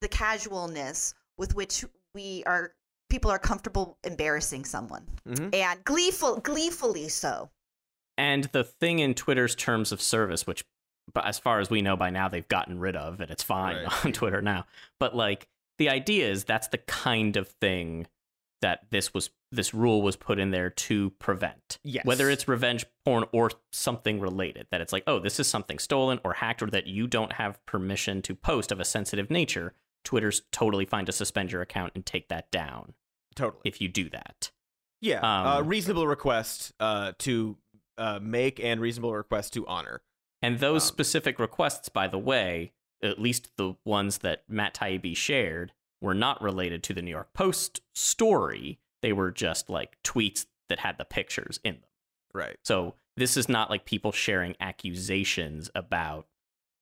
the 0.00 0.08
casualness 0.08 1.14
with 1.38 1.54
which 1.54 1.84
we 2.14 2.42
are 2.46 2.72
people 3.08 3.30
are 3.30 3.38
comfortable 3.38 3.98
embarrassing 4.04 4.64
someone 4.64 5.06
Mhm. 5.28 5.54
and 5.54 5.84
gleeful 5.84 6.38
gleefully 6.40 7.08
so 7.08 7.50
And 8.18 8.44
the 8.44 8.64
thing 8.64 8.98
in 8.98 9.14
Twitter's 9.14 9.54
terms 9.54 9.92
of 9.92 10.00
service, 10.00 10.46
which, 10.46 10.64
but 11.12 11.26
as 11.26 11.38
far 11.38 11.60
as 11.60 11.68
we 11.70 11.82
know 11.82 11.96
by 11.96 12.08
now, 12.10 12.28
they've 12.28 12.48
gotten 12.48 12.80
rid 12.80 12.96
of, 12.96 13.20
and 13.20 13.30
it's 13.30 13.42
fine 13.42 13.76
Right. 13.84 13.86
on 14.06 14.12
Twitter 14.12 14.40
now. 14.42 14.66
But 14.98 15.14
like 15.14 15.46
the 15.78 15.88
idea 15.90 16.28
is 16.30 16.44
that's 16.44 16.68
the 16.68 16.78
kind 16.78 17.36
of 17.36 17.48
thing 17.60 18.06
that 18.62 18.86
this 18.90 19.12
was 19.14 19.30
this 19.52 19.72
rule 19.72 20.02
was 20.02 20.16
put 20.16 20.38
in 20.38 20.50
there 20.50 20.70
to 20.70 21.10
prevent. 21.10 21.78
Yes. 21.84 22.04
Whether 22.04 22.28
it's 22.30 22.48
revenge 22.48 22.84
porn 23.04 23.24
or 23.32 23.50
something 23.72 24.18
related, 24.20 24.66
that 24.70 24.80
it's 24.80 24.92
like, 24.92 25.04
oh, 25.06 25.18
this 25.18 25.38
is 25.38 25.46
something 25.46 25.78
stolen 25.78 26.20
or 26.24 26.34
hacked 26.34 26.62
or 26.62 26.66
that 26.70 26.86
you 26.86 27.06
don't 27.06 27.34
have 27.34 27.64
permission 27.66 28.22
to 28.22 28.34
post 28.34 28.72
of 28.72 28.80
a 28.80 28.84
sensitive 28.84 29.30
nature. 29.30 29.72
Twitter's 30.04 30.42
totally 30.52 30.84
fine 30.84 31.06
to 31.06 31.12
suspend 31.12 31.52
your 31.52 31.62
account 31.62 31.92
and 31.94 32.04
take 32.04 32.28
that 32.28 32.50
down 32.50 32.94
totally 33.34 33.62
if 33.64 33.80
you 33.80 33.88
do 33.88 34.08
that. 34.10 34.50
Yeah, 35.00 35.20
uh, 35.20 35.60
Um, 35.60 35.68
reasonable 35.68 36.06
request 36.06 36.72
uh, 36.80 37.12
to 37.20 37.56
uh, 37.98 38.18
make 38.22 38.58
and 38.58 38.80
reasonable 38.80 39.14
request 39.14 39.52
to 39.54 39.66
honor. 39.66 40.02
And 40.42 40.58
those 40.58 40.84
Um, 40.84 40.88
specific 40.88 41.38
requests, 41.38 41.88
by 41.88 42.08
the 42.08 42.18
way, 42.18 42.72
at 43.02 43.18
least 43.20 43.56
the 43.56 43.74
ones 43.84 44.18
that 44.18 44.44
Matt 44.48 44.74
Taibbi 44.74 45.16
shared, 45.16 45.72
were 46.06 46.14
not 46.14 46.40
related 46.40 46.84
to 46.84 46.94
the 46.94 47.02
New 47.02 47.10
York 47.10 47.34
Post 47.34 47.80
story. 47.94 48.78
They 49.02 49.12
were 49.12 49.32
just 49.32 49.68
like 49.68 49.98
tweets 50.04 50.46
that 50.68 50.78
had 50.78 50.98
the 50.98 51.04
pictures 51.04 51.58
in 51.64 51.74
them. 51.74 51.90
Right. 52.32 52.56
So 52.64 52.94
this 53.16 53.36
is 53.36 53.48
not 53.48 53.70
like 53.70 53.84
people 53.84 54.12
sharing 54.12 54.54
accusations 54.60 55.68
about 55.74 56.28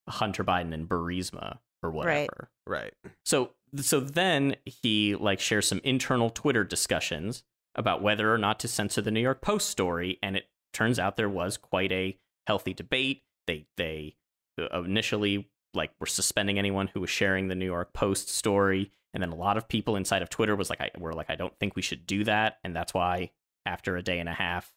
Hunter 0.08 0.44
Biden 0.44 0.74
and 0.74 0.87
Burisma 0.87 1.58
or 1.82 1.90
whatever. 1.90 2.50
Right. 2.66 2.92
Right. 3.02 3.12
So 3.24 3.50
so 3.80 3.98
then 3.98 4.56
he 4.66 5.14
like 5.16 5.40
shares 5.40 5.66
some 5.66 5.80
internal 5.82 6.28
Twitter 6.28 6.62
discussions 6.62 7.42
about 7.74 8.02
whether 8.02 8.32
or 8.32 8.38
not 8.38 8.60
to 8.60 8.68
censor 8.68 9.00
the 9.00 9.10
New 9.10 9.20
York 9.20 9.40
Post 9.40 9.70
story, 9.70 10.18
and 10.22 10.37
it 10.37 10.44
turns 10.72 10.98
out 10.98 11.16
there 11.16 11.28
was 11.28 11.56
quite 11.56 11.90
a 11.92 12.18
healthy 12.46 12.74
debate. 12.74 13.22
They 13.46 13.66
they 13.76 14.16
uh, 14.60 14.82
initially 14.82 15.48
like 15.72 15.92
were 15.98 16.06
suspending 16.06 16.58
anyone 16.58 16.88
who 16.88 17.00
was 17.00 17.10
sharing 17.10 17.48
the 17.48 17.54
New 17.54 17.64
York 17.64 17.92
Post 17.92 18.28
story, 18.28 18.90
and 19.14 19.22
then 19.22 19.31
a 19.31 19.37
lot 19.37 19.57
of 19.57 19.68
people 19.68 19.96
inside 19.96 20.22
of 20.22 20.29
Twitter 20.29 20.57
was 20.57 20.68
like, 20.68 20.81
I, 20.81 20.90
were 20.98 21.14
like, 21.14 21.31
I 21.31 21.37
don't 21.37 21.57
think 21.59 21.77
we 21.77 21.83
should 21.83 22.07
do 22.07 22.24
that, 22.24 22.59
and 22.64 22.74
that's 22.74 22.92
why 22.92 23.31
after 23.64 23.96
a 23.96 24.03
day 24.03 24.18
and 24.18 24.29
a 24.29 24.35
half, 24.35 24.74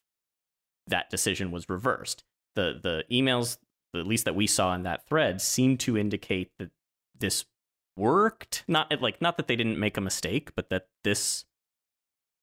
that 0.86 1.10
decision 1.10 1.52
was 1.52 1.68
reversed. 1.68 2.24
the 2.56 2.80
The 2.82 3.04
emails, 3.12 3.58
at 3.96 4.08
least 4.08 4.26
that 4.26 4.36
we 4.36 4.48
saw 4.48 4.74
in 4.76 4.84
that 4.84 5.08
thread, 5.08 5.42
seemed 5.42 5.80
to 5.82 5.98
indicate 5.98 6.52
that 6.60 6.70
this 7.20 7.46
worked. 7.98 8.64
Not 8.68 9.02
like 9.02 9.22
not 9.22 9.38
that 9.38 9.48
they 9.48 9.56
didn't 9.56 9.80
make 9.80 9.98
a 9.98 10.02
mistake, 10.02 10.52
but 10.56 10.70
that 10.70 10.88
this 11.04 11.46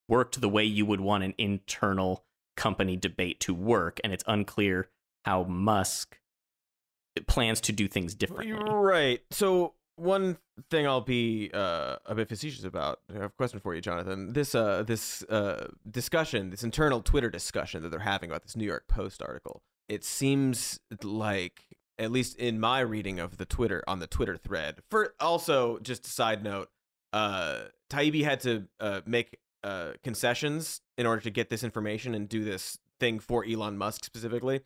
worked 0.08 0.40
the 0.40 0.48
way 0.48 0.64
you 0.64 0.84
would 0.84 1.00
want 1.00 1.24
an 1.24 1.34
internal 1.38 2.24
company 2.56 2.96
debate 2.96 3.40
to 3.40 3.54
work, 3.54 4.00
and 4.02 4.12
it's 4.12 4.24
unclear 4.26 4.88
how 5.24 5.44
Musk 5.44 6.18
plans 7.26 7.60
to 7.62 7.72
do 7.72 7.86
things 7.86 8.14
differently. 8.14 8.52
Right. 8.52 9.22
So 9.30 9.74
one 9.96 10.38
thing 10.70 10.86
I'll 10.86 11.00
be 11.00 11.50
uh, 11.52 11.96
a 12.06 12.14
bit 12.14 12.28
facetious 12.28 12.64
about. 12.64 13.00
I 13.10 13.14
have 13.14 13.22
a 13.22 13.28
question 13.30 13.60
for 13.60 13.74
you, 13.74 13.80
Jonathan. 13.80 14.32
This 14.32 14.54
uh, 14.54 14.82
this 14.82 15.22
uh, 15.24 15.68
discussion, 15.90 16.50
this 16.50 16.62
internal 16.62 17.00
Twitter 17.00 17.30
discussion 17.30 17.82
that 17.82 17.90
they're 17.90 18.00
having 18.00 18.30
about 18.30 18.42
this 18.42 18.56
New 18.56 18.64
York 18.66 18.88
Post 18.88 19.22
article. 19.22 19.62
It 19.88 20.04
seems 20.04 20.80
like, 21.02 21.64
at 21.98 22.10
least 22.10 22.36
in 22.36 22.58
my 22.58 22.80
reading 22.80 23.20
of 23.20 23.36
the 23.36 23.44
Twitter 23.44 23.84
on 23.86 23.98
the 23.98 24.06
Twitter 24.06 24.36
thread. 24.36 24.82
For 24.90 25.14
also, 25.20 25.78
just 25.80 26.06
a 26.06 26.10
side 26.10 26.42
note, 26.42 26.70
uh, 27.12 27.64
Taibbi 27.90 28.24
had 28.24 28.40
to 28.40 28.64
uh, 28.80 29.00
make 29.06 29.38
uh, 29.62 29.92
concessions 30.02 30.80
in 30.98 31.06
order 31.06 31.22
to 31.22 31.30
get 31.30 31.50
this 31.50 31.62
information 31.62 32.14
and 32.14 32.28
do 32.28 32.44
this 32.44 32.78
thing 32.98 33.18
for 33.18 33.44
Elon 33.44 33.76
Musk 33.76 34.04
specifically. 34.04 34.60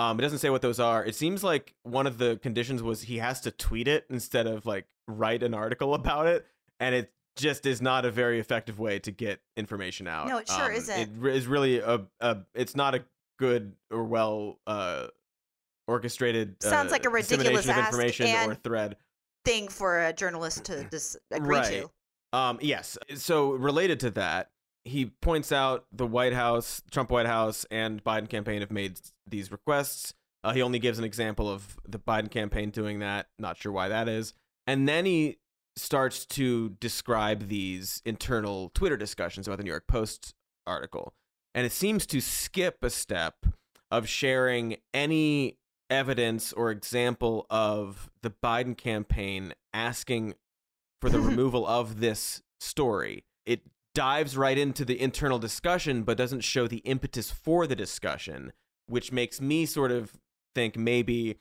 Um, 0.00 0.18
it 0.18 0.22
doesn't 0.22 0.38
say 0.38 0.48
what 0.50 0.62
those 0.62 0.80
are. 0.80 1.04
It 1.04 1.14
seems 1.14 1.44
like 1.44 1.74
one 1.82 2.06
of 2.06 2.16
the 2.16 2.38
conditions 2.42 2.82
was 2.82 3.02
he 3.02 3.18
has 3.18 3.40
to 3.42 3.50
tweet 3.50 3.86
it 3.86 4.06
instead 4.08 4.46
of 4.46 4.64
like 4.64 4.86
write 5.06 5.42
an 5.42 5.52
article 5.52 5.94
about 6.00 6.26
it, 6.26 6.46
and 6.78 6.94
it 6.94 7.12
just 7.36 7.66
is 7.66 7.82
not 7.82 8.04
a 8.04 8.10
very 8.10 8.40
effective 8.40 8.78
way 8.78 8.98
to 9.00 9.10
get 9.10 9.40
information 9.56 10.06
out. 10.06 10.26
No, 10.28 10.38
it 10.38 10.48
sure 10.48 10.66
Um, 10.66 10.72
isn't. 10.72 10.98
It 10.98 11.08
re- 11.18 11.36
is 11.36 11.46
really 11.46 11.78
a, 11.80 12.06
a. 12.20 12.38
It's 12.54 12.74
not 12.74 12.94
a 12.94 13.04
good 13.38 13.74
or 13.90 14.04
well 14.04 14.58
uh 14.66 15.08
orchestrated 15.88 16.56
uh, 16.64 16.68
Sounds 16.68 16.92
like 16.92 17.04
a 17.04 17.10
ridiculous 17.10 17.68
of 17.68 17.76
information 17.76 18.26
or 18.48 18.54
thread. 18.54 18.96
Thing 19.44 19.68
for 19.68 20.04
a 20.06 20.12
journalist 20.12 20.64
to 20.64 20.84
dis- 20.84 21.16
agree 21.30 21.56
Right. 21.56 21.86
to. 22.32 22.38
Um, 22.38 22.58
yes. 22.62 22.96
So 23.16 23.52
related 23.52 24.00
to 24.00 24.10
that, 24.12 24.50
he 24.84 25.06
points 25.06 25.52
out 25.52 25.86
the 25.92 26.06
White 26.06 26.32
House, 26.32 26.82
Trump 26.90 27.10
White 27.10 27.26
House, 27.26 27.66
and 27.70 28.02
Biden 28.02 28.28
campaign 28.28 28.60
have 28.60 28.70
made 28.70 29.00
these 29.26 29.52
requests. 29.52 30.14
Uh, 30.42 30.52
he 30.52 30.62
only 30.62 30.78
gives 30.78 30.98
an 30.98 31.04
example 31.04 31.50
of 31.50 31.78
the 31.86 31.98
Biden 31.98 32.30
campaign 32.30 32.70
doing 32.70 32.98
that. 33.00 33.28
Not 33.38 33.58
sure 33.58 33.72
why 33.72 33.88
that 33.88 34.08
is. 34.08 34.32
And 34.66 34.88
then 34.88 35.04
he 35.04 35.38
starts 35.76 36.24
to 36.26 36.70
describe 36.80 37.48
these 37.48 38.02
internal 38.04 38.70
Twitter 38.74 38.96
discussions 38.96 39.46
about 39.46 39.58
the 39.58 39.64
New 39.64 39.70
York 39.70 39.86
Post 39.86 40.34
article. 40.66 41.12
And 41.54 41.66
it 41.66 41.72
seems 41.72 42.06
to 42.06 42.20
skip 42.20 42.82
a 42.82 42.90
step 42.90 43.46
of 43.90 44.08
sharing 44.08 44.76
any 44.94 45.58
evidence 45.90 46.52
or 46.52 46.70
example 46.70 47.46
of 47.50 48.10
the 48.22 48.30
Biden 48.30 48.76
campaign 48.76 49.52
asking 49.74 50.34
for 51.00 51.10
the 51.10 51.20
removal 51.20 51.66
of 51.66 52.00
this 52.00 52.42
story. 52.60 53.24
It 53.44 53.62
dives 53.94 54.36
right 54.36 54.58
into 54.58 54.84
the 54.84 55.00
internal 55.00 55.38
discussion, 55.38 56.02
but 56.02 56.16
doesn't 56.16 56.44
show 56.44 56.66
the 56.66 56.78
impetus 56.78 57.30
for 57.30 57.66
the 57.66 57.76
discussion, 57.76 58.52
which 58.86 59.12
makes 59.12 59.40
me 59.40 59.66
sort 59.66 59.90
of 59.90 60.12
think 60.54 60.76
maybe 60.76 61.38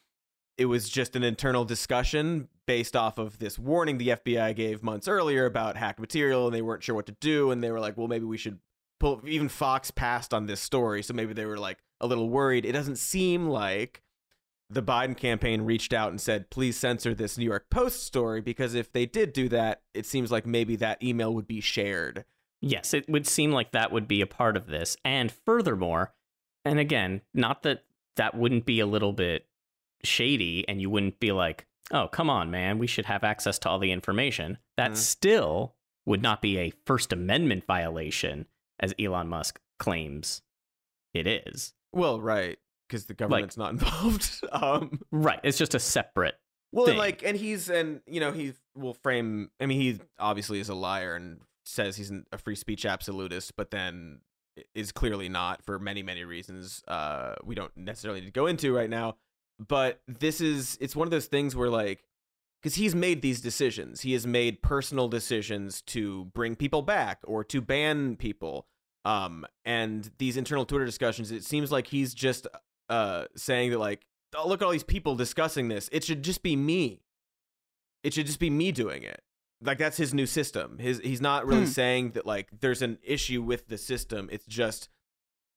it 0.58 0.66
was 0.66 0.90
just 0.90 1.16
an 1.16 1.24
internal 1.24 1.64
discussion 1.64 2.50
based 2.68 2.96
off 2.96 3.18
of 3.18 3.40
this 3.40 3.58
warning 3.58 3.98
the 3.98 4.10
FBI 4.10 4.56
gave 4.56 4.84
months 4.84 5.08
earlier 5.08 5.46
about 5.46 5.78
hacked 5.78 6.00
material, 6.00 6.46
and 6.46 6.54
they 6.54 6.62
weren't 6.62 6.84
sure 6.84 6.96
what 6.96 7.06
to 7.06 7.16
do, 7.20 7.50
and 7.52 7.64
they 7.64 7.72
were 7.72 7.80
like, 7.80 7.98
well, 7.98 8.08
maybe 8.08 8.26
we 8.26 8.38
should 8.38 8.60
pull. 9.00 9.22
Even 9.26 9.50
Fox 9.50 9.90
passed 9.90 10.34
on 10.34 10.46
this 10.46 10.60
story, 10.60 11.02
so 11.02 11.14
maybe 11.14 11.34
they 11.34 11.46
were 11.46 11.58
like 11.58 11.80
a 12.02 12.08
little 12.08 12.30
worried. 12.30 12.66
It 12.66 12.74
doesn't 12.74 12.98
seem 12.98 13.48
like 13.48 14.04
the 14.70 14.84
Biden 14.84 15.18
campaign 15.18 15.64
reached 15.64 15.94
out 15.94 16.10
and 16.10 16.22
said, 16.22 16.50
please 16.52 16.78
censor 16.78 17.16
this 17.16 17.38
New 17.38 17.46
York 17.46 17.70
Post 17.72 18.04
story, 18.04 18.42
because 18.42 18.76
if 18.76 18.92
they 18.92 19.06
did 19.06 19.34
do 19.34 19.50
that, 19.50 19.82
it 19.94 20.06
seems 20.06 20.32
like 20.32 20.46
maybe 20.46 20.76
that 20.76 21.02
email 21.02 21.34
would 21.34 21.48
be 21.48 21.62
shared. 21.62 22.26
Yes, 22.62 22.94
it 22.94 23.08
would 23.10 23.26
seem 23.28 23.52
like 23.52 23.72
that 23.72 23.92
would 23.92 24.08
be 24.08 24.22
a 24.22 24.28
part 24.28 24.58
of 24.58 24.68
this. 24.68 24.98
And 25.06 25.32
furthermore, 25.32 26.14
and 26.66 26.80
again, 26.80 27.22
not 27.34 27.64
that 27.64 27.84
that 28.18 28.36
wouldn't 28.36 28.66
be 28.66 28.80
a 28.80 28.86
little 28.86 29.14
bit 29.14 29.48
shady 30.04 30.68
and 30.68 30.82
you 30.82 30.90
wouldn't 30.90 31.20
be 31.20 31.32
like, 31.32 31.68
oh, 31.92 32.08
come 32.08 32.30
on, 32.30 32.52
man, 32.52 32.78
we 32.78 32.88
should 32.88 33.06
have 33.06 33.24
access 33.24 33.58
to 33.60 33.70
all 33.70 33.80
the 33.80 33.92
information. 33.92 34.58
That 34.78 34.92
Mhm. 34.92 34.98
still 34.98 35.76
would 36.06 36.22
not 36.22 36.42
be 36.42 36.58
a 36.58 36.74
First 36.86 37.14
Amendment 37.14 37.66
violation, 37.66 38.48
as 38.80 38.94
Elon 39.00 39.28
Musk 39.28 39.60
claims 39.80 40.42
it 41.14 41.28
is. 41.28 41.74
Well, 41.94 42.20
right, 42.22 42.58
because 42.88 43.06
the 43.06 43.14
government's 43.14 43.58
not 43.58 43.72
involved. 43.74 44.42
um, 44.52 45.00
Right. 45.12 45.40
It's 45.44 45.58
just 45.58 45.76
a 45.76 45.80
separate. 45.80 46.36
well, 46.72 46.88
and 46.90 46.98
like, 46.98 47.24
and 47.24 47.36
he's 47.38 47.70
and 47.70 48.02
you 48.06 48.20
know 48.20 48.32
he 48.32 48.54
will 48.76 48.94
frame. 48.94 49.50
I 49.60 49.66
mean, 49.66 49.80
he 49.82 50.00
obviously 50.20 50.60
is 50.60 50.70
a 50.70 50.76
liar 50.76 51.16
and 51.16 51.40
says 51.70 51.98
he's 51.98 52.12
a 52.32 52.38
free 52.38 52.56
speech 52.56 52.86
absolutist, 52.86 53.56
but 53.56 53.72
then 53.72 54.20
is 54.76 54.92
clearly 54.92 55.30
not 55.30 55.64
for 55.64 55.80
many 55.80 56.04
many 56.04 56.24
reasons. 56.24 56.84
Uh, 56.88 57.36
we 57.44 57.56
don't 57.56 57.76
necessarily 57.78 58.22
need 58.22 58.28
to 58.28 58.32
go 58.32 58.48
into 58.48 58.76
right 58.76 58.90
now. 58.90 59.16
But 59.60 60.02
this 60.08 60.42
is 60.42 60.78
it's 60.82 60.96
one 60.96 61.08
of 61.08 61.12
those 61.12 61.28
things 61.28 61.56
where 61.56 61.70
like 61.70 62.04
because 62.62 62.76
he's 62.76 62.96
made 62.96 63.22
these 63.22 63.42
decisions. 63.42 64.02
He 64.02 64.14
has 64.14 64.28
made 64.28 64.62
personal 64.62 65.08
decisions 65.08 65.82
to 65.84 66.26
bring 66.26 66.56
people 66.56 66.82
back 66.82 67.20
or 67.26 67.44
to 67.46 67.62
ban 67.62 68.16
people. 68.18 68.68
Um, 69.06 69.46
and 69.64 70.12
these 70.18 70.36
internal 70.36 70.66
Twitter 70.66 70.86
discussions, 70.86 71.32
it 71.32 71.44
seems 71.44 71.72
like 71.72 71.88
he's 71.88 72.14
just 72.14 72.48
uh 72.90 73.26
saying 73.36 73.72
that 73.72 73.80
like, 73.80 74.06
oh, 74.36 74.48
look 74.48 74.62
at 74.62 74.66
all 74.66 74.72
these 74.72 74.84
people 74.84 75.16
discussing 75.16 75.68
this. 75.68 75.90
It 75.92 76.04
should 76.04 76.24
just 76.24 76.44
be 76.44 76.56
me. 76.56 77.02
It 78.04 78.14
should 78.14 78.26
just 78.26 78.40
be 78.40 78.50
me 78.50 78.72
doing 78.72 79.04
it. 79.04 79.22
Like 79.62 79.78
that's 79.78 79.98
his 79.98 80.14
new 80.14 80.26
system. 80.26 80.78
His 80.78 81.00
he's 81.00 81.22
not 81.22 81.46
really 81.46 81.62
Hmm. 81.66 81.68
saying 81.72 82.12
that 82.12 82.26
like 82.26 82.50
there's 82.62 82.82
an 82.82 82.98
issue 83.04 83.42
with 83.42 83.68
the 83.68 83.78
system. 83.78 84.30
It's 84.32 84.46
just 84.46 84.90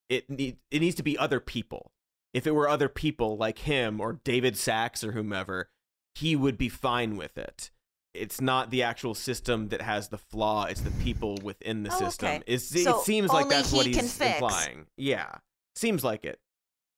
it 0.09 0.29
need 0.29 0.57
it 0.71 0.79
needs 0.79 0.95
to 0.95 1.03
be 1.03 1.17
other 1.17 1.39
people. 1.39 1.91
If 2.33 2.45
it 2.47 2.51
were 2.51 2.67
other 2.67 2.89
people 2.89 3.37
like 3.37 3.59
him 3.59 4.01
or 4.01 4.13
David 4.23 4.57
Sacks 4.57 5.03
or 5.03 5.11
whomever, 5.13 5.69
he 6.15 6.35
would 6.35 6.57
be 6.57 6.67
fine 6.69 7.15
with 7.15 7.37
it. 7.37 7.71
It's 8.13 8.41
not 8.41 8.69
the 8.71 8.83
actual 8.83 9.15
system 9.15 9.69
that 9.69 9.81
has 9.81 10.09
the 10.09 10.17
flaw; 10.17 10.65
it's 10.65 10.81
the 10.81 10.91
people 11.03 11.37
within 11.41 11.83
the 11.83 11.93
Oh, 11.93 11.97
system. 11.97 12.27
okay. 12.27 12.43
It's, 12.45 12.65
So 12.83 12.99
it 12.99 13.05
seems 13.05 13.31
like 13.31 13.49
that's 13.49 13.71
what 13.71 13.85
he 13.85 13.93
can 13.93 14.03
he's 14.03 14.17
fix. 14.17 14.33
implying. 14.35 14.85
Yeah, 14.97 15.31
seems 15.75 16.03
like 16.03 16.25
it. 16.25 16.39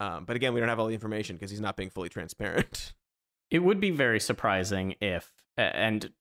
Um, 0.01 0.25
but 0.25 0.35
again, 0.35 0.53
we 0.53 0.59
don't 0.59 0.67
have 0.67 0.79
all 0.79 0.87
the 0.87 0.93
information 0.93 1.35
because 1.37 1.51
he's 1.51 1.61
not 1.61 1.77
being 1.77 1.89
fully 1.91 2.09
transparent. 2.09 2.93
It 3.51 3.59
would 3.59 3.79
be 3.79 3.91
very 3.91 4.19
surprising 4.19 4.95
if, 4.99 5.31
and 5.55 6.11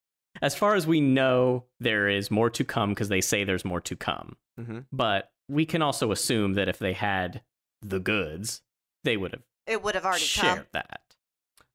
as 0.43 0.55
far 0.55 0.74
as 0.74 0.87
we 0.87 1.01
know, 1.01 1.64
there 1.80 2.09
is 2.09 2.30
more 2.30 2.51
to 2.51 2.64
come 2.64 2.91
because 2.91 3.09
they 3.09 3.20
say 3.20 3.45
there's 3.45 3.64
more 3.64 3.80
to 3.82 3.97
come. 3.97 4.37
mm-hmm. 4.61 4.80
But 4.93 5.30
we 5.49 5.66
can 5.66 5.82
also 5.82 6.11
assume 6.12 6.55
that 6.55 6.68
if 6.68 6.78
they 6.78 6.93
had 6.93 7.43
the 7.82 8.01
goods, 8.01 8.62
they 9.05 9.16
would 9.16 9.32
have 9.32 9.43
It 9.66 9.82
would 9.82 9.95
have 9.95 10.05
already 10.05 10.24
shared 10.24 10.57
come. 10.57 10.66
that. 10.72 11.01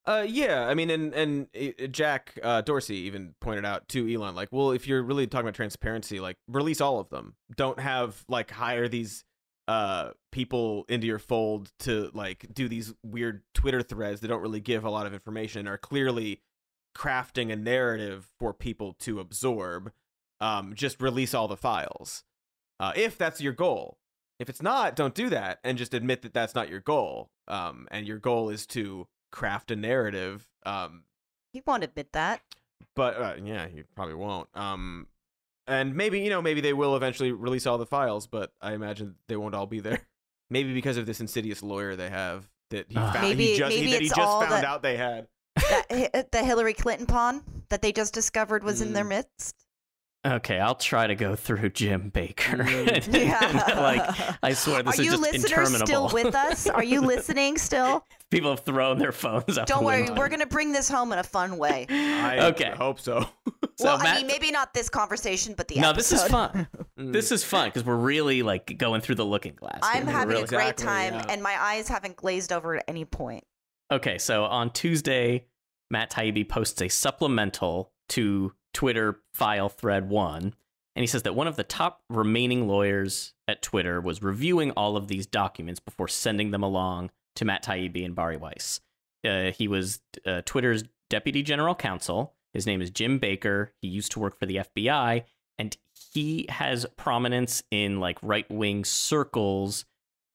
Uh, 0.06 0.26
yeah, 0.28 0.68
I 0.68 0.74
mean, 0.74 0.90
and 0.90 1.14
and 1.14 1.48
uh, 1.56 1.86
Jack 1.88 2.40
uh, 2.42 2.62
Dorsey 2.62 2.96
even 2.96 3.36
pointed 3.42 3.64
out 3.66 3.88
to 3.90 4.12
Elon, 4.12 4.34
like, 4.34 4.50
well, 4.52 4.72
if 4.72 4.88
you're 4.88 5.04
really 5.04 5.28
talking 5.28 5.46
about 5.46 5.54
transparency, 5.56 6.20
like, 6.20 6.38
release 6.48 6.82
all 6.82 7.00
of 7.00 7.10
them. 7.10 7.36
Don't 7.56 7.80
have 7.80 8.24
like 8.28 8.50
hire 8.50 8.88
these 8.88 9.24
uh 9.68 10.10
people 10.32 10.84
into 10.90 11.06
your 11.06 11.20
fold 11.20 11.72
to 11.78 12.10
like 12.16 12.48
do 12.52 12.68
these 12.68 12.92
weird 13.04 13.44
Twitter 13.54 13.84
threads 13.84 14.22
that 14.22 14.30
don't 14.30 14.42
really 14.42 14.62
give 14.62 14.84
a 14.84 14.90
lot 14.90 15.06
of 15.06 15.14
information, 15.14 15.68
are 15.68 15.78
clearly 15.78 16.42
crafting 16.96 17.52
a 17.52 17.56
narrative 17.56 18.28
for 18.38 18.54
people 18.54 18.94
to 19.02 19.20
absorb. 19.20 19.92
Um, 20.42 20.74
just 20.74 21.02
release 21.02 21.34
all 21.34 21.48
the 21.50 21.58
files, 21.58 22.24
uh, 22.80 22.94
if 22.96 23.18
that's 23.18 23.42
your 23.42 23.52
goal. 23.54 23.98
If 24.40 24.48
it's 24.48 24.62
not, 24.62 24.96
don't 24.96 25.14
do 25.14 25.30
that, 25.32 25.60
and 25.66 25.78
just 25.78 25.94
admit 25.94 26.22
that 26.22 26.34
that's 26.34 26.56
not 26.56 26.70
your 26.70 26.80
goal. 26.80 27.30
Um, 27.50 27.90
and 27.92 28.08
your 28.08 28.20
goal 28.20 28.50
is 28.50 28.66
to 28.68 29.08
craft 29.34 29.70
a 29.70 29.76
narrative. 29.76 30.48
Um, 30.66 31.04
He 31.52 31.62
won't 31.68 31.84
admit 31.84 32.14
that. 32.14 32.40
but 32.96 33.16
uh, 33.18 33.34
yeah, 33.44 33.68
you 33.68 33.84
probably 33.96 34.16
won't. 34.16 34.48
Um, 34.54 35.08
and 35.68 35.94
maybe 35.94 36.22
you 36.22 36.30
know, 36.30 36.42
maybe 36.42 36.62
they 36.62 36.72
will 36.74 36.96
eventually 36.96 37.34
release 37.34 37.68
all 37.68 37.78
the 37.78 37.86
files, 37.86 38.26
but 38.28 38.54
I 38.62 38.74
imagine 38.76 39.16
they 39.28 39.36
won't 39.36 39.56
all 39.56 39.68
be 39.68 39.82
there. 39.82 40.02
Maybe 40.52 40.74
because 40.74 40.98
of 40.98 41.06
this 41.06 41.20
insidious 41.20 41.62
lawyer 41.62 41.96
they 41.96 42.10
have 42.10 42.50
that 42.72 42.88
he 42.90 42.96
Ah. 42.98 43.12
found, 43.12 43.28
Maybe- 43.28 43.46
he 43.48 43.58
just, 43.58 43.70
maybe 43.70 43.86
he, 43.88 43.92
that 43.92 44.02
he 44.02 44.08
just 44.08 44.20
found 44.20 44.50
the- 44.52 44.66
out 44.66 44.82
they 44.82 44.98
had. 44.98 45.28
That, 45.70 46.32
the 46.32 46.44
Hillary 46.44 46.74
Clinton 46.74 47.06
pawn 47.06 47.44
that 47.70 47.82
they 47.82 47.92
just 47.92 48.14
discovered 48.14 48.64
was 48.64 48.82
in 48.82 48.94
their 48.94 49.06
Mm. 49.06 49.10
midst. 49.10 49.56
Okay, 50.28 50.60
I'll 50.60 50.76
try 50.76 51.08
to 51.08 51.16
go 51.16 51.34
through 51.38 51.70
Jim 51.70 52.10
Baker. 52.10 52.58
Mm. 52.58 53.14
Yeah. 53.14 53.74
like, 53.80 54.38
I 54.44 54.52
swear 54.52 54.84
this 54.84 55.00
is 55.00 55.06
just 55.06 55.34
interminable 55.34 55.38
Are 55.38 55.40
you 55.40 55.40
listeners 55.40 55.82
still 55.88 56.10
with 56.10 56.36
us? 56.36 56.68
Are 56.68 56.84
you 56.84 57.00
listening 57.02 57.58
still? 57.58 58.06
People 58.30 58.50
have 58.50 58.60
thrown 58.66 59.00
their 59.00 59.14
phones 59.14 59.58
out. 59.58 59.66
Don't 59.68 59.86
worry, 59.86 60.10
we're 60.12 60.28
gonna 60.28 60.46
bring 60.46 60.74
this 60.74 60.90
home 60.90 61.14
in 61.14 61.20
a 61.20 61.24
fun 61.24 61.58
way. 61.58 61.86
I 61.90 62.48
okay. 62.48 62.72
hope 62.78 63.00
so. 63.00 63.26
So 63.78 63.86
well, 63.86 63.98
Matt- 64.00 64.08
I 64.16 64.18
mean, 64.18 64.28
maybe 64.28 64.52
not 64.52 64.74
this 64.74 64.90
conversation, 64.90 65.54
but 65.56 65.70
the 65.70 65.76
no, 65.80 65.92
episode. 65.92 66.16
this 66.16 66.24
is 66.26 66.30
fun. 66.30 66.68
Mm. 67.00 67.14
This 67.14 67.32
is 67.32 67.46
fun 67.46 67.70
because 67.70 67.86
we're 67.86 67.96
really 67.96 68.44
like 68.44 68.78
going 68.78 69.00
through 69.00 69.16
the 69.16 69.26
looking 69.26 69.56
glass. 69.56 69.80
I'm. 69.82 70.06
We're 70.06 70.12
having 70.12 70.30
really- 70.32 70.44
a 70.44 70.48
great 70.48 70.72
Exactly, 70.72 70.86
time, 70.86 71.14
yeah. 71.14 71.26
and 71.30 71.42
my 71.42 71.56
eyes 71.58 71.88
haven't 71.88 72.18
glazed 72.18 72.52
over 72.52 72.76
at 72.76 72.84
any 72.90 73.06
point. 73.06 73.46
Okay, 73.90 74.18
so 74.18 74.44
on 74.44 74.70
Tuesday, 74.72 75.46
Matt 75.92 76.12
Taibbi 76.12 76.48
posts 76.48 76.82
a 76.82 76.90
supplemental 76.90 77.92
to 78.10 78.54
Twitter 78.74 79.20
file 79.34 79.70
thread 79.70 80.10
one, 80.10 80.54
and 80.96 81.04
he 81.04 81.08
says 81.08 81.24
that 81.24 81.36
one 81.36 81.48
of 81.48 81.56
the 81.56 81.64
top 81.64 82.02
remaining 82.10 82.68
lawyers 82.68 83.34
at 83.48 83.62
Twitter 83.62 84.02
was 84.02 84.22
reviewing 84.22 84.72
all 84.72 84.98
of 84.98 85.08
these 85.08 85.26
documents 85.26 85.80
before 85.80 86.08
sending 86.08 86.52
them 86.52 86.64
along 86.64 87.10
to 87.36 87.46
Matt 87.46 87.64
Taibbi 87.64 88.04
and 88.04 88.16
Bari 88.16 88.38
Weiss. 88.38 88.82
Uh, 89.26 89.52
he 89.52 89.68
was 89.68 90.02
uh, 90.26 90.42
Twitter's 90.46 90.84
deputy 91.10 91.42
general 91.42 91.76
counsel. 91.76 92.34
His 92.54 92.66
name 92.66 92.82
is 92.82 92.90
Jim 92.90 93.20
Baker. 93.20 93.74
He 93.82 93.88
used 93.88 94.12
to 94.14 94.20
work 94.20 94.40
for 94.40 94.46
the 94.46 94.58
FBI, 94.58 95.24
and 95.58 95.78
he 96.14 96.46
has 96.50 96.86
prominence 96.98 97.64
in 97.72 98.00
like 98.00 98.18
right 98.22 98.50
wing 98.50 98.86
circles 98.86 99.86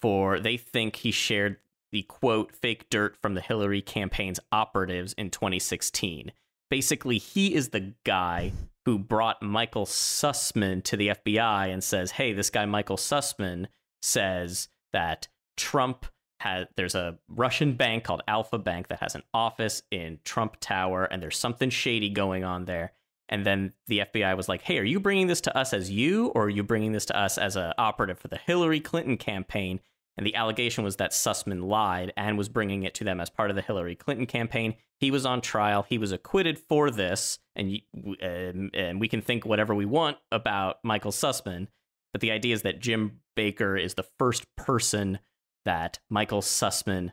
for 0.01 0.39
they 0.39 0.57
think 0.57 0.97
he 0.97 1.11
shared 1.11 1.57
the 1.95 2.03
quote 2.03 2.51
fake 2.51 2.91
dirt 2.91 3.17
from 3.17 3.35
the 3.35 3.41
Hillary 3.41 3.81
campaign's 3.81 4.41
operatives 4.51 5.13
in 5.13 5.31
2016. 5.31 6.33
Basically, 6.69 7.19
he 7.19 7.55
is 7.55 7.69
the 7.69 7.95
guy 8.03 8.53
who 8.85 8.99
brought 8.99 9.41
Michael 9.41 9.87
Sussmann 9.87 10.83
to 10.83 10.97
the 10.97 11.11
FBI 11.11 11.73
and 11.73 11.85
says, 11.85 12.11
"Hey, 12.11 12.33
this 12.33 12.51
guy 12.51 12.67
Michael 12.67 12.97
Sussmann 12.97 13.69
says 14.03 14.69
that 14.93 15.29
Trump 15.57 16.07
has 16.41 16.67
there's 16.77 16.97
a 16.97 17.17
Russian 17.29 17.75
bank 17.75 18.03
called 18.03 18.23
Alfa 18.27 18.59
Bank 18.59 18.89
that 18.89 18.99
has 18.99 19.15
an 19.15 19.23
office 19.33 19.85
in 19.93 20.19
Trump 20.25 20.57
Tower 20.59 21.05
and 21.05 21.23
there's 21.23 21.39
something 21.39 21.71
shady 21.71 22.11
going 22.11 22.43
on 22.43 22.65
there." 22.65 22.93
And 23.29 23.47
then 23.47 23.73
the 23.87 24.01
FBI 24.01 24.37
was 24.37 24.49
like, 24.49 24.63
"Hey, 24.63 24.81
are 24.81 24.85
you 24.85 24.99
bringing 24.99 25.29
this 25.29 25.41
to 25.43 25.57
us 25.57 25.73
as 25.73 25.93
you 25.93 26.27
or 26.35 26.47
are 26.47 26.51
you 26.51 26.65
bringing 26.65 26.91
this 26.91 27.07
to 27.07 27.17
us 27.17 27.39
as 27.39 27.55
a 27.55 27.73
operative 27.79 28.19
for 28.19 28.27
the 28.27 28.39
Hillary 28.39 28.81
Clinton 28.81 29.17
campaign?" 29.17 29.79
And 30.17 30.27
the 30.27 30.35
allegation 30.37 30.85
was 30.85 30.97
that 30.97 31.11
Sussmann 31.11 31.67
lied 31.67 32.13
and 32.17 32.39
was 32.39 32.49
bringing 32.49 32.85
it 32.85 32.95
to 32.95 33.05
them 33.05 33.21
as 33.21 33.31
part 33.31 33.51
of 33.51 33.57
the 33.57 33.63
Hillary 33.63 33.97
Clinton 33.97 34.27
campaign. 34.27 34.75
He 35.01 35.11
was 35.11 35.27
on 35.27 35.41
trial. 35.41 35.85
He 35.89 35.99
was 35.99 36.13
acquitted 36.13 36.59
for 36.59 36.91
this. 36.91 37.41
And, 37.57 37.81
um, 38.23 38.71
and 38.73 39.01
we 39.01 39.09
can 39.09 39.21
think 39.21 39.45
whatever 39.45 39.75
we 39.75 39.87
want 39.87 40.19
about 40.31 40.79
Michael 40.85 41.11
Sussmann. 41.11 41.67
But 42.13 42.21
the 42.21 42.31
idea 42.31 42.55
is 42.55 42.63
that 42.63 42.81
Jim 42.81 43.21
Baker 43.35 43.77
is 43.77 43.95
the 43.95 44.07
first 44.19 44.45
person 44.57 45.19
that 45.65 45.99
Michael 46.09 46.43
Sussmann 46.43 47.11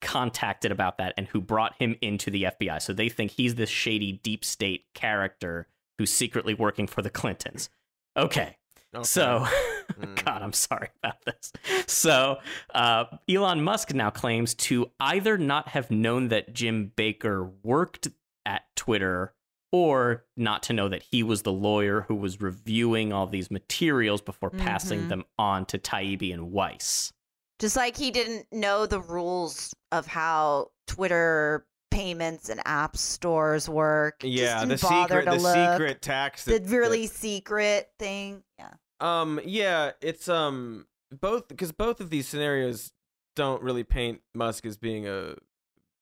contacted 0.00 0.72
about 0.72 0.96
that 0.96 1.12
and 1.18 1.26
who 1.28 1.42
brought 1.42 1.74
him 1.78 1.94
into 2.00 2.30
the 2.30 2.44
FBI. 2.44 2.80
So 2.80 2.94
they 2.94 3.10
think 3.10 3.32
he's 3.32 3.56
this 3.56 3.68
shady 3.68 4.12
deep 4.12 4.46
state 4.46 4.86
character 4.94 5.68
who's 5.98 6.10
secretly 6.10 6.54
working 6.54 6.86
for 6.86 7.02
the 7.02 7.10
Clintons. 7.10 7.68
Okay. 8.16 8.56
Okay. 8.94 9.04
So. 9.04 9.46
God, 10.24 10.42
I'm 10.42 10.52
sorry 10.52 10.88
about 11.02 11.16
this. 11.24 11.52
So, 11.86 12.38
uh, 12.74 13.04
Elon 13.28 13.62
Musk 13.62 13.94
now 13.94 14.10
claims 14.10 14.54
to 14.54 14.90
either 15.00 15.36
not 15.38 15.68
have 15.68 15.90
known 15.90 16.28
that 16.28 16.52
Jim 16.54 16.92
Baker 16.96 17.50
worked 17.62 18.08
at 18.46 18.62
Twitter 18.76 19.34
or 19.72 20.24
not 20.36 20.64
to 20.64 20.72
know 20.72 20.88
that 20.88 21.02
he 21.02 21.22
was 21.22 21.42
the 21.42 21.52
lawyer 21.52 22.02
who 22.08 22.14
was 22.16 22.40
reviewing 22.40 23.12
all 23.12 23.26
these 23.26 23.50
materials 23.50 24.20
before 24.20 24.50
passing 24.50 25.02
Mhm. 25.02 25.08
them 25.08 25.24
on 25.38 25.64
to 25.66 25.78
Taibbi 25.78 26.32
and 26.34 26.50
Weiss. 26.50 27.12
Just 27.60 27.76
like 27.76 27.96
he 27.96 28.10
didn't 28.10 28.46
know 28.50 28.86
the 28.86 29.00
rules 29.00 29.74
of 29.92 30.06
how 30.06 30.70
Twitter 30.88 31.66
payments 31.92 32.48
and 32.48 32.60
app 32.64 32.96
stores 32.96 33.68
work. 33.68 34.22
Yeah, 34.22 34.64
the 34.64 34.78
secret, 34.78 35.24
the 35.26 35.36
look. 35.36 35.54
secret 35.54 36.02
tax. 36.02 36.44
the 36.44 36.58
that- 36.58 36.68
really 36.70 37.06
secret 37.06 37.90
thing. 37.98 38.42
Yeah. 38.58 38.70
Um, 39.00 39.40
yeah, 39.44 39.92
it's 40.00 40.28
um 40.28 40.86
both 41.10 41.48
because 41.48 41.72
both 41.72 42.00
of 42.00 42.10
these 42.10 42.28
scenarios 42.28 42.92
don't 43.36 43.62
really 43.62 43.84
paint 43.84 44.20
Musk 44.34 44.64
as 44.66 44.76
being 44.76 45.06
a 45.08 45.34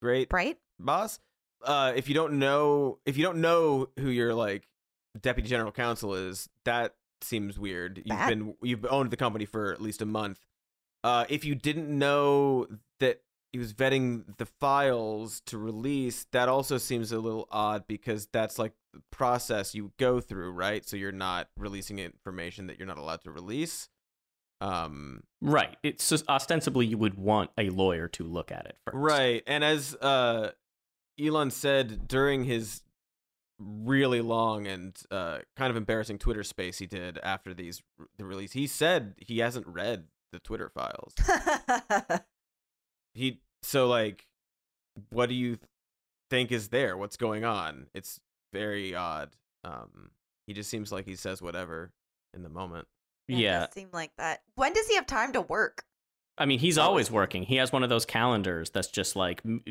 great 0.03 0.29
Right? 0.33 0.59
boss. 0.79 1.19
Uh, 1.63 1.93
if 1.97 2.09
you 2.09 2.15
don't 2.15 2.39
know, 2.39 2.99
if 3.05 3.17
you 3.17 3.25
don't 3.25 3.41
know 3.41 3.89
who 3.99 4.11
your 4.11 4.35
like 4.35 4.69
deputy 5.21 5.49
general 5.49 5.73
counsel 5.73 6.15
is, 6.15 6.49
that 6.65 6.95
seems 7.21 7.59
weird. 7.59 7.99
You've 7.99 8.07
Bad. 8.17 8.29
been 8.29 8.55
you've 8.63 8.87
owned 8.89 9.11
the 9.11 9.17
company 9.17 9.45
for 9.45 9.73
at 9.73 9.81
least 9.81 10.01
a 10.03 10.07
month. 10.07 10.39
Uh, 11.05 11.25
if 11.29 11.45
you 11.45 11.55
didn't 11.55 11.89
know 11.89 12.67
that 13.01 13.21
he 13.53 13.59
was 13.59 13.73
vetting 13.73 14.37
the 14.37 14.47
files 14.47 15.41
to 15.47 15.57
release, 15.59 16.27
that 16.33 16.49
also 16.49 16.77
seems 16.77 17.13
a 17.13 17.19
little 17.19 17.49
odd 17.51 17.87
because 17.87 18.27
that's 18.33 18.59
like 18.59 18.73
the 18.93 19.03
process 19.11 19.75
you 19.75 19.93
go 19.99 20.21
through, 20.21 20.53
right? 20.53 20.87
So 20.87 20.97
you're 20.97 21.13
not 21.13 21.49
releasing 21.57 21.99
information 21.99 22.67
that 22.67 22.79
you're 22.79 22.89
not 22.89 22.99
allowed 22.99 23.23
to 23.25 23.31
release. 23.31 23.89
Um, 24.61 25.23
Right. 25.41 25.77
It's 25.83 26.09
just 26.09 26.29
ostensibly 26.29 26.85
you 26.87 26.99
would 26.99 27.15
want 27.15 27.51
a 27.57 27.71
lawyer 27.71 28.09
to 28.09 28.25
look 28.25 28.51
at 28.51 28.67
it 28.67 28.77
first. 28.85 28.97
Right. 28.97 29.43
And 29.47 29.63
as 29.63 29.95
uh 29.95 30.51
Elon 31.19 31.51
said 31.51 32.07
during 32.09 32.45
his 32.45 32.83
really 33.61 34.21
long 34.21 34.67
and 34.67 34.97
uh 35.11 35.39
kind 35.57 35.71
of 35.71 35.77
embarrassing 35.77 36.19
Twitter 36.19 36.43
space 36.43 36.79
he 36.79 36.87
did 36.87 37.19
after 37.23 37.55
these 37.55 37.83
the 38.19 38.25
release, 38.25 38.53
he 38.53 38.67
said 38.67 39.15
he 39.19 39.39
hasn't 39.39 39.67
read 39.67 40.09
the 40.33 40.41
Twitter 40.41 40.69
files. 40.69 41.15
He 43.19 43.41
so 43.63 43.87
like 43.89 44.27
what 45.11 45.29
do 45.29 45.35
you 45.35 45.59
think 46.31 46.51
is 46.53 46.69
there? 46.69 46.97
What's 46.97 47.17
going 47.17 47.45
on? 47.45 47.87
It's 47.95 48.21
very 48.53 48.95
odd. 48.95 49.31
Um 49.65 50.11
he 50.47 50.55
just 50.55 50.71
seems 50.71 50.91
like 50.93 51.05
he 51.07 51.17
says 51.17 51.43
whatever 51.43 51.93
in 52.35 52.43
the 52.43 52.49
moment. 52.49 52.87
It 53.29 53.37
Yeah. 53.37 53.61
does 53.67 53.75
seem 53.75 53.89
like 53.93 54.13
that. 54.19 54.41
When 54.55 54.73
does 54.73 54.87
he 54.89 54.95
have 54.95 55.07
time 55.07 55.33
to 55.35 55.41
work? 55.43 55.85
I 56.39 56.47
mean, 56.47 56.59
he's 56.61 56.79
Always. 56.79 56.89
always 57.09 57.11
working. 57.11 57.43
He 57.43 57.57
has 57.57 57.73
one 57.73 57.83
of 57.83 57.89
those 57.91 58.07
calendars 58.07 58.71
that's 58.71 58.89
just 58.89 59.17
like 59.17 59.43
m- 59.45 59.63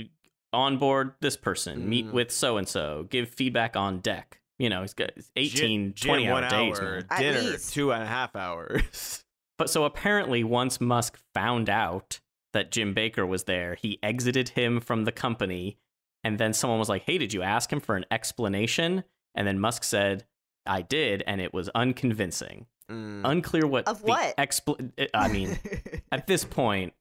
on 0.54 0.78
board 0.78 1.14
this 1.22 1.38
person, 1.38 1.88
meet 1.90 2.06
Mm. 2.08 2.12
with 2.14 2.32
so 2.32 2.58
and 2.58 2.68
so, 2.68 3.04
give 3.10 3.30
feedback 3.30 3.76
on 3.76 4.00
deck. 4.00 4.42
You 4.60 4.70
know, 4.70 4.82
he's 4.82 4.94
got 4.94 5.12
18, 5.36 5.94
Gym- 5.94 6.10
20 6.10 6.24
gym, 6.24 6.32
hour 6.34 6.42
one 6.42 6.50
days. 6.52 6.80
hour, 6.80 6.92
man. 6.92 7.06
At 7.10 7.20
dinner, 7.20 7.42
least. 7.42 7.74
two 7.74 7.92
and 7.94 8.04
a 8.04 8.06
half 8.08 8.36
hours. 8.36 9.24
But 9.58 9.72
so 9.72 9.86
apparently, 9.86 10.44
once 10.44 10.80
Musk 10.80 11.18
found 11.34 11.68
out 11.70 12.20
that 12.54 12.72
Jim 12.72 12.94
Baker 12.94 13.26
was 13.26 13.44
there, 13.44 13.76
he 13.76 14.00
exited 14.02 14.50
him 14.50 14.80
from 14.80 15.06
the 15.06 15.12
company. 15.12 15.78
And 16.24 16.38
then 16.40 16.54
someone 16.54 16.80
was 16.80 16.90
like, 16.90 17.04
hey, 17.04 17.18
did 17.18 17.34
you 17.34 17.42
ask 17.44 17.72
him 17.72 17.80
for 17.80 17.96
an 17.96 18.06
explanation? 18.12 19.04
And 19.36 19.48
then 19.48 19.60
Musk 19.60 19.84
said, 19.84 20.26
I 20.66 20.82
did, 20.82 21.24
and 21.28 21.40
it 21.40 21.54
was 21.54 21.70
unconvincing. 21.70 22.66
Mm. 22.92 23.22
Unclear 23.24 23.68
what 23.68 23.88
Of 23.88 24.02
the 24.02 24.08
what? 24.08 24.38
expl- 24.38 24.92
I 25.14 25.28
mean, 25.28 25.60
at 26.12 26.26
this 26.28 26.44
point, 26.44 26.94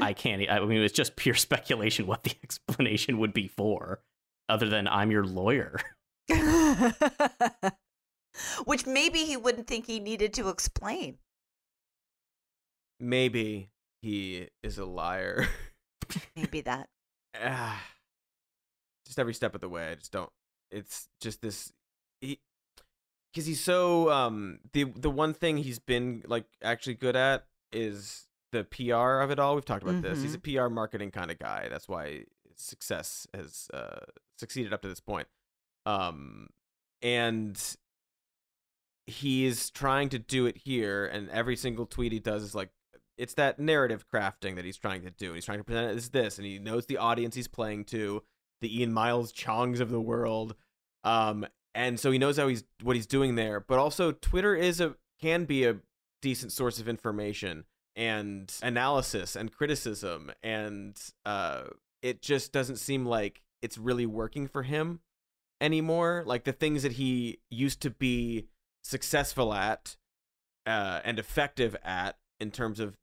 I 0.00 0.12
can't. 0.12 0.48
I 0.48 0.60
mean, 0.64 0.80
it's 0.82 0.92
just 0.94 1.16
pure 1.16 1.34
speculation 1.48 2.06
what 2.06 2.22
the 2.24 2.34
explanation 2.42 3.18
would 3.18 3.32
be 3.34 3.48
for, 3.48 4.00
other 4.48 4.68
than 4.68 4.86
I'm 4.88 5.10
your 5.10 5.24
lawyer. 5.24 5.78
Which 8.64 8.86
maybe 8.86 9.18
he 9.24 9.36
wouldn't 9.36 9.66
think 9.66 9.86
he 9.86 10.00
needed 10.00 10.32
to 10.34 10.48
explain. 10.48 11.18
maybe 12.98 13.68
he 14.02 14.48
is 14.62 14.78
a 14.78 14.84
liar. 14.84 15.48
Maybe 16.36 16.60
that. 16.62 16.88
Ah, 17.40 17.82
just 19.06 19.18
every 19.18 19.32
step 19.32 19.54
of 19.54 19.60
the 19.60 19.68
way. 19.68 19.92
I 19.92 19.94
just 19.94 20.12
don't. 20.12 20.30
It's 20.70 21.08
just 21.20 21.40
this. 21.40 21.72
He, 22.20 22.40
because 23.32 23.46
he's 23.46 23.60
so 23.60 24.10
um 24.10 24.58
the 24.72 24.84
the 24.84 25.10
one 25.10 25.32
thing 25.32 25.56
he's 25.56 25.78
been 25.78 26.22
like 26.26 26.44
actually 26.62 26.94
good 26.94 27.16
at 27.16 27.46
is 27.72 28.26
the 28.50 28.64
PR 28.64 29.20
of 29.20 29.30
it 29.30 29.38
all. 29.38 29.54
We've 29.54 29.64
talked 29.64 29.82
about 29.82 30.02
this. 30.02 30.22
He's 30.22 30.34
a 30.34 30.38
PR 30.38 30.68
marketing 30.68 31.10
kind 31.10 31.30
of 31.30 31.38
guy. 31.38 31.68
That's 31.70 31.88
why 31.88 32.24
success 32.56 33.26
has 33.32 33.68
uh 33.72 34.00
succeeded 34.38 34.74
up 34.74 34.82
to 34.82 34.88
this 34.88 35.00
point. 35.00 35.28
Um, 35.86 36.48
and 37.00 37.58
he's 39.06 39.70
trying 39.70 40.10
to 40.10 40.18
do 40.18 40.46
it 40.46 40.58
here, 40.58 41.06
and 41.06 41.30
every 41.30 41.56
single 41.56 41.86
tweet 41.86 42.12
he 42.12 42.20
does 42.20 42.42
is 42.42 42.54
like 42.54 42.70
it's 43.22 43.34
that 43.34 43.60
narrative 43.60 44.04
crafting 44.12 44.56
that 44.56 44.64
he's 44.64 44.76
trying 44.76 45.02
to 45.02 45.10
do. 45.10 45.32
He's 45.32 45.44
trying 45.44 45.58
to 45.58 45.64
present 45.64 45.92
it 45.92 45.96
as 45.96 46.08
this, 46.10 46.38
and 46.38 46.46
he 46.46 46.58
knows 46.58 46.86
the 46.86 46.96
audience 46.96 47.36
he's 47.36 47.46
playing 47.46 47.84
to, 47.84 48.24
the 48.60 48.80
Ian 48.80 48.92
Miles 48.92 49.32
Cheongs 49.32 49.78
of 49.78 49.90
the 49.90 50.00
world. 50.00 50.56
Um, 51.04 51.46
and 51.72 52.00
so 52.00 52.10
he 52.10 52.18
knows 52.18 52.36
how 52.36 52.48
he's 52.48 52.64
what 52.82 52.96
he's 52.96 53.06
doing 53.06 53.36
there. 53.36 53.60
But 53.60 53.78
also, 53.78 54.10
Twitter 54.10 54.56
is 54.56 54.80
a 54.80 54.96
can 55.20 55.44
be 55.44 55.64
a 55.64 55.76
decent 56.20 56.50
source 56.50 56.80
of 56.80 56.88
information 56.88 57.64
and 57.94 58.52
analysis 58.60 59.36
and 59.36 59.52
criticism, 59.52 60.32
and 60.42 61.00
uh, 61.24 61.62
it 62.02 62.22
just 62.22 62.52
doesn't 62.52 62.76
seem 62.76 63.06
like 63.06 63.42
it's 63.62 63.78
really 63.78 64.04
working 64.04 64.48
for 64.48 64.64
him 64.64 64.98
anymore. 65.60 66.24
Like 66.26 66.42
the 66.42 66.52
things 66.52 66.82
that 66.82 66.92
he 66.92 67.38
used 67.50 67.80
to 67.82 67.90
be 67.90 68.48
successful 68.82 69.54
at 69.54 69.94
uh, 70.66 70.98
and 71.04 71.20
effective 71.20 71.76
at 71.84 72.16
in 72.40 72.50
terms 72.50 72.80
of 72.80 72.96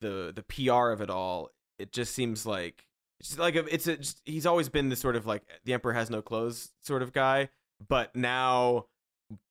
the 0.00 0.32
the 0.34 0.42
PR 0.42 0.90
of 0.90 1.00
it 1.00 1.10
all, 1.10 1.50
it 1.78 1.92
just 1.92 2.14
seems 2.14 2.46
like 2.46 2.86
it's 3.20 3.38
like 3.38 3.54
a, 3.56 3.72
it's 3.72 3.86
a, 3.86 3.96
just, 3.98 4.22
he's 4.24 4.46
always 4.46 4.68
been 4.68 4.88
this 4.88 5.00
sort 5.00 5.16
of 5.16 5.26
like 5.26 5.42
the 5.64 5.72
emperor 5.72 5.92
has 5.92 6.10
no 6.10 6.22
clothes 6.22 6.70
sort 6.82 7.02
of 7.02 7.12
guy, 7.12 7.50
but 7.86 8.14
now 8.16 8.86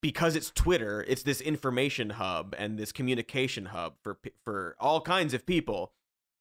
because 0.01 0.35
it's 0.35 0.51
Twitter, 0.51 1.05
it's 1.07 1.23
this 1.23 1.41
information 1.41 2.11
hub 2.11 2.55
and 2.57 2.77
this 2.77 2.91
communication 2.91 3.65
hub 3.65 3.93
for 4.03 4.17
for 4.43 4.75
all 4.79 5.01
kinds 5.01 5.33
of 5.33 5.45
people. 5.45 5.93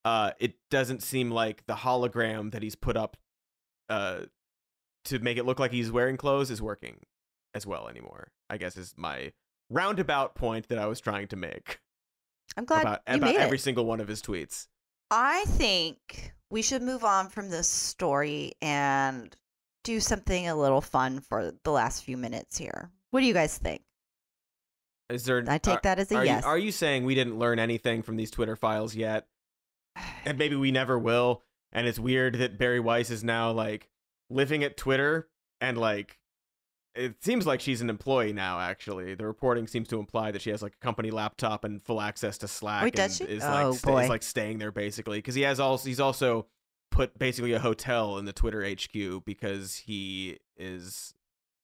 Uh, 0.05 0.31
it 0.39 0.55
doesn't 0.71 1.03
seem 1.03 1.29
like 1.29 1.65
the 1.67 1.75
hologram 1.75 2.51
that 2.51 2.63
he's 2.63 2.75
put 2.75 2.95
up 2.95 3.17
uh, 3.89 4.21
to 5.05 5.19
make 5.19 5.37
it 5.37 5.45
look 5.45 5.59
like 5.59 5.71
he's 5.71 5.91
wearing 5.91 6.17
clothes 6.17 6.49
is 6.49 6.61
working 6.61 7.01
as 7.53 7.65
well 7.65 7.87
anymore. 7.87 8.31
I 8.49 8.57
guess 8.57 8.77
is 8.77 8.93
my 8.97 9.33
roundabout 9.69 10.35
point 10.35 10.69
that 10.69 10.79
I 10.79 10.87
was 10.87 10.99
trying 10.99 11.27
to 11.27 11.35
make 11.35 11.79
I'm 12.57 12.65
glad 12.65 12.81
about 12.81 13.01
you 13.07 13.15
about 13.15 13.27
made 13.27 13.37
every 13.37 13.57
it. 13.57 13.61
single 13.61 13.85
one 13.85 13.99
of 13.99 14.07
his 14.07 14.21
tweets. 14.21 14.67
I 15.11 15.43
think 15.47 16.33
we 16.49 16.61
should 16.61 16.81
move 16.81 17.03
on 17.03 17.29
from 17.29 17.49
this 17.49 17.67
story 17.67 18.53
and 18.61 19.35
do 19.83 19.99
something 19.99 20.47
a 20.47 20.55
little 20.55 20.81
fun 20.81 21.19
for 21.21 21.53
the 21.63 21.71
last 21.71 22.03
few 22.03 22.17
minutes 22.17 22.57
here. 22.57 22.91
What 23.11 23.21
do 23.21 23.25
you 23.25 23.33
guys 23.33 23.57
think? 23.57 23.81
Is 25.09 25.25
there? 25.25 25.43
I 25.47 25.57
take 25.57 25.77
are, 25.77 25.81
that 25.83 25.99
as 25.99 26.11
a 26.11 26.17
are 26.17 26.25
yes. 26.25 26.43
You, 26.43 26.49
are 26.49 26.57
you 26.57 26.71
saying 26.71 27.05
we 27.05 27.15
didn't 27.15 27.39
learn 27.39 27.57
anything 27.57 28.03
from 28.03 28.15
these 28.15 28.29
Twitter 28.29 28.55
files 28.55 28.95
yet, 28.95 29.27
and 30.25 30.37
maybe 30.37 30.55
we 30.55 30.71
never 30.71 30.99
will? 30.99 31.43
And 31.71 31.87
it's 31.87 31.99
weird 31.99 32.35
that 32.35 32.57
Bari 32.57 32.79
Weiss 32.79 33.09
is 33.09 33.23
now 33.23 33.51
like 33.51 33.89
living 34.29 34.63
at 34.63 34.77
Twitter 34.77 35.27
and 35.61 35.77
like 35.77 36.18
it 36.99 37.23
seems 37.23 37.45
like 37.47 37.61
she's 37.61 37.81
an 37.81 37.89
employee 37.89 38.33
now. 38.33 38.59
Actually, 38.59 39.15
the 39.15 39.25
reporting 39.25 39.67
seems 39.67 39.87
to 39.89 39.99
imply 39.99 40.31
that 40.31 40.41
she 40.41 40.49
has 40.49 40.61
like 40.61 40.73
a 40.73 40.85
company 40.85 41.11
laptop 41.11 41.63
and 41.63 41.81
full 41.81 42.01
access 42.01 42.37
to 42.39 42.47
Slack. 42.47 42.83
Wait, 42.83 42.95
does 42.95 43.19
and 43.19 43.29
she? 43.29 43.35
Is 43.35 43.43
Oh, 43.43 43.69
like 43.69 43.77
sta- 43.79 43.91
boy. 43.91 44.03
is 44.03 44.09
like 44.09 44.23
staying 44.23 44.57
there 44.59 44.71
basically 44.71 45.17
because 45.19 45.35
he 45.35 45.41
has 45.41 45.59
also 45.59 45.87
he's 45.87 45.99
also 45.99 46.47
put 46.91 47.17
basically 47.17 47.53
a 47.53 47.59
hotel 47.59 48.17
in 48.17 48.25
the 48.25 48.33
Twitter 48.33 48.63
HQ 48.67 49.23
because 49.25 49.75
he 49.75 50.39
is 50.57 51.13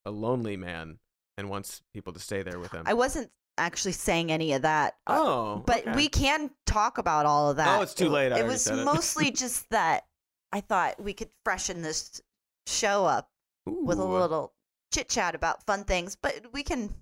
a 0.06 0.12
lonely 0.12 0.56
man 0.58 1.00
and 1.38 1.50
wants 1.50 1.82
people 1.94 2.14
to 2.14 2.20
stay 2.20 2.42
there 2.44 2.60
with 2.60 2.72
him. 2.72 2.84
I 2.86 2.94
wasn't 2.94 3.30
actually 3.58 3.92
saying 3.94 4.32
any 4.32 4.54
of 4.54 4.62
that. 4.62 4.96
Uh, 5.08 5.18
Oh, 5.18 5.64
but 5.66 5.80
okay. 5.88 5.96
we 5.96 6.08
can 6.10 6.52
talk 6.66 6.98
about 6.98 7.26
all 7.26 7.50
of 7.50 7.58
that. 7.58 7.80
Oh, 7.80 7.82
it's 7.82 7.94
too 7.94 8.06
It- 8.06 8.10
late. 8.12 8.32
I 8.34 8.40
It 8.40 8.46
was 8.46 8.64
said 8.64 8.80
it. 8.80 8.86
mostly 8.86 9.32
just 9.44 9.70
that 9.72 10.06
I 10.54 10.62
thought 10.62 11.02
we 11.02 11.14
could 11.14 11.30
freshen 11.44 11.82
this 11.82 12.22
show 12.68 13.06
up 13.06 13.30
with 13.66 13.98
a 14.00 14.04
little 14.06 14.54
chit 14.96 15.10
chat 15.10 15.36
about 15.36 15.66
fun 15.66 15.84
things, 15.84 16.16
but 16.16 16.54
we 16.54 16.64
can 16.64 16.90
mm, 16.90 16.94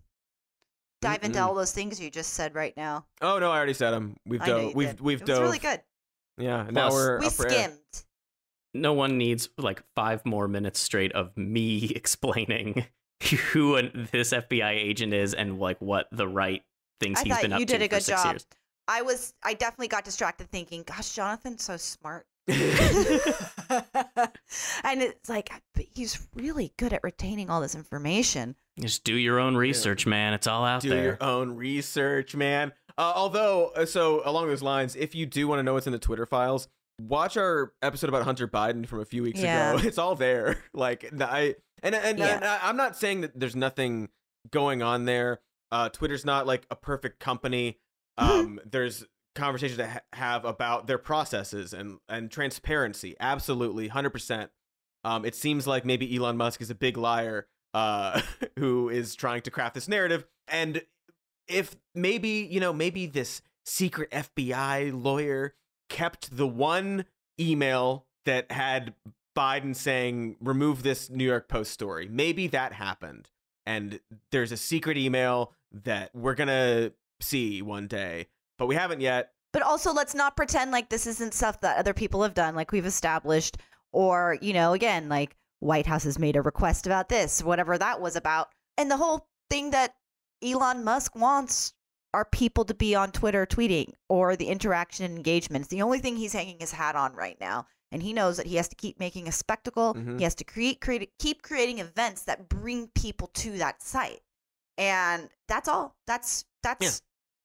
dive 1.01 1.23
into 1.23 1.39
Mm-mm. 1.39 1.43
all 1.43 1.53
those 1.55 1.71
things 1.71 1.99
you 1.99 2.09
just 2.09 2.33
said 2.33 2.55
right 2.55 2.75
now. 2.77 3.05
Oh 3.21 3.39
no, 3.39 3.51
I 3.51 3.57
already 3.57 3.73
said 3.73 3.91
them. 3.91 4.17
We've 4.25 4.41
I 4.41 4.47
know 4.47 4.61
dove. 4.61 4.71
you 4.71 4.73
We've 4.75 4.87
did. 4.89 5.01
we've 5.01 5.21
it 5.21 5.27
was 5.27 5.37
dove. 5.37 5.41
really 5.41 5.59
good. 5.59 5.81
Yeah. 6.37 6.67
Now 6.71 6.89
Plus, 6.89 6.93
we're 6.93 7.19
We 7.19 7.27
up 7.27 7.33
for 7.33 7.47
air. 7.47 7.51
skimmed. 7.51 7.79
no 8.73 8.93
one 8.93 9.17
needs 9.17 9.49
like 9.57 9.83
five 9.95 10.25
more 10.25 10.47
minutes 10.47 10.79
straight 10.79 11.11
of 11.13 11.35
me 11.37 11.85
explaining 11.95 12.85
who 13.51 13.75
an, 13.75 14.09
this 14.11 14.33
FBI 14.33 14.71
agent 14.71 15.13
is 15.13 15.33
and 15.33 15.59
like 15.59 15.79
what 15.79 16.07
the 16.11 16.27
right 16.27 16.63
things 16.99 17.19
I 17.19 17.23
he's 17.23 17.33
thought 17.33 17.41
been 17.41 17.53
up 17.53 17.59
you 17.59 17.65
to 17.67 17.77
did 17.77 17.81
a 17.83 17.87
for 17.87 17.89
good 17.89 18.03
six 18.03 18.23
job. 18.23 18.33
years. 18.33 18.47
I 18.87 19.01
was 19.03 19.33
I 19.43 19.53
definitely 19.53 19.87
got 19.89 20.03
distracted 20.05 20.49
thinking, 20.49 20.83
gosh, 20.83 21.13
Jonathan's 21.13 21.63
so 21.63 21.77
smart. 21.77 22.25
and 24.83 25.01
it's 25.01 25.29
like 25.29 25.49
but 25.75 25.85
he's 25.93 26.27
really 26.35 26.73
good 26.77 26.93
at 26.93 27.01
retaining 27.03 27.49
all 27.49 27.61
this 27.61 27.75
information. 27.75 28.55
Just 28.79 29.03
do 29.03 29.15
your 29.15 29.39
own 29.39 29.55
research, 29.55 30.05
man. 30.05 30.33
It's 30.33 30.47
all 30.47 30.65
out 30.65 30.81
do 30.81 30.89
there. 30.89 30.97
Do 30.99 31.03
your 31.05 31.17
own 31.21 31.55
research, 31.55 32.35
man. 32.35 32.73
Uh, 32.97 33.13
although, 33.15 33.67
uh, 33.75 33.85
so 33.85 34.21
along 34.25 34.47
those 34.47 34.61
lines, 34.61 34.95
if 34.95 35.15
you 35.15 35.25
do 35.25 35.47
want 35.47 35.59
to 35.59 35.63
know 35.63 35.73
what's 35.73 35.87
in 35.87 35.93
the 35.93 35.99
Twitter 35.99 36.25
files, 36.25 36.67
watch 37.01 37.37
our 37.37 37.73
episode 37.81 38.09
about 38.09 38.23
Hunter 38.23 38.47
Biden 38.47 38.85
from 38.87 38.99
a 38.99 39.05
few 39.05 39.23
weeks 39.23 39.39
Yeah. 39.41 39.73
ago. 39.75 39.83
It's 39.87 39.97
all 39.97 40.15
there. 40.15 40.57
Like 40.73 41.05
n- 41.05 41.21
I 41.21 41.55
and 41.81 41.95
and, 41.95 42.17
Yeah. 42.19 42.35
and 42.35 42.45
I, 42.45 42.59
I'm 42.63 42.77
not 42.77 42.97
saying 42.97 43.21
that 43.21 43.39
there's 43.39 43.55
nothing 43.55 44.09
going 44.51 44.81
on 44.81 45.05
there. 45.05 45.39
Uh, 45.71 45.89
Twitter's 45.89 46.25
not 46.25 46.45
like 46.45 46.65
a 46.69 46.75
perfect 46.75 47.19
company. 47.19 47.79
Um, 48.15 48.59
there's 48.63 49.03
conversations 49.35 49.77
to 49.77 49.87
ha- 49.87 49.99
have 50.13 50.45
about 50.45 50.87
their 50.87 50.97
processes 50.97 51.73
and 51.73 51.99
and 52.07 52.31
transparency. 52.31 53.15
Absolutely, 53.19 53.87
hundred 53.89 54.11
percent. 54.11 54.51
Um, 55.03 55.25
it 55.25 55.35
seems 55.35 55.67
like 55.67 55.85
maybe 55.85 56.15
Elon 56.15 56.37
Musk 56.37 56.61
is 56.61 56.69
a 56.69 56.75
big 56.75 56.97
liar 56.97 57.47
uh, 57.73 58.21
who 58.59 58.89
is 58.89 59.15
trying 59.15 59.41
to 59.41 59.51
craft 59.51 59.75
this 59.75 59.87
narrative. 59.87 60.25
And 60.47 60.83
if 61.47 61.75
maybe, 61.93 62.47
you 62.49 62.59
know, 62.59 62.73
maybe 62.73 63.05
this 63.05 63.41
secret 63.65 64.11
FBI 64.11 64.91
lawyer 65.03 65.55
kept 65.89 66.35
the 66.35 66.47
one 66.47 67.05
email 67.39 68.05
that 68.25 68.51
had 68.51 68.93
Biden 69.35 69.75
saying, 69.75 70.37
remove 70.39 70.83
this 70.83 71.09
New 71.09 71.25
York 71.25 71.47
Post 71.47 71.71
story, 71.71 72.07
maybe 72.07 72.47
that 72.47 72.73
happened. 72.73 73.29
And 73.65 73.99
there's 74.31 74.51
a 74.51 74.57
secret 74.57 74.97
email 74.97 75.53
that 75.71 76.13
we're 76.13 76.35
going 76.35 76.47
to 76.47 76.93
see 77.19 77.61
one 77.61 77.87
day, 77.87 78.27
but 78.57 78.67
we 78.67 78.75
haven't 78.75 79.01
yet. 79.01 79.31
But 79.51 79.61
also 79.61 79.93
let's 79.93 80.15
not 80.15 80.35
pretend 80.35 80.71
like 80.71 80.89
this 80.89 81.05
isn't 81.05 81.33
stuff 81.33 81.61
that 81.61 81.77
other 81.77 81.93
people 81.93 82.23
have 82.23 82.33
done, 82.33 82.55
like 82.55 82.71
we've 82.71 82.85
established, 82.85 83.57
or, 83.91 84.37
you 84.41 84.53
know, 84.53 84.73
again, 84.73 85.09
like 85.09 85.35
White 85.59 85.85
House 85.85 86.03
has 86.03 86.17
made 86.17 86.35
a 86.35 86.41
request 86.41 86.85
about 86.87 87.09
this, 87.09 87.43
whatever 87.43 87.77
that 87.77 88.01
was 88.01 88.15
about. 88.15 88.49
And 88.77 88.89
the 88.89 88.97
whole 88.97 89.27
thing 89.49 89.71
that 89.71 89.95
Elon 90.43 90.83
Musk 90.83 91.15
wants 91.15 91.73
are 92.13 92.25
people 92.25 92.65
to 92.65 92.73
be 92.73 92.95
on 92.95 93.11
Twitter 93.11 93.45
tweeting 93.45 93.93
or 94.09 94.35
the 94.35 94.47
interaction 94.47 95.05
and 95.05 95.15
engagement. 95.17 95.63
It's 95.63 95.71
the 95.71 95.81
only 95.81 95.99
thing 95.99 96.15
he's 96.15 96.33
hanging 96.33 96.59
his 96.59 96.71
hat 96.71 96.95
on 96.95 97.13
right 97.13 97.37
now. 97.39 97.67
And 97.91 98.01
he 98.01 98.13
knows 98.13 98.37
that 98.37 98.47
he 98.47 98.55
has 98.55 98.67
to 98.69 98.75
keep 98.75 98.99
making 98.99 99.27
a 99.27 99.31
spectacle. 99.31 99.93
Mhm. 99.93 100.17
He 100.17 100.23
has 100.23 100.33
to 100.35 100.43
create, 100.43 100.81
create, 100.81 101.11
keep 101.19 101.43
creating 101.43 101.77
events 101.77 102.23
that 102.23 102.49
bring 102.49 102.87
people 102.87 103.27
to 103.35 103.57
that 103.59 103.83
site. 103.83 104.21
And 104.79 105.29
that's 105.47 105.67
all. 105.67 105.95
That's 106.07 106.45
that's 106.63 106.83
Yeah. 106.83 106.91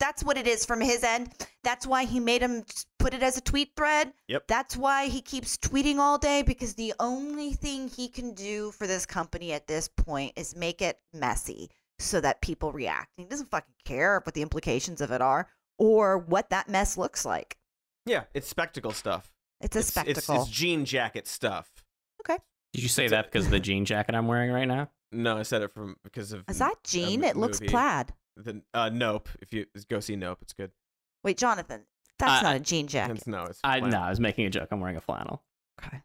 That's 0.01 0.23
what 0.25 0.37
it 0.39 0.47
is 0.47 0.65
from 0.65 0.81
his 0.81 1.03
end. 1.05 1.33
That's 1.65 1.87
why 1.87 2.05
he 2.05 2.21
made 2.21 2.43
him 2.43 2.65
put 2.99 3.15
it 3.15 3.23
as 3.23 3.37
a 3.37 3.41
tweet 3.41 3.73
thread. 3.77 4.13
Yep. 4.29 4.45
That's 4.49 4.77
why 4.77 5.07
he 5.09 5.21
keeps 5.21 5.57
tweeting 5.57 5.99
all 5.99 6.19
day 6.19 6.43
because 6.43 6.75
the 6.75 6.95
only 7.01 7.53
thing 7.53 7.89
he 7.89 8.09
can 8.09 8.35
do 8.35 8.71
for 8.73 8.87
this 8.87 9.07
company 9.07 9.53
at 9.53 9.67
this 9.67 9.89
point 9.89 10.33
is 10.37 10.55
make 10.57 10.81
it 10.83 10.99
messy 11.13 11.71
so 11.99 12.21
that 12.21 12.41
people 12.41 12.73
react. 12.73 13.11
He 13.17 13.25
doesn't 13.25 13.51
fucking 13.51 13.75
care 13.85 14.21
what 14.25 14.35
the 14.35 14.43
implications 14.43 15.01
of 15.01 15.11
it 15.11 15.21
are 15.21 15.49
or 15.79 16.19
what 16.19 16.51
that 16.51 16.69
mess 16.69 16.97
looks 16.97 17.25
like. 17.25 17.57
Yeah, 18.07 18.25
it's 18.35 18.49
spectacle 18.49 18.93
stuff. 18.93 19.33
It's 19.61 19.75
a 19.77 19.81
It's- 19.81 19.89
spectacle. 19.89 20.37
It's, 20.37 20.49
it's 20.49 20.57
jean 20.57 20.85
jacket 20.85 21.27
stuff. 21.27 21.69
Okay. 22.23 22.39
Did 22.73 22.83
you 22.83 22.89
say 22.89 23.09
that 23.09 23.27
because 23.27 23.47
of 23.47 23.51
the 23.51 23.61
jean 23.61 23.85
jacket 23.85 24.15
I'm 24.15 24.29
wearing 24.29 24.53
right 24.53 24.67
now? 24.69 24.91
No, 25.11 25.39
I 25.39 25.43
said 25.43 25.63
it 25.63 25.73
from 25.73 25.97
because 26.05 26.33
of 26.33 26.45
is 26.49 26.59
that 26.59 26.75
Jean? 26.85 27.25
It 27.25 27.35
looks 27.37 27.61
plaid. 27.61 28.13
The 28.45 28.63
uh, 28.75 28.91
Nope. 28.93 29.29
If 29.41 29.53
you 29.53 29.67
go 29.91 30.01
see 30.01 30.17
Nope, 30.17 30.39
it's 30.43 30.53
good. 30.53 30.71
Wait, 31.25 31.37
Jonathan, 31.37 31.83
that's 32.19 32.41
Uh, 32.41 32.49
not 32.49 32.57
a 32.57 32.61
jean 32.61 32.87
jacket. 32.87 33.17
It's, 33.19 33.27
no, 33.27 33.45
it's 33.45 33.61
I 33.65 33.81
flannel. 33.81 33.99
no, 34.01 34.07
I 34.07 34.11
was 34.11 34.21
making 34.21 34.47
a 34.47 34.51
joke. 34.51 34.69
I'm 34.71 34.81
wearing 34.81 34.97
a 34.97 35.01
flannel. 35.01 35.43
Okay. 35.85 36.01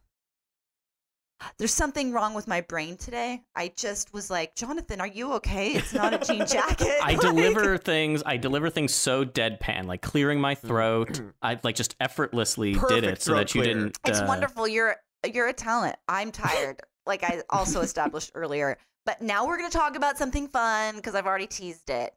There's 1.58 1.74
something 1.74 2.10
wrong 2.12 2.32
with 2.32 2.48
my 2.48 2.62
brain 2.62 2.96
today. 2.96 3.42
I 3.54 3.70
just 3.76 4.14
was 4.14 4.30
like, 4.30 4.54
Jonathan, 4.54 5.00
are 5.00 5.06
you 5.06 5.34
okay? 5.34 5.72
It's 5.72 5.92
not 5.92 6.14
a 6.14 6.18
jean 6.18 6.46
jacket. 6.46 6.94
I 7.02 7.12
Like- 7.12 7.20
deliver 7.20 7.76
things. 7.76 8.22
I 8.24 8.36
deliver 8.38 8.70
things 8.70 8.94
so 8.94 9.24
deadpan, 9.24 9.84
like 9.84 10.00
clearing 10.00 10.40
my 10.40 10.54
throat. 10.54 11.20
I 11.42 11.58
like 11.62 11.74
just 11.76 11.96
effortlessly 12.00 12.72
did 12.72 12.80
Perfect 12.80 13.06
it 13.06 13.22
so 13.22 13.32
throat 13.32 13.38
that 13.40 13.54
you 13.54 13.60
clear. 13.62 13.74
didn't. 13.74 13.98
It's 14.06 14.20
uh, 14.20 14.24
wonderful. 14.26 14.66
You're 14.66 14.96
you're 15.32 15.48
a 15.48 15.52
talent. 15.52 15.96
I'm 16.08 16.32
tired. 16.32 16.80
like 17.06 17.22
I 17.24 17.42
also 17.50 17.80
established 17.82 18.30
earlier. 18.34 18.78
But 19.04 19.20
now 19.20 19.46
we're 19.46 19.58
gonna 19.58 19.68
talk 19.70 19.96
about 19.96 20.16
something 20.16 20.48
fun 20.48 20.96
because 20.96 21.14
I've 21.14 21.26
already 21.26 21.46
teased 21.46 21.90
it. 21.90 22.14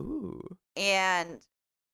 Ooh. 0.00 0.56
And 0.76 1.40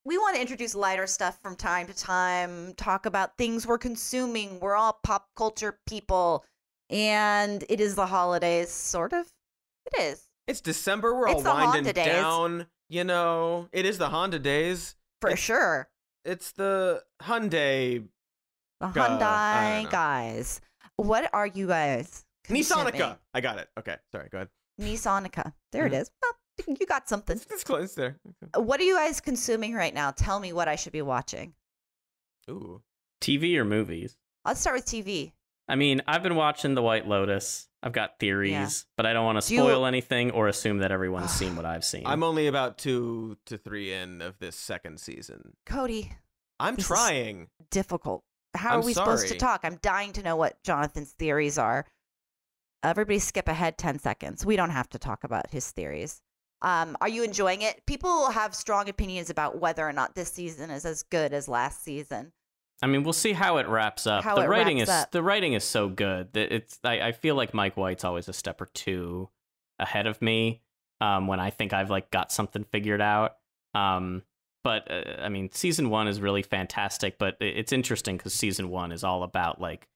we 0.04 0.16
want 0.18 0.36
to 0.36 0.40
introduce 0.40 0.74
lighter 0.74 1.06
stuff 1.06 1.38
from 1.42 1.56
time 1.56 1.86
to 1.88 1.94
time, 1.94 2.74
talk 2.76 3.06
about 3.06 3.36
things 3.36 3.66
we're 3.66 3.78
consuming. 3.78 4.60
We're 4.60 4.76
all 4.76 4.98
pop 5.02 5.28
culture 5.36 5.78
people. 5.86 6.44
And 6.90 7.64
it 7.68 7.80
is 7.80 7.96
the 7.96 8.06
holidays, 8.06 8.70
sort 8.70 9.12
of. 9.12 9.26
It 9.92 10.00
is. 10.00 10.28
It's 10.46 10.60
December. 10.60 11.14
We're 11.16 11.28
It's 11.30 11.44
all 11.44 11.56
Honda 11.56 11.66
winding 11.78 11.92
days. 11.94 12.06
down. 12.06 12.66
You 12.88 13.02
know, 13.02 13.68
it 13.72 13.84
is 13.84 13.98
the 13.98 14.08
Honda 14.10 14.38
days. 14.38 14.94
For 15.20 15.30
It's- 15.30 15.44
sure. 15.44 15.88
It's 16.24 16.52
the 16.52 17.02
Hyundai 17.22 18.06
The 18.80 18.86
Hyundai 18.88 19.90
guys. 19.90 20.60
What 20.96 21.28
are 21.32 21.46
you 21.46 21.66
guys? 21.66 22.24
Nissanica. 22.48 23.18
I 23.34 23.40
got 23.40 23.58
it. 23.58 23.68
Okay, 23.78 23.96
sorry. 24.12 24.28
Go 24.28 24.38
ahead. 24.38 24.48
Nissanica. 24.80 25.52
There 25.72 25.84
Mhm. 25.84 25.86
it 25.88 25.92
is. 25.94 26.10
Well, 26.22 26.32
you 26.66 26.86
got 26.86 27.08
something. 27.08 27.36
It's, 27.36 27.46
it's 27.50 27.64
close. 27.64 27.84
It's 27.84 27.94
there. 27.94 28.16
Uh, 28.56 28.60
what 28.60 28.80
are 28.80 28.84
you 28.84 28.94
guys 28.96 29.20
consuming 29.20 29.74
right 29.74 29.94
now? 29.94 30.10
Tell 30.10 30.40
me 30.40 30.52
what 30.52 30.68
I 30.68 30.76
should 30.76 30.92
be 30.92 31.02
watching. 31.02 31.54
Ooh. 32.50 32.82
TV 33.20 33.56
or 33.56 33.64
movies. 33.64 34.16
Let's 34.44 34.60
start 34.60 34.76
with 34.76 34.86
TV. 34.86 35.32
I 35.68 35.74
mean, 35.74 36.02
I've 36.06 36.22
been 36.22 36.36
watching 36.36 36.74
The 36.74 36.82
White 36.82 37.08
Lotus. 37.08 37.68
I've 37.82 37.92
got 37.92 38.18
theories, 38.20 38.50
Yeah. 38.52 38.68
but 38.96 39.06
I 39.06 39.12
don't 39.12 39.24
want 39.24 39.40
to 39.42 39.48
Do 39.48 39.54
you- 39.54 39.60
spoil 39.60 39.86
anything 39.86 40.30
or 40.30 40.46
assume 40.48 40.78
that 40.78 40.92
everyone's 40.92 41.30
seen 41.32 41.56
what 41.56 41.64
I've 41.64 41.84
seen. 41.84 42.02
I'm 42.06 42.22
only 42.22 42.46
about 42.46 42.78
two 42.78 43.36
to 43.46 43.58
three 43.58 43.92
in 43.92 44.20
of 44.22 44.38
this 44.38 44.54
second 44.56 45.00
season. 45.00 45.54
Cody, 45.66 46.12
I'm 46.60 46.76
This 46.76 46.84
is- 46.84 46.88
trying. 46.88 47.48
difficult. 47.70 48.22
How 48.54 48.74
I'm 48.74 48.80
are 48.80 48.84
we 48.84 48.94
supposed 48.94 49.28
to 49.28 49.36
talk? 49.36 49.60
I'm 49.64 49.76
dying 49.82 50.12
to 50.14 50.22
know 50.22 50.36
what 50.36 50.62
Jonathan's 50.62 51.12
theories 51.12 51.58
are. 51.58 51.84
Everybody 52.82 53.18
skip 53.18 53.48
ahead 53.48 53.76
10 53.76 53.98
seconds. 53.98 54.46
We 54.46 54.54
don't 54.56 54.70
have 54.70 54.88
to 54.90 54.98
talk 54.98 55.24
about 55.24 55.50
his 55.50 55.70
theories. 55.72 56.22
Um, 56.62 56.96
are 57.00 57.08
you 57.08 57.22
enjoying 57.22 57.62
it? 57.62 57.84
People 57.86 58.30
have 58.30 58.54
strong 58.54 58.88
opinions 58.88 59.30
about 59.30 59.60
whether 59.60 59.86
or 59.86 59.92
not 59.92 60.14
this 60.14 60.32
season 60.32 60.70
is 60.70 60.84
as 60.84 61.02
good 61.02 61.32
as 61.32 61.48
last 61.48 61.84
season. 61.84 62.32
I 62.82 62.86
mean, 62.86 63.04
we'll 63.04 63.12
see 63.12 63.32
how 63.32 63.56
it 63.56 63.68
wraps 63.68 64.06
up. 64.06 64.24
How 64.24 64.36
the 64.36 64.42
it 64.42 64.48
writing 64.48 64.78
wraps 64.78 64.90
is 64.90 64.94
up. 64.94 65.10
the 65.10 65.22
writing 65.22 65.54
is 65.54 65.64
so 65.64 65.88
good 65.88 66.32
that 66.34 66.52
it's. 66.54 66.78
I, 66.84 67.00
I 67.00 67.12
feel 67.12 67.34
like 67.34 67.54
Mike 67.54 67.76
White's 67.76 68.04
always 68.04 68.28
a 68.28 68.32
step 68.32 68.60
or 68.60 68.66
two 68.66 69.30
ahead 69.78 70.06
of 70.06 70.20
me 70.20 70.62
um, 71.00 71.26
when 71.26 71.40
I 71.40 71.50
think 71.50 71.72
I've 71.72 71.90
like 71.90 72.10
got 72.10 72.32
something 72.32 72.64
figured 72.64 73.00
out. 73.00 73.36
Um, 73.74 74.22
but 74.62 74.90
uh, 74.90 75.22
I 75.22 75.28
mean, 75.28 75.50
season 75.52 75.90
one 75.90 76.08
is 76.08 76.20
really 76.20 76.42
fantastic. 76.42 77.18
But 77.18 77.36
it's 77.40 77.72
interesting 77.72 78.16
because 78.16 78.34
season 78.34 78.68
one 78.68 78.92
is 78.92 79.04
all 79.04 79.22
about 79.22 79.60
like 79.60 79.88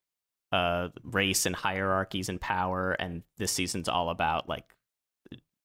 uh, 0.52 0.88
race 1.02 1.44
and 1.44 1.54
hierarchies 1.54 2.28
and 2.30 2.40
power, 2.40 2.92
and 2.92 3.22
this 3.36 3.52
season's 3.52 3.88
all 3.88 4.08
about 4.08 4.48
like 4.48 4.74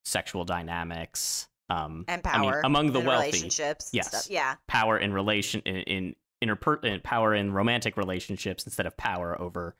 sexual 0.05 0.45
dynamics. 0.45 1.47
Um, 1.69 2.05
And 2.07 2.21
I 2.25 2.37
mean, 2.39 2.51
power. 2.51 2.61
among 2.63 2.93
the 2.93 2.99
wealthy, 2.99 3.27
relationships. 3.27 3.89
Yes. 3.91 4.07
stuff. 4.09 4.29
Yeah. 4.29 4.55
power 4.67 4.97
in 4.97 5.13
relation 5.13 5.61
in, 5.65 5.75
in 5.77 6.15
interper 6.43 6.83
in 6.85 7.01
power 7.01 7.33
in 7.33 7.51
romantic 7.53 7.97
relationships 7.97 8.65
instead 8.65 8.85
of 8.85 8.95
power 8.97 9.39
over 9.41 9.75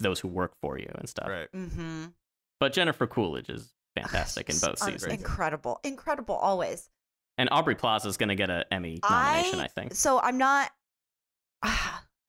those 0.00 0.18
who 0.18 0.28
work 0.28 0.52
for 0.60 0.78
you 0.78 0.90
and 0.96 1.08
stuff. 1.08 1.28
Right. 1.28 1.48
Mm-hmm. 1.54 2.06
But 2.60 2.72
Jennifer 2.72 3.06
Coolidge 3.06 3.50
is 3.50 3.72
fantastic 3.96 4.50
in 4.50 4.56
both 4.58 4.78
seasons, 4.78 5.12
Incredible. 5.12 5.78
Incredible 5.84 6.34
always. 6.34 6.88
and 7.36 7.48
Aubrey 7.52 7.74
Plaza 7.76 8.08
is 8.08 8.16
going 8.16 8.30
to 8.30 8.34
get 8.34 8.50
an 8.50 8.64
Emmy 8.72 8.98
nomination. 9.08 9.60
I, 9.60 9.68
think. 9.68 9.94
So 9.94 10.18
I'm 10.20 10.38
not. 10.38 10.70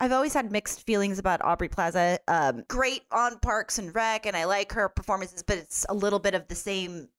I've 0.02 0.14
always 0.14 0.34
had 0.34 0.52
mixed 0.52 0.86
feelings 0.86 1.20
about 1.20 1.44
Aubrey 1.44 1.68
Plaza. 1.68 2.20
Um, 2.28 2.64
great 2.70 3.02
on 3.12 3.38
Parks 3.40 3.80
and 3.80 3.94
Rec, 3.94 4.26
and 4.26 4.36
I 4.38 4.46
like 4.46 4.72
her 4.74 4.88
performances, 4.88 5.44
but 5.44 5.58
it's 5.58 5.86
a 5.90 5.94
little 5.94 6.20
bit 6.20 6.34
of 6.36 6.48
the 6.48 6.56
same 6.56 7.10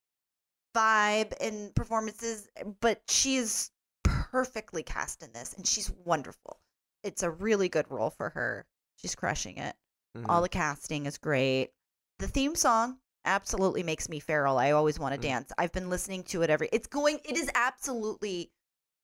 vibe 0.74 1.32
and 1.40 1.74
performances, 1.74 2.48
but 2.80 3.02
she 3.08 3.36
is 3.36 3.70
perfectly 4.04 4.82
cast 4.82 5.22
in 5.22 5.32
this, 5.32 5.54
and 5.54 5.66
she's 5.66 5.90
wonderful. 6.04 6.60
It's 7.02 7.22
a 7.22 7.30
really 7.30 7.68
good 7.68 7.90
role 7.90 8.10
for 8.10 8.30
her. 8.30 8.66
She's 8.96 9.14
crushing 9.14 9.56
it. 9.58 9.76
Mhm. 10.16 10.26
All 10.28 10.42
the 10.42 10.48
casting 10.48 11.06
is 11.06 11.18
great. 11.18 11.70
The 12.18 12.28
theme 12.28 12.54
song 12.54 12.98
absolutely 13.24 13.82
makes 13.82 14.08
me 14.08 14.20
feral. 14.20 14.58
I 14.58 14.70
always 14.72 14.98
want 14.98 15.14
to 15.14 15.18
Mm. 15.18 15.22
dance. 15.22 15.52
I've 15.58 15.72
been 15.72 15.90
listening 15.90 16.24
to 16.24 16.42
it 16.42 16.50
every. 16.50 16.68
It's 16.72 16.86
going. 16.86 17.20
It 17.24 17.36
is 17.36 17.50
absolutely 17.54 18.52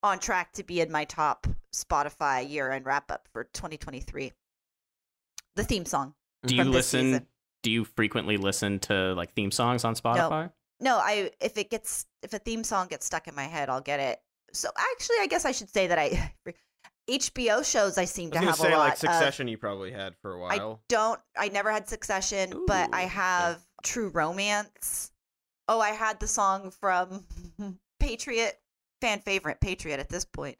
on 0.02 0.18
track 0.18 0.52
to 0.52 0.62
be 0.62 0.80
in 0.80 0.90
my 0.92 1.04
top 1.04 1.46
Spotify 1.74 2.48
year-end 2.48 2.86
wrap-up 2.86 3.28
for 3.32 3.44
2023. 3.44 4.32
The 5.56 5.64
theme 5.64 5.86
song. 5.86 6.14
Do 6.44 6.54
you 6.54 6.64
listen? 6.64 7.00
season. 7.06 7.28
Do 7.62 7.70
you 7.70 7.84
frequently 7.84 8.36
listen 8.36 8.78
to 8.80 9.14
like 9.14 9.32
theme 9.34 9.50
songs 9.50 9.84
on 9.84 9.94
Spotify? 9.96 10.52
No, 10.80 10.96
I 10.98 11.30
if 11.40 11.56
it 11.56 11.70
gets 11.70 12.06
if 12.22 12.32
a 12.32 12.38
theme 12.38 12.64
song 12.64 12.88
gets 12.88 13.06
stuck 13.06 13.28
in 13.28 13.34
my 13.34 13.44
head, 13.44 13.68
I'll 13.68 13.80
get 13.80 14.00
it. 14.00 14.18
So 14.52 14.68
actually, 14.76 15.16
I 15.20 15.26
guess 15.26 15.44
I 15.44 15.52
should 15.52 15.70
say 15.70 15.86
that 15.86 15.98
I 15.98 16.32
HBO 17.08 17.64
shows 17.64 17.98
I 17.98 18.04
seem 18.04 18.30
I 18.34 18.40
to 18.40 18.46
have 18.46 18.56
say 18.56 18.72
a 18.72 18.76
lot 18.76 18.84
like 18.84 18.92
of. 18.94 18.98
Succession. 18.98 19.48
You 19.48 19.58
probably 19.58 19.92
had 19.92 20.14
for 20.16 20.34
a 20.34 20.40
while. 20.40 20.50
I 20.50 20.76
don't. 20.88 21.20
I 21.36 21.48
never 21.48 21.70
had 21.70 21.88
Succession, 21.88 22.64
but 22.66 22.92
I 22.92 23.02
Ooh, 23.02 23.04
yeah. 23.04 23.08
have 23.08 23.62
True 23.84 24.08
Romance. 24.08 25.12
Oh, 25.68 25.80
I 25.80 25.90
had 25.90 26.20
the 26.20 26.26
song 26.26 26.70
from 26.70 27.24
Patriot, 28.00 28.60
fan 29.00 29.20
favorite 29.20 29.60
Patriot 29.60 30.00
at 30.00 30.08
this 30.08 30.24
point. 30.24 30.58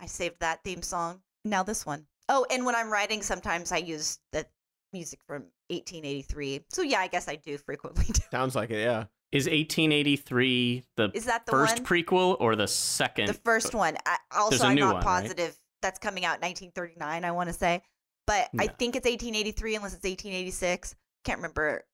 I 0.00 0.06
saved 0.06 0.40
that 0.40 0.62
theme 0.64 0.82
song. 0.82 1.20
Now 1.44 1.62
this 1.62 1.84
one. 1.84 2.06
Oh, 2.28 2.46
and 2.50 2.64
when 2.64 2.74
I'm 2.74 2.90
writing, 2.90 3.22
sometimes 3.22 3.72
I 3.72 3.78
use 3.78 4.18
the 4.32 4.46
music 4.92 5.20
from 5.26 5.42
1883. 5.68 6.64
So 6.68 6.82
yeah, 6.82 7.00
I 7.00 7.08
guess 7.08 7.28
I 7.28 7.36
do 7.36 7.58
frequently 7.58 8.04
do. 8.12 8.22
Sounds 8.30 8.54
like 8.54 8.70
it. 8.70 8.80
Yeah. 8.80 9.04
Is 9.32 9.44
1883 9.46 10.84
the 10.96 11.10
Is 11.14 11.26
that 11.26 11.46
the 11.46 11.52
first 11.52 11.78
one? 11.78 11.86
prequel 11.86 12.36
or 12.40 12.56
the 12.56 12.66
second? 12.66 13.28
the 13.28 13.34
first 13.34 13.74
one. 13.74 13.96
I, 14.06 14.16
also, 14.36 14.66
I'm 14.66 14.74
not 14.76 14.86
one, 14.86 14.94
right? 14.96 15.04
positive. 15.04 15.58
That's 15.82 15.98
coming 15.98 16.24
out 16.24 16.42
1939. 16.42 17.24
I 17.24 17.30
want 17.30 17.48
to 17.48 17.52
say, 17.52 17.82
but 18.26 18.48
I 18.58 18.66
think 18.66 18.96
it's 18.96 19.06
1883 19.06 19.76
unless 19.76 19.94
it's 19.94 20.04
1886. 20.04 20.94
Can't 21.24 21.38
remember. 21.38 21.84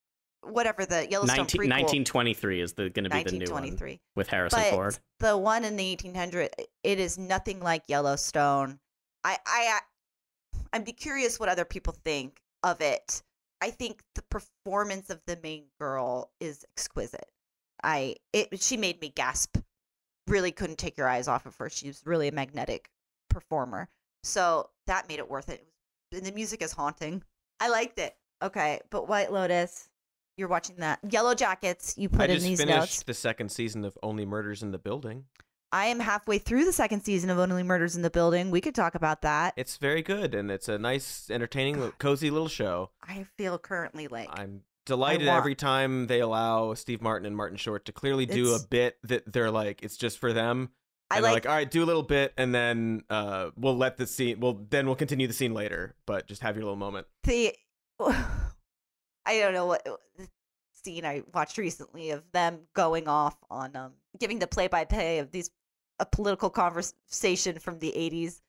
Whatever 0.43 0.87
the 0.87 1.09
Yellowstone 1.11 1.39
19, 1.39 1.61
prequel. 1.61 1.71
1923 1.71 2.61
is 2.61 2.73
the 2.75 2.89
going 2.91 3.05
to 3.05 3.11
be 3.11 3.23
the 3.25 3.33
new 3.33 3.51
one 3.51 3.65
1923. 3.65 4.01
with 4.15 4.29
Harrison 4.29 4.61
But 4.61 4.71
Ford. 4.71 4.99
the 5.19 5.37
one 5.37 5.65
in 5.65 5.77
the 5.77 5.89
1800, 5.91 6.51
it 6.85 7.01
is 7.01 7.19
nothing 7.19 7.59
like 7.61 7.83
Yellowstone. 7.89 8.79
I, 9.25 9.39
I, 9.45 9.81
I'd 10.73 10.85
be 10.85 10.93
curious 10.93 11.41
what 11.41 11.49
other 11.49 11.65
people 11.65 11.95
think 12.05 12.41
of 12.63 12.81
it. 12.81 13.23
I 13.61 13.71
think 13.71 14.03
the 14.15 14.23
performance 14.23 15.11
of 15.11 15.21
the 15.27 15.39
main 15.43 15.65
girl 15.81 16.31
is 16.41 16.65
exquisite. 16.77 17.27
I, 17.83 18.17
it, 18.33 18.61
she 18.63 18.77
made 18.77 19.01
me 19.01 19.11
gasp. 19.15 19.59
Really 20.27 20.53
couldn't 20.53 20.79
take 20.79 20.97
your 20.97 21.09
eyes 21.09 21.29
off 21.29 21.47
of 21.47 21.57
her. 21.57 21.71
She 21.71 21.87
was 21.87 22.03
really 22.05 22.29
a 22.29 22.33
magnetic 22.33 22.91
performer. 23.31 23.89
So 24.25 24.71
that 24.87 25.09
made 25.09 25.19
it 25.19 25.31
worth 25.31 25.49
it. 25.49 25.61
it 25.61 25.67
was, 26.13 26.19
and 26.19 26.27
the 26.27 26.33
music 26.35 26.63
is 26.63 26.73
haunting. 26.73 27.23
I 27.61 27.69
liked 27.69 27.99
it. 27.99 28.17
Okay, 28.43 28.81
but 28.91 29.09
White 29.09 29.33
Lotus, 29.33 29.89
you're 30.37 30.49
watching 30.49 30.77
that. 30.77 30.99
Yellow 31.09 31.35
Jackets, 31.35 31.95
you 31.97 32.09
put 32.09 32.23
I 32.23 32.25
in 32.25 32.31
just 32.33 32.47
these 32.47 32.59
finished 32.61 32.79
notes. 32.79 33.03
the 33.05 33.15
second 33.15 33.51
season 33.51 33.85
of 33.85 33.97
Only 34.03 34.27
Murders 34.27 34.63
in 34.63 34.73
the 34.73 34.79
Building. 34.79 35.25
I 35.77 35.87
am 35.89 36.01
halfway 36.01 36.39
through 36.39 36.65
the 36.65 36.73
second 36.73 37.03
season 37.05 37.29
of 37.29 37.39
Only 37.39 37.63
Murders 37.63 37.97
in 37.97 38.01
the 38.01 38.09
Building. 38.09 38.51
We 38.51 38.63
could 38.63 38.75
talk 38.75 38.95
about 38.95 39.21
that. 39.21 39.53
It's 39.59 39.77
very 39.77 40.01
good, 40.01 40.35
and 40.35 40.51
it's 40.51 40.71
a 40.71 40.79
nice, 40.79 41.29
entertaining, 41.29 41.79
li- 41.79 41.93
cozy 41.99 42.31
little 42.31 42.49
show. 42.49 42.93
I 43.07 43.27
feel 43.37 43.59
currently 43.59 44.09
like 44.09 44.31
I'm 44.33 44.63
delighted 44.87 45.29
every 45.29 45.55
time 45.55 46.07
they 46.07 46.21
allow 46.21 46.73
Steve 46.73 47.03
Martin 47.03 47.27
and 47.27 47.37
Martin 47.37 47.59
Short 47.59 47.85
to 47.85 47.93
clearly 47.93 48.25
do 48.25 48.55
a 48.55 48.59
bit 48.59 48.97
that 49.03 49.31
they're 49.31 49.51
like 49.51 49.83
it's 49.83 49.99
just 49.99 50.19
for 50.19 50.33
them. 50.33 50.71
I 51.11 51.17
And 51.17 51.25
they're 51.27 51.33
like, 51.33 51.45
like, 51.45 51.51
all 51.51 51.57
right, 51.57 51.71
do 51.71 51.85
a 51.85 51.85
little 51.85 52.03
bit, 52.03 52.33
and 52.39 52.55
then 52.55 53.03
uh, 53.11 53.51
we'll 53.55 53.77
let 53.77 53.99
the 53.99 54.07
scene. 54.07 54.41
Well, 54.41 54.65
then 54.71 54.87
we'll 54.87 54.97
continue 54.97 55.27
the 55.27 55.35
scene 55.35 55.53
later, 55.53 55.95
but 56.07 56.27
just 56.27 56.41
have 56.41 56.57
your 56.57 56.65
little 56.65 56.77
moment. 56.77 57.07
the. 57.25 57.55
I 58.01 59.41
don't 59.41 59.53
know 59.53 59.67
what 59.67 59.85
the 60.17 60.29
scene 60.83 61.05
I 61.05 61.23
watched 61.35 61.59
recently 61.59 62.13
of 62.13 62.23
them 62.33 62.61
going 62.75 63.09
off 63.09 63.37
on 63.51 63.75
um 63.77 63.93
giving 64.19 64.39
the 64.39 64.47
play 64.47 64.69
by 64.69 64.85
play 64.85 65.19
of 65.19 65.33
these 65.33 65.51
a 65.99 66.07
political 66.07 66.51
conversation 66.51 67.59
from 67.59 67.79
the 67.79 67.93
80s. 67.97 68.41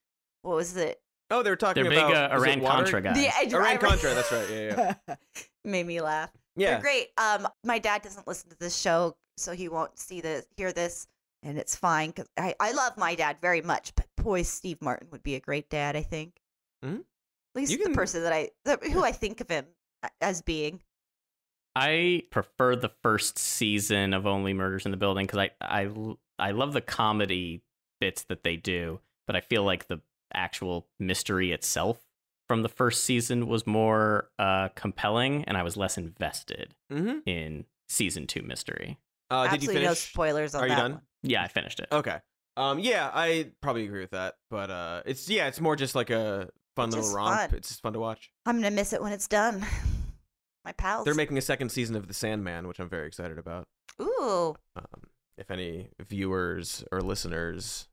What 0.41 0.55
was 0.55 0.75
it? 0.77 1.01
Oh, 1.29 1.43
they 1.43 1.49
were 1.49 1.55
talking 1.55 1.83
They're 1.83 1.89
big 1.91 1.99
about 1.99 2.31
uh, 2.31 2.35
Iran? 2.35 2.61
Contra 2.61 3.01
guys. 3.01 3.15
The 3.17 3.27
I- 3.27 3.49
Iran 3.57 3.65
I- 3.73 3.77
Contra. 3.77 4.13
That's 4.13 4.31
right. 4.31 4.49
Yeah, 4.49 4.93
yeah, 5.07 5.15
Made 5.65 5.85
me 5.85 5.99
laugh. 6.01 6.31
yeah. 6.55 6.71
They're 6.71 6.81
great. 6.81 7.07
Um, 7.17 7.47
my 7.63 7.79
dad 7.79 8.01
doesn't 8.01 8.27
listen 8.27 8.49
to 8.51 8.57
this 8.57 8.77
show, 8.77 9.17
so 9.35 9.51
he 9.51 9.67
won't 9.67 9.99
see 9.99 10.21
this, 10.21 10.45
hear 10.55 10.71
this, 10.71 11.07
and 11.43 11.57
it's 11.57 11.75
fine. 11.75 12.13
Cause 12.13 12.27
I, 12.37 12.55
I 12.59 12.71
love 12.71 12.97
my 12.97 13.15
dad 13.15 13.37
very 13.41 13.61
much, 13.61 13.93
but 13.95 14.05
boy, 14.15 14.43
Steve 14.43 14.81
Martin 14.81 15.09
would 15.11 15.23
be 15.23 15.35
a 15.35 15.39
great 15.41 15.69
dad. 15.69 15.95
I 15.97 16.03
think. 16.03 16.39
Mhm. 16.85 16.99
At 16.99 17.03
least 17.55 17.71
You 17.73 17.79
the 17.79 17.83
can- 17.85 17.93
person 17.95 18.23
that 18.23 18.31
I, 18.33 18.49
the, 18.63 18.77
who 18.91 19.03
I 19.03 19.11
think 19.11 19.41
of 19.41 19.49
him 19.49 19.65
as 20.21 20.41
being. 20.41 20.81
I 21.75 22.23
prefer 22.31 22.75
the 22.75 22.89
first 23.03 23.37
season 23.37 24.13
of 24.13 24.25
Only 24.25 24.53
Murders 24.53 24.85
in 24.85 24.91
the 24.91 24.97
Building 24.97 25.25
because 25.27 25.39
I, 25.39 25.51
I 25.61 25.85
l- 25.85 26.19
I 26.39 26.51
love 26.51 26.73
the 26.73 26.81
comedy 26.81 27.63
bits 27.99 28.23
that 28.23 28.43
they 28.43 28.55
do, 28.55 28.99
but 29.25 29.35
I 29.35 29.41
feel 29.41 29.63
like 29.63 29.87
the 29.87 30.01
actual 30.33 30.87
mystery 30.99 31.51
itself 31.51 31.99
from 32.47 32.61
the 32.61 32.69
first 32.69 33.03
season 33.03 33.47
was 33.47 33.65
more 33.67 34.29
uh, 34.39 34.69
compelling, 34.75 35.43
and 35.45 35.57
I 35.57 35.63
was 35.63 35.75
less 35.77 35.97
invested 35.97 36.75
Mm-hmm. 36.91 37.19
in 37.27 37.65
season 37.89 38.27
two 38.27 38.41
mystery. 38.41 38.97
Uh, 39.29 39.43
did 39.49 39.63
you 39.63 39.69
Absolutely 39.69 39.83
no 39.87 39.93
spoilers 39.93 40.55
on 40.55 40.63
Are 40.63 40.67
you 40.67 40.75
that 40.75 40.81
done? 40.81 40.91
one. 40.93 41.01
Yeah, 41.23 41.43
I 41.43 41.47
finished 41.47 41.79
it. 41.79 41.87
Okay. 41.91 42.17
Um. 42.55 42.79
Yeah, 42.79 43.09
I 43.13 43.51
probably 43.61 43.83
agree 43.85 43.99
with 44.01 44.11
that, 44.11 44.35
but 44.49 44.69
uh, 44.71 45.01
it's 45.05 45.29
yeah, 45.29 45.47
it's 45.47 45.59
more 45.59 45.75
just 45.75 45.93
like 45.95 46.09
a 46.09 46.49
fun 46.75 46.87
It's 46.89 46.95
little 46.97 47.13
romp. 47.13 47.49
fun. 47.49 47.57
It's 47.57 47.67
just 47.69 47.81
fun 47.81 47.93
to 47.93 47.99
watch. 47.99 48.31
I'm 48.45 48.55
gonna 48.57 48.71
miss 48.71 48.93
it 48.93 49.01
when 49.01 49.11
it's 49.11 49.27
done. 49.27 49.65
My 50.65 50.71
pals. 50.73 51.05
They're 51.05 51.13
making 51.15 51.37
a 51.37 51.41
second 51.41 51.69
season 51.69 51.95
of 51.95 52.07
The 52.07 52.13
Sandman, 52.13 52.67
which 52.67 52.79
I'm 52.79 52.89
very 52.89 53.07
excited 53.07 53.37
about. 53.37 53.67
Ooh, 54.01 54.55
Um, 54.75 54.83
if 55.37 55.51
any 55.51 55.89
viewers 55.99 56.83
or 56.91 57.01
listeners 57.01 57.87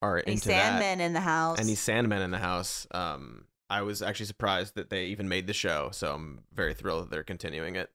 are 0.00 0.18
any 0.18 0.34
into 0.34 0.48
that, 0.48 0.82
Any 0.82 0.96
Sandmen 0.98 1.00
in 1.00 1.12
the 1.12 1.20
house. 1.20 1.58
any 1.58 1.74
Sandmen 1.74 2.22
in 2.22 2.30
the 2.30 2.38
house, 2.38 2.86
um, 2.92 3.44
I 3.70 3.82
was 3.82 4.00
actually 4.00 4.26
surprised 4.26 4.74
that 4.76 4.90
they 4.90 5.06
even 5.06 5.28
made 5.28 5.46
the 5.46 5.52
show. 5.52 5.90
So 5.92 6.14
I'm 6.14 6.40
very 6.54 6.74
thrilled 6.74 7.04
that 7.04 7.10
they're 7.10 7.24
continuing 7.24 7.76
it. 7.76 7.90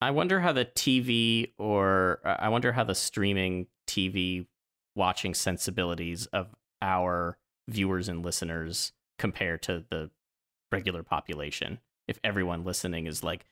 I 0.00 0.10
wonder 0.10 0.40
how 0.40 0.52
the 0.52 0.64
TV 0.66 1.52
or 1.58 2.20
uh, 2.24 2.36
I 2.38 2.48
wonder 2.50 2.72
how 2.72 2.84
the 2.84 2.94
streaming 2.94 3.68
TV 3.86 4.46
watching 4.94 5.32
sensibilities 5.34 6.26
of 6.26 6.54
our 6.82 7.38
viewers 7.68 8.08
and 8.08 8.24
listeners 8.24 8.92
compare 9.18 9.56
to 9.58 9.84
the 9.90 10.10
regular 10.70 11.02
population. 11.02 11.78
If 12.06 12.18
everyone 12.22 12.64
listening 12.64 13.06
is 13.06 13.24
like, 13.24 13.46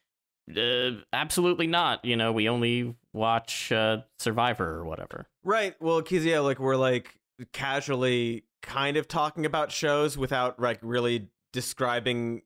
uh, 0.55 0.91
absolutely 1.13 1.67
not, 1.69 2.05
you 2.05 2.17
know, 2.17 2.33
we 2.33 2.49
only 2.49 2.95
watch 3.13 3.71
uh, 3.73 3.99
Survivor 4.19 4.69
or 4.79 4.85
whatever. 4.85 5.27
Right. 5.45 5.75
Well, 5.81 6.01
because 6.03 6.25
yeah, 6.25 6.41
like 6.41 6.59
we're 6.59 6.77
like 6.77 7.19
casually 7.53 8.45
kind 8.63 8.97
of 8.97 9.09
talking 9.09 9.45
about 9.47 9.73
shows 9.73 10.17
without 10.17 10.61
like 10.61 10.79
really 10.83 11.29
describing 11.53 12.43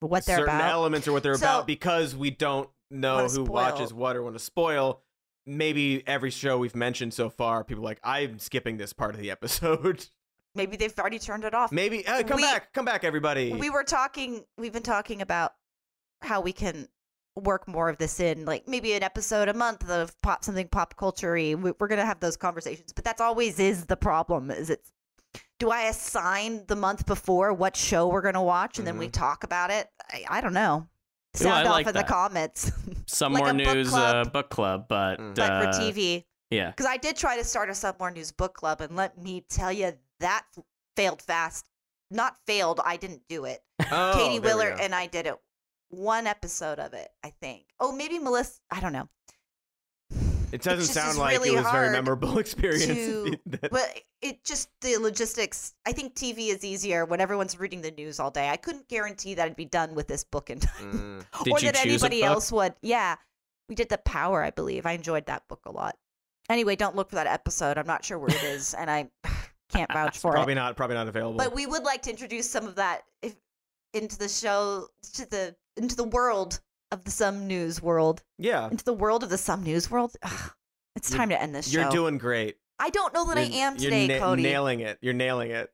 what 0.00 0.24
they're 0.26 0.38
certain 0.38 0.54
about. 0.54 0.70
elements 0.70 1.08
or 1.08 1.12
what 1.12 1.22
they're 1.22 1.34
So- 1.36 1.46
about 1.46 1.66
because 1.66 2.14
we 2.14 2.30
don't 2.30 2.68
know 2.90 3.22
who 3.22 3.28
spoil. 3.28 3.46
watches 3.46 3.92
what 3.92 4.16
or 4.16 4.22
want 4.22 4.36
to 4.36 4.42
spoil. 4.42 5.02
Maybe 5.48 6.06
every 6.08 6.30
show 6.30 6.58
we've 6.58 6.74
mentioned 6.74 7.14
so 7.14 7.30
far, 7.30 7.62
people 7.64 7.82
are 7.84 7.86
like 7.86 8.00
I'm 8.02 8.38
skipping 8.38 8.76
this 8.78 8.92
part 8.92 9.14
of 9.14 9.20
the 9.20 9.30
episode. 9.30 10.06
Maybe 10.54 10.76
they've 10.76 10.98
already 10.98 11.18
turned 11.18 11.44
it 11.44 11.54
off. 11.54 11.70
Maybe 11.70 12.02
hey, 12.02 12.24
come 12.24 12.36
We- 12.36 12.42
back, 12.42 12.72
come 12.72 12.84
back, 12.84 13.04
everybody. 13.04 13.52
we 13.52 13.70
were 13.70 13.84
talking 13.84 14.44
we've 14.58 14.72
been 14.72 14.82
talking 14.82 15.20
about 15.22 15.52
how 16.22 16.40
we 16.40 16.52
can 16.52 16.88
work 17.36 17.68
more 17.68 17.88
of 17.88 17.98
this 17.98 18.18
in 18.18 18.44
like 18.46 18.66
maybe 18.66 18.94
an 18.94 19.02
episode 19.02 19.48
a 19.48 19.54
month 19.54 19.88
of 19.90 20.18
pop 20.22 20.42
something 20.42 20.66
pop 20.68 20.96
culture 20.96 21.34
we, 21.34 21.54
we're 21.54 21.86
gonna 21.86 22.04
have 22.06 22.18
those 22.20 22.36
conversations 22.36 22.92
but 22.94 23.04
that's 23.04 23.20
always 23.20 23.58
is 23.58 23.84
the 23.86 23.96
problem 23.96 24.50
is 24.50 24.70
it's 24.70 24.90
do 25.58 25.70
i 25.70 25.82
assign 25.82 26.64
the 26.66 26.76
month 26.76 27.04
before 27.06 27.52
what 27.52 27.76
show 27.76 28.08
we're 28.08 28.22
gonna 28.22 28.42
watch 28.42 28.78
and 28.78 28.86
then 28.86 28.96
we 28.98 29.08
Mhm. 29.08 29.12
talk 29.12 29.44
about 29.44 29.70
it? 29.70 29.88
I, 30.10 30.24
I 30.28 30.40
don't 30.40 30.54
know. 30.54 30.86
Ooh, 30.86 31.40
I 31.40 31.42
sound 31.42 31.68
off 31.68 31.72
like 31.74 31.86
in 31.86 31.92
that. 31.94 32.06
the 32.06 32.12
comments. 32.12 32.72
Some 33.06 33.34
Like 33.34 33.40
more 33.42 33.50
a 33.50 33.54
book 33.54 33.74
news, 33.76 33.88
club. 33.90 34.26
uh, 34.26 34.30
book 34.30 34.48
club, 34.48 34.86
but 34.88 35.18
Mm. 35.20 35.34
but 35.34 35.50
uh, 35.52 35.60
for 35.72 35.78
tv 35.80 36.24
yeah, 36.50 36.70
because 36.70 36.86
i 36.86 36.96
did 36.96 37.16
try 37.16 37.36
to 37.36 37.44
start 37.44 37.68
a 37.68 37.74
some 37.74 37.94
more 38.00 38.10
news 38.10 38.32
book 38.32 38.54
club 38.54 38.80
and 38.80 38.96
let 38.96 39.18
me 39.18 39.44
tell 39.50 39.70
you 39.72 39.92
that 40.20 40.44
failed 40.96 41.20
fast. 41.20 41.66
Not 42.10 42.36
failed 42.46 42.80
i 42.84 42.96
didn't 42.96 43.22
do 43.28 43.44
it. 43.44 43.62
Oh, 43.92 44.12
Katie 44.14 44.38
there 44.38 44.56
we 44.56 44.62
Willer 44.62 44.76
and 44.80 44.94
I 44.94 45.06
did 45.06 45.26
it 45.26 45.34
one 45.90 46.26
episode 46.26 46.78
of 46.78 46.92
it, 46.94 47.08
I 47.24 47.30
think. 47.30 47.64
Oh, 47.80 47.92
maybe 47.92 48.18
Melissa. 48.18 48.60
I 48.70 48.80
don't 48.80 48.92
know. 48.92 49.08
it 50.52 50.62
doesn't 50.62 50.80
just 50.80 50.94
sound 50.94 51.18
like 51.18 51.32
really 51.36 51.50
it 51.50 51.56
was 51.56 51.66
a 51.66 51.70
very 51.72 51.90
memorable 51.90 52.38
experience. 52.44 52.84
to- 53.50 53.68
But 53.70 54.00
it 54.22 54.44
just 54.44 54.68
the 54.80 54.96
logistics. 54.98 55.74
I 55.86 55.92
think 55.92 56.14
TV 56.14 56.48
is 56.48 56.64
easier 56.64 57.04
when 57.04 57.20
everyone's 57.20 57.58
reading 57.58 57.82
the 57.82 57.90
news 57.90 58.20
all 58.20 58.30
day. 58.30 58.48
I 58.48 58.56
couldn't 58.56 58.88
guarantee 58.88 59.34
that 59.34 59.44
I'd 59.46 59.56
be 59.56 59.64
done 59.64 59.94
with 59.94 60.06
this 60.08 60.24
book 60.24 60.50
in 60.50 60.60
time, 60.60 61.24
Mm. 61.30 61.44
Did 61.44 61.52
or 61.52 61.60
that 61.60 61.84
anybody 61.84 62.22
else 62.22 62.50
would. 62.52 62.74
Yeah, 62.82 63.16
we 63.68 63.74
did 63.74 63.88
the 63.88 63.98
Power. 63.98 64.42
I 64.42 64.50
believe 64.50 64.86
I 64.86 64.92
enjoyed 64.92 65.26
that 65.26 65.46
book 65.48 65.60
a 65.66 65.70
lot. 65.72 65.96
Anyway, 66.48 66.76
don't 66.76 66.94
look 66.94 67.10
for 67.10 67.16
that 67.16 67.26
episode. 67.26 67.76
I'm 67.76 67.86
not 67.88 68.04
sure 68.04 68.18
where 68.18 68.30
it 68.30 68.42
is, 68.44 68.72
and 68.74 68.88
I 68.90 69.08
can't 69.68 69.92
vouch 69.92 70.18
for 70.18 70.30
probably 70.32 70.52
it. 70.52 70.56
not. 70.56 70.76
Probably 70.76 70.94
not 70.94 71.08
available. 71.08 71.36
But 71.38 71.54
we 71.54 71.66
would 71.66 71.82
like 71.82 72.02
to 72.02 72.10
introduce 72.10 72.48
some 72.48 72.66
of 72.68 72.76
that 72.76 73.02
if, 73.22 73.34
into 73.94 74.16
the 74.16 74.28
show, 74.28 74.86
to 75.14 75.28
the 75.28 75.56
into 75.76 75.96
the 75.96 76.04
world 76.04 76.60
of 76.90 77.04
the 77.04 77.10
Some 77.10 77.46
News 77.46 77.82
world, 77.82 78.22
yeah, 78.38 78.68
into 78.70 78.84
the 78.84 78.94
world 78.94 79.22
of 79.22 79.30
the 79.30 79.38
Some 79.38 79.62
News 79.62 79.90
world. 79.90 80.14
Ugh, 80.22 80.50
it's 80.94 81.10
You're- 81.10 81.18
time 81.18 81.28
to 81.30 81.40
end 81.40 81.54
this 81.54 81.68
show. 81.70 81.80
you're 81.80 81.90
doing 81.90 82.18
great. 82.18 82.56
I 82.78 82.90
don't 82.90 83.12
know 83.14 83.24
that 83.26 83.38
I 83.38 83.42
You're- 83.42 83.60
am 83.60 83.76
you're 83.76 83.90
today, 83.90 84.06
na- 84.06 84.18
Cody. 84.18 84.42
Nailing 84.42 84.80
it. 84.80 84.98
You're 85.00 85.14
nailing 85.14 85.50
it. 85.50 85.72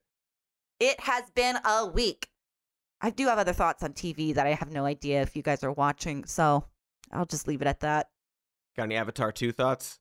It 0.81 1.01
has 1.01 1.29
been 1.31 1.57
a 1.65 1.87
week. 1.87 2.29
I 3.01 3.11
do 3.11 3.27
have 3.27 3.39
other 3.39 3.53
thoughts 3.53 3.83
on 3.83 3.93
TV 3.93 4.33
that 4.35 4.47
I 4.47 4.51
have 4.55 4.71
no 4.71 4.85
idea 4.85 5.23
if 5.23 5.35
you 5.37 5.43
guys 5.43 5.65
are 5.65 5.73
watching, 5.73 6.25
so 6.25 6.65
I'll 7.11 7.27
just 7.27 7.49
leave 7.49 7.61
it 7.61 7.67
at 7.67 7.81
that. 7.81 8.11
Got 8.77 8.85
any 8.85 8.95
Avatar 8.97 9.33
two 9.33 9.53
thoughts? 9.53 9.99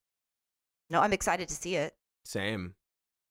No, 0.90 1.02
I'm 1.02 1.12
excited 1.14 1.48
to 1.50 1.56
see 1.56 1.76
it. 1.76 1.96
Same. 2.26 2.76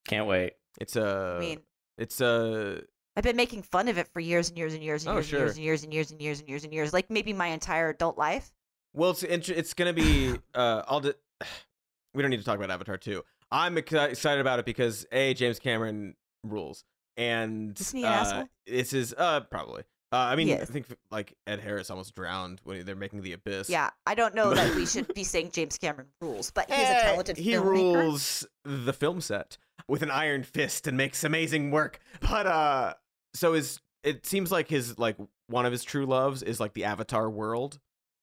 Can't 0.09 0.27
wait. 0.27 0.55
It's 0.81 0.97
a. 0.97 1.37
I 1.37 1.41
mean, 1.41 1.61
it's 1.99 2.21
a. 2.21 2.83
I've 3.17 3.25
been 3.25 3.37
making 3.37 3.63
fun 3.63 3.89
of 3.89 3.99
it 3.99 4.09
for 4.09 4.21
years 4.21 4.49
and 4.49 4.57
years 4.59 4.75
and 4.75 4.83
years 4.83 5.05
and 5.05 5.11
Oh, 5.13 5.15
years 5.17 5.27
sure. 5.27 5.47
and 5.47 5.57
years 5.57 5.83
and 5.85 5.93
years 5.93 6.11
and 6.11 6.21
years 6.21 6.41
and 6.41 6.41
years 6.41 6.41
and 6.41 6.49
years 6.49 6.65
and 6.65 6.73
years, 6.73 6.93
like 6.93 7.11
maybe 7.11 7.33
my 7.33 7.49
entire 7.49 7.89
adult 7.91 8.17
life. 8.17 8.53
Well, 8.95 9.11
it's 9.11 9.23
int- 9.23 9.49
it's 9.51 9.75
gonna 9.75 9.93
be. 9.93 10.35
Uh, 10.55 10.83
I'll. 10.89 11.01
Di- 11.01 11.13
we 12.15 12.23
don't 12.23 12.31
need 12.31 12.39
to 12.39 12.45
talk 12.45 12.57
about 12.57 12.71
Avatar 12.71 12.97
two. 12.97 13.23
I'm 13.53 13.77
exci- 13.77 14.11
excited 14.11 14.41
about 14.41 14.59
it 14.61 14.65
because 14.65 15.07
a 15.13 15.35
James 15.35 15.59
Cameron 15.59 16.15
rules, 16.45 16.85
and 17.17 17.79
Isn't 17.81 17.99
he 17.99 18.05
an 18.05 18.13
uh, 18.13 18.17
asshole? 18.17 18.49
this 18.67 18.93
is 18.93 19.15
uh 19.17 19.41
probably. 19.41 19.83
Uh, 20.13 20.17
I 20.17 20.35
mean, 20.35 20.51
I 20.53 20.65
think 20.65 20.87
like 21.13 21.35
Ed 21.47 21.61
Harris 21.61 21.89
almost 21.89 22.17
drowned 22.17 22.61
when 22.65 22.85
they're 22.85 22.97
making 22.97 23.23
the 23.23 23.33
Abyss. 23.33 23.71
Yeah, 23.71 23.91
I 24.07 24.17
don't 24.17 24.35
know 24.35 24.53
that 24.55 24.75
we 24.75 24.85
should 24.85 25.07
be 25.15 25.23
saying 25.23 25.51
James 25.53 25.79
Cameron 25.79 26.09
rules, 26.21 26.51
but 26.51 26.69
he's 26.69 26.79
a 26.81 26.97
Eh, 26.97 27.03
talented 27.03 27.37
he 27.37 27.53
filmmaker. 27.53 27.65
rules 27.65 28.45
the 28.65 28.93
film 28.93 29.21
set 29.21 29.57
with 29.89 30.03
an 30.03 30.11
iron 30.11 30.43
fist 30.43 30.87
and 30.87 30.97
makes 30.97 31.25
amazing 31.25 31.71
work. 31.71 32.01
But 32.21 32.47
uh, 32.47 32.95
so 33.35 33.55
is 33.55 33.81
it 34.03 34.27
seems 34.27 34.51
like 34.51 34.69
his 34.69 34.99
like 34.99 35.17
one 35.49 35.67
of 35.67 35.73
his 35.73 35.85
true 35.85 36.07
loves 36.07 36.43
is 36.43 36.61
like 36.61 36.75
the 36.75 36.85
Avatar 36.85 37.29
world 37.29 37.79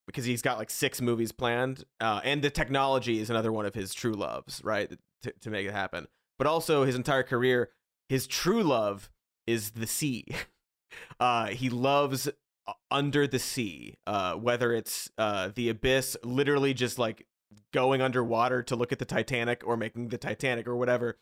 because 0.05 0.25
he's 0.25 0.41
got 0.41 0.57
like 0.57 0.69
six 0.69 1.01
movies 1.01 1.31
planned, 1.31 1.83
uh, 1.99 2.21
and 2.23 2.41
the 2.41 2.49
technology 2.49 3.19
is 3.19 3.29
another 3.29 3.51
one 3.51 3.65
of 3.65 3.75
his 3.75 3.93
true 3.93 4.13
loves, 4.13 4.61
right? 4.63 4.91
To 5.23 5.33
to 5.41 5.49
make 5.49 5.67
it 5.67 5.73
happen. 5.73 6.07
But 6.37 6.47
also 6.47 6.83
his 6.83 6.95
entire 6.95 7.23
career, 7.23 7.71
his 8.09 8.27
true 8.27 8.63
love 8.63 9.09
is 9.45 9.71
the 9.71 9.87
sea. 9.87 10.25
Uh, 11.19 11.47
he 11.47 11.69
loves 11.69 12.27
uh, 12.27 12.73
under 12.89 13.27
the 13.27 13.37
sea, 13.37 13.95
uh, 14.07 14.33
whether 14.33 14.73
it's 14.73 15.11
uh, 15.17 15.49
the 15.53 15.69
abyss, 15.69 16.17
literally 16.23 16.73
just 16.73 16.97
like 16.97 17.27
going 17.73 18.01
underwater 18.01 18.63
to 18.63 18.75
look 18.75 18.91
at 18.91 18.97
the 18.97 19.05
Titanic 19.05 19.61
or 19.65 19.77
making 19.77 20.09
the 20.09 20.17
Titanic 20.17 20.67
or 20.67 20.75
whatever. 20.75 21.17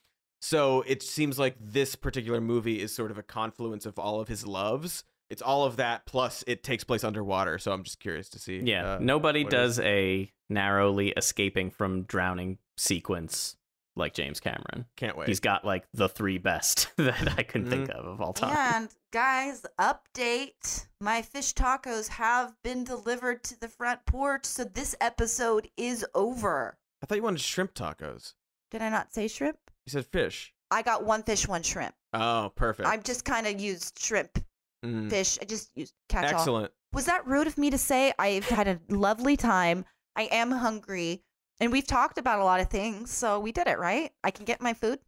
So 0.46 0.84
it 0.86 1.02
seems 1.02 1.40
like 1.40 1.56
this 1.60 1.96
particular 1.96 2.40
movie 2.40 2.80
is 2.80 2.94
sort 2.94 3.10
of 3.10 3.18
a 3.18 3.24
confluence 3.24 3.88
of 3.88 3.98
all 3.98 4.22
of 4.22 4.28
his 4.28 4.46
loves. 4.46 5.04
It's 5.32 5.42
all 5.42 5.64
of 5.66 5.78
that 5.78 6.06
plus 6.06 6.44
it 6.46 6.62
takes 6.64 6.84
place 6.84 7.04
underwater. 7.04 7.58
So 7.58 7.72
I'm 7.72 7.82
just 7.84 8.00
curious 8.00 8.30
to 8.30 8.38
see. 8.40 8.60
Yeah, 8.64 8.94
uh, 8.94 9.00
nobody 9.02 9.44
does 9.44 9.80
a 9.80 10.32
narrowly 10.48 11.10
escaping 11.18 11.72
from 11.72 12.04
drowning 12.04 12.60
sequence 12.78 13.58
like 13.96 14.14
James 14.14 14.40
Cameron. 14.40 14.86
Can't 14.98 15.18
wait. 15.18 15.28
He's 15.30 15.40
got 15.40 15.66
like 15.66 15.86
the 15.96 16.08
three 16.08 16.38
best 16.38 16.92
that 16.98 17.40
I 17.40 17.42
can 17.42 17.68
think 17.68 17.90
Mm-hmm. 17.90 17.98
of 18.00 18.06
of 18.06 18.22
all 18.22 18.34
time. 18.34 18.56
And 18.56 18.90
guys, 19.12 19.66
update. 19.80 20.86
My 21.02 21.24
fish 21.24 21.54
tacos 21.56 22.08
have 22.10 22.54
been 22.64 22.84
delivered 22.84 23.44
to 23.46 23.60
the 23.60 23.68
front 23.68 24.06
porch, 24.06 24.46
so 24.46 24.64
this 24.64 24.96
episode 25.02 25.70
is 25.76 26.06
over. 26.14 26.78
I 27.02 27.08
thought 27.08 27.16
you 27.18 27.24
wanted 27.24 27.42
shrimp 27.42 27.74
tacos. 27.74 28.34
Did 28.70 28.84
I 28.84 28.90
not 28.90 29.12
say 29.12 29.28
shrimp? 29.28 29.58
You 29.86 29.92
said 29.92 30.06
fish. 30.08 30.54
I 30.72 30.82
got 30.82 31.04
one 31.06 31.24
fish, 31.24 31.48
one 31.48 31.64
shrimp. 31.64 31.94
Oh, 32.14 32.52
perfect. 32.56 32.88
I've 32.88 33.04
just 33.04 33.24
kind 33.26 33.46
of 33.48 33.60
used 33.60 34.00
shrimp, 34.00 34.44
Mm, 34.84 35.10
fish. 35.10 35.38
I 35.42 35.46
just 35.46 35.72
used 35.76 35.94
catch 36.10 36.32
all. 36.34 36.40
Excellent. 36.40 36.72
Was 36.94 37.06
that 37.06 37.26
rude 37.28 37.48
of 37.48 37.58
me 37.58 37.70
to 37.70 37.78
say? 37.78 38.14
I've 38.18 38.46
had 38.48 38.68
a 38.68 38.80
lovely 38.90 39.36
time. 39.38 39.86
I 40.16 40.24
am 40.24 40.52
hungry. 40.52 41.24
And 41.60 41.72
we've 41.72 41.88
talked 41.88 42.18
about 42.18 42.40
a 42.40 42.44
lot 42.44 42.60
of 42.60 42.70
things, 42.70 43.12
so 43.12 43.40
we 43.40 43.52
did 43.52 43.68
it, 43.68 43.80
right? 43.80 44.12
I 44.24 44.32
can 44.32 44.46
get 44.46 44.62
my 44.62 44.74
food. 44.74 45.00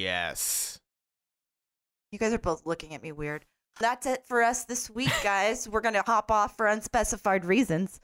Yes. 0.00 0.80
You 2.12 2.18
guys 2.18 2.32
are 2.32 2.38
both 2.38 2.66
looking 2.66 2.94
at 2.94 3.02
me 3.02 3.12
weird. 3.12 3.44
That's 3.78 4.06
it 4.06 4.24
for 4.26 4.42
us 4.42 4.64
this 4.64 4.90
week, 4.90 5.12
guys. 5.22 5.68
We're 5.68 5.80
going 5.80 5.94
to 5.94 6.02
hop 6.04 6.30
off 6.30 6.56
for 6.56 6.66
unspecified 6.66 7.44
reasons. 7.44 8.00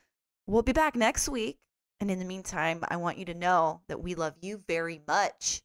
We'll 0.46 0.62
be 0.62 0.72
back 0.72 0.94
next 0.94 1.28
week. 1.28 1.58
And 2.00 2.10
in 2.10 2.18
the 2.18 2.24
meantime, 2.24 2.84
I 2.88 2.96
want 2.96 3.18
you 3.18 3.24
to 3.26 3.34
know 3.34 3.80
that 3.88 4.02
we 4.02 4.14
love 4.14 4.34
you 4.40 4.62
very 4.68 5.00
much. 5.06 5.62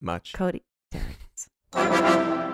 Much. 0.00 0.32
Cody. 0.32 0.64
There 0.90 1.02
it 1.02 1.16
is. 1.34 2.53